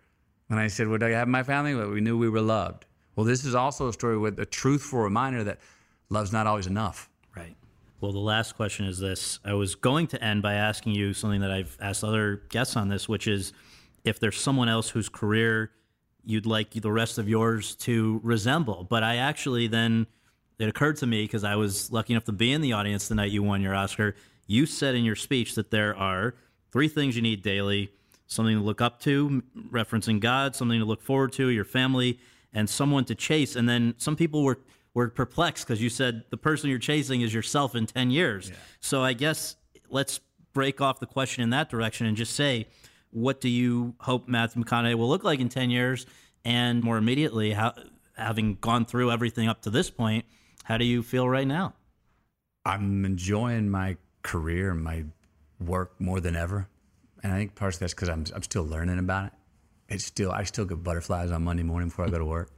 [0.49, 1.75] When I said, Would I have my family?
[1.75, 2.87] Well, we knew we were loved.
[3.17, 5.59] Well, this is also a story with a truthful reminder that
[6.09, 7.09] love's not always enough.
[7.37, 7.57] Right.
[8.01, 9.39] Well, the last question is this.
[9.45, 12.89] I was going to end by asking you something that I've asked other guests on
[12.89, 13.53] this, which is
[14.05, 15.71] if there's someone else whose career
[16.25, 18.87] you'd like the rest of yours to resemble.
[18.89, 20.07] But I actually then,
[20.59, 23.15] it occurred to me because I was lucky enough to be in the audience the
[23.15, 24.15] night you won your Oscar.
[24.47, 26.35] You said in your speech that there are
[26.73, 27.91] three things you need daily
[28.27, 32.19] something to look up to, referencing God, something to look forward to, your family,
[32.53, 33.57] and someone to chase.
[33.57, 34.59] And then some people were,
[34.95, 38.51] were perplexed because you said the person you're chasing is yourself in 10 years.
[38.51, 38.57] Yeah.
[38.81, 39.57] So I guess
[39.89, 40.21] let's
[40.53, 42.69] break off the question in that direction and just say,
[43.11, 46.07] what do you hope Matthew McConaughey will look like in 10 years?
[46.45, 47.75] And more immediately, how,
[48.17, 50.25] having gone through everything up to this point,
[50.65, 51.75] how do you feel right now?
[52.65, 55.05] I'm enjoying my career and my
[55.61, 56.69] work more than ever.
[57.25, 59.33] And I think partially that's because I'm, I'm still learning about it.
[59.89, 62.51] It's still, I still get butterflies on Monday morning before I go to work.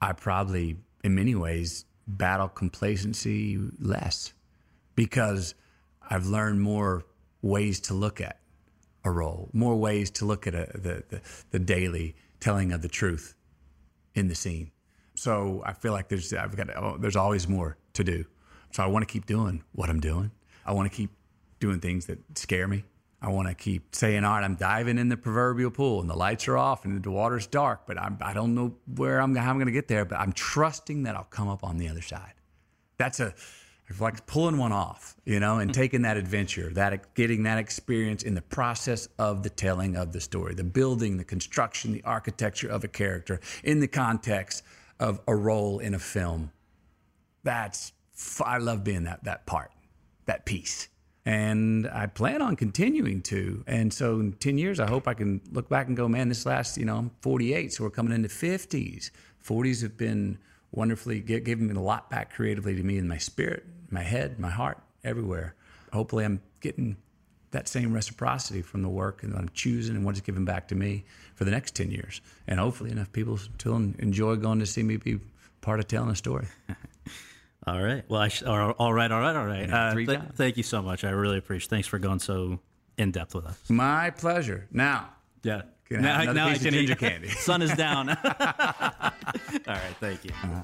[0.00, 4.34] I probably, in many ways, battle complacency less
[4.94, 5.54] because
[6.08, 7.04] I've learned more
[7.40, 8.40] ways to look at
[9.04, 11.20] a role, more ways to look at a, the, the,
[11.50, 13.34] the daily telling of the truth
[14.14, 14.70] in the scene.
[15.14, 18.24] So I feel like there's I've got oh, there's always more to do.
[18.72, 20.32] So I want to keep doing what I'm doing.
[20.66, 21.10] I want to keep
[21.60, 22.84] doing things that scare me.
[23.24, 26.14] I want to keep saying, all right, I'm diving in the proverbial pool and the
[26.14, 29.48] lights are off and the water's dark, but I'm, I don't know where I'm, how
[29.48, 32.02] I'm going to get there, but I'm trusting that I'll come up on the other
[32.02, 32.34] side.
[32.98, 33.34] That's a,
[33.98, 35.74] like pulling one off, you know, and mm.
[35.74, 40.20] taking that adventure, that getting that experience in the process of the telling of the
[40.20, 44.64] story, the building, the construction, the architecture of a character in the context
[45.00, 46.52] of a role in a film.
[47.42, 47.92] That's
[48.44, 49.70] I love being that that part,
[50.26, 50.88] that piece.
[51.26, 53.64] And I plan on continuing to.
[53.66, 56.44] And so in 10 years, I hope I can look back and go, man, this
[56.44, 59.10] last, you know, I'm 48, so we're coming into 50s.
[59.42, 60.38] 40s have been
[60.70, 64.50] wonderfully giving me a lot back creatively to me in my spirit, my head, my
[64.50, 65.54] heart, everywhere.
[65.92, 66.96] Hopefully, I'm getting
[67.52, 70.68] that same reciprocity from the work and what I'm choosing and what is given back
[70.68, 71.04] to me
[71.36, 72.20] for the next 10 years.
[72.46, 75.20] And hopefully, enough people still enjoy going to see me be
[75.60, 76.46] part of telling a story.
[77.66, 78.04] all right.
[78.08, 79.70] Well, I sh- all right, all right, all right.
[79.70, 81.04] Uh, th- thank you so much.
[81.04, 81.70] I really appreciate.
[81.70, 82.58] Thanks for going so
[82.98, 83.58] in depth with us.
[83.68, 84.66] My pleasure.
[84.70, 85.08] Now,
[85.42, 85.62] yeah.
[85.88, 87.28] Can now, now I can ginger candy.
[87.30, 88.08] Sun is down.
[88.16, 88.16] All
[89.66, 90.30] right, thank you.
[90.42, 90.62] Uh-huh.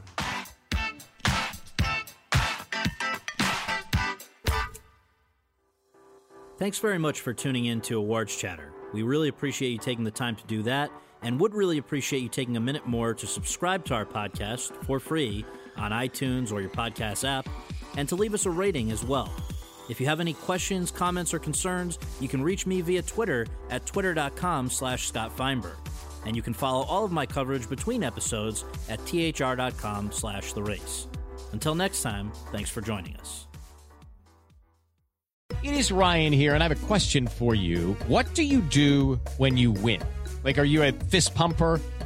[6.59, 8.73] Thanks very much for tuning in to Awards Chatter.
[8.93, 10.91] We really appreciate you taking the time to do that
[11.23, 15.01] and would really appreciate you taking a minute more to subscribe to our podcast for
[15.01, 15.45] free
[15.81, 17.49] on iTunes or your podcast app
[17.97, 19.33] and to leave us a rating as well.
[19.89, 23.87] If you have any questions, comments, or concerns, you can reach me via Twitter at
[23.87, 25.77] twitter.com slash Scott Feinberg.
[26.25, 31.09] And you can follow all of my coverage between episodes at thr.com slash the race.
[31.53, 33.47] Until next time, thanks for joining us.
[35.63, 37.95] It is Ryan here, and I have a question for you.
[38.07, 40.01] What do you do when you win?
[40.45, 41.81] Like, are you a fist pumper?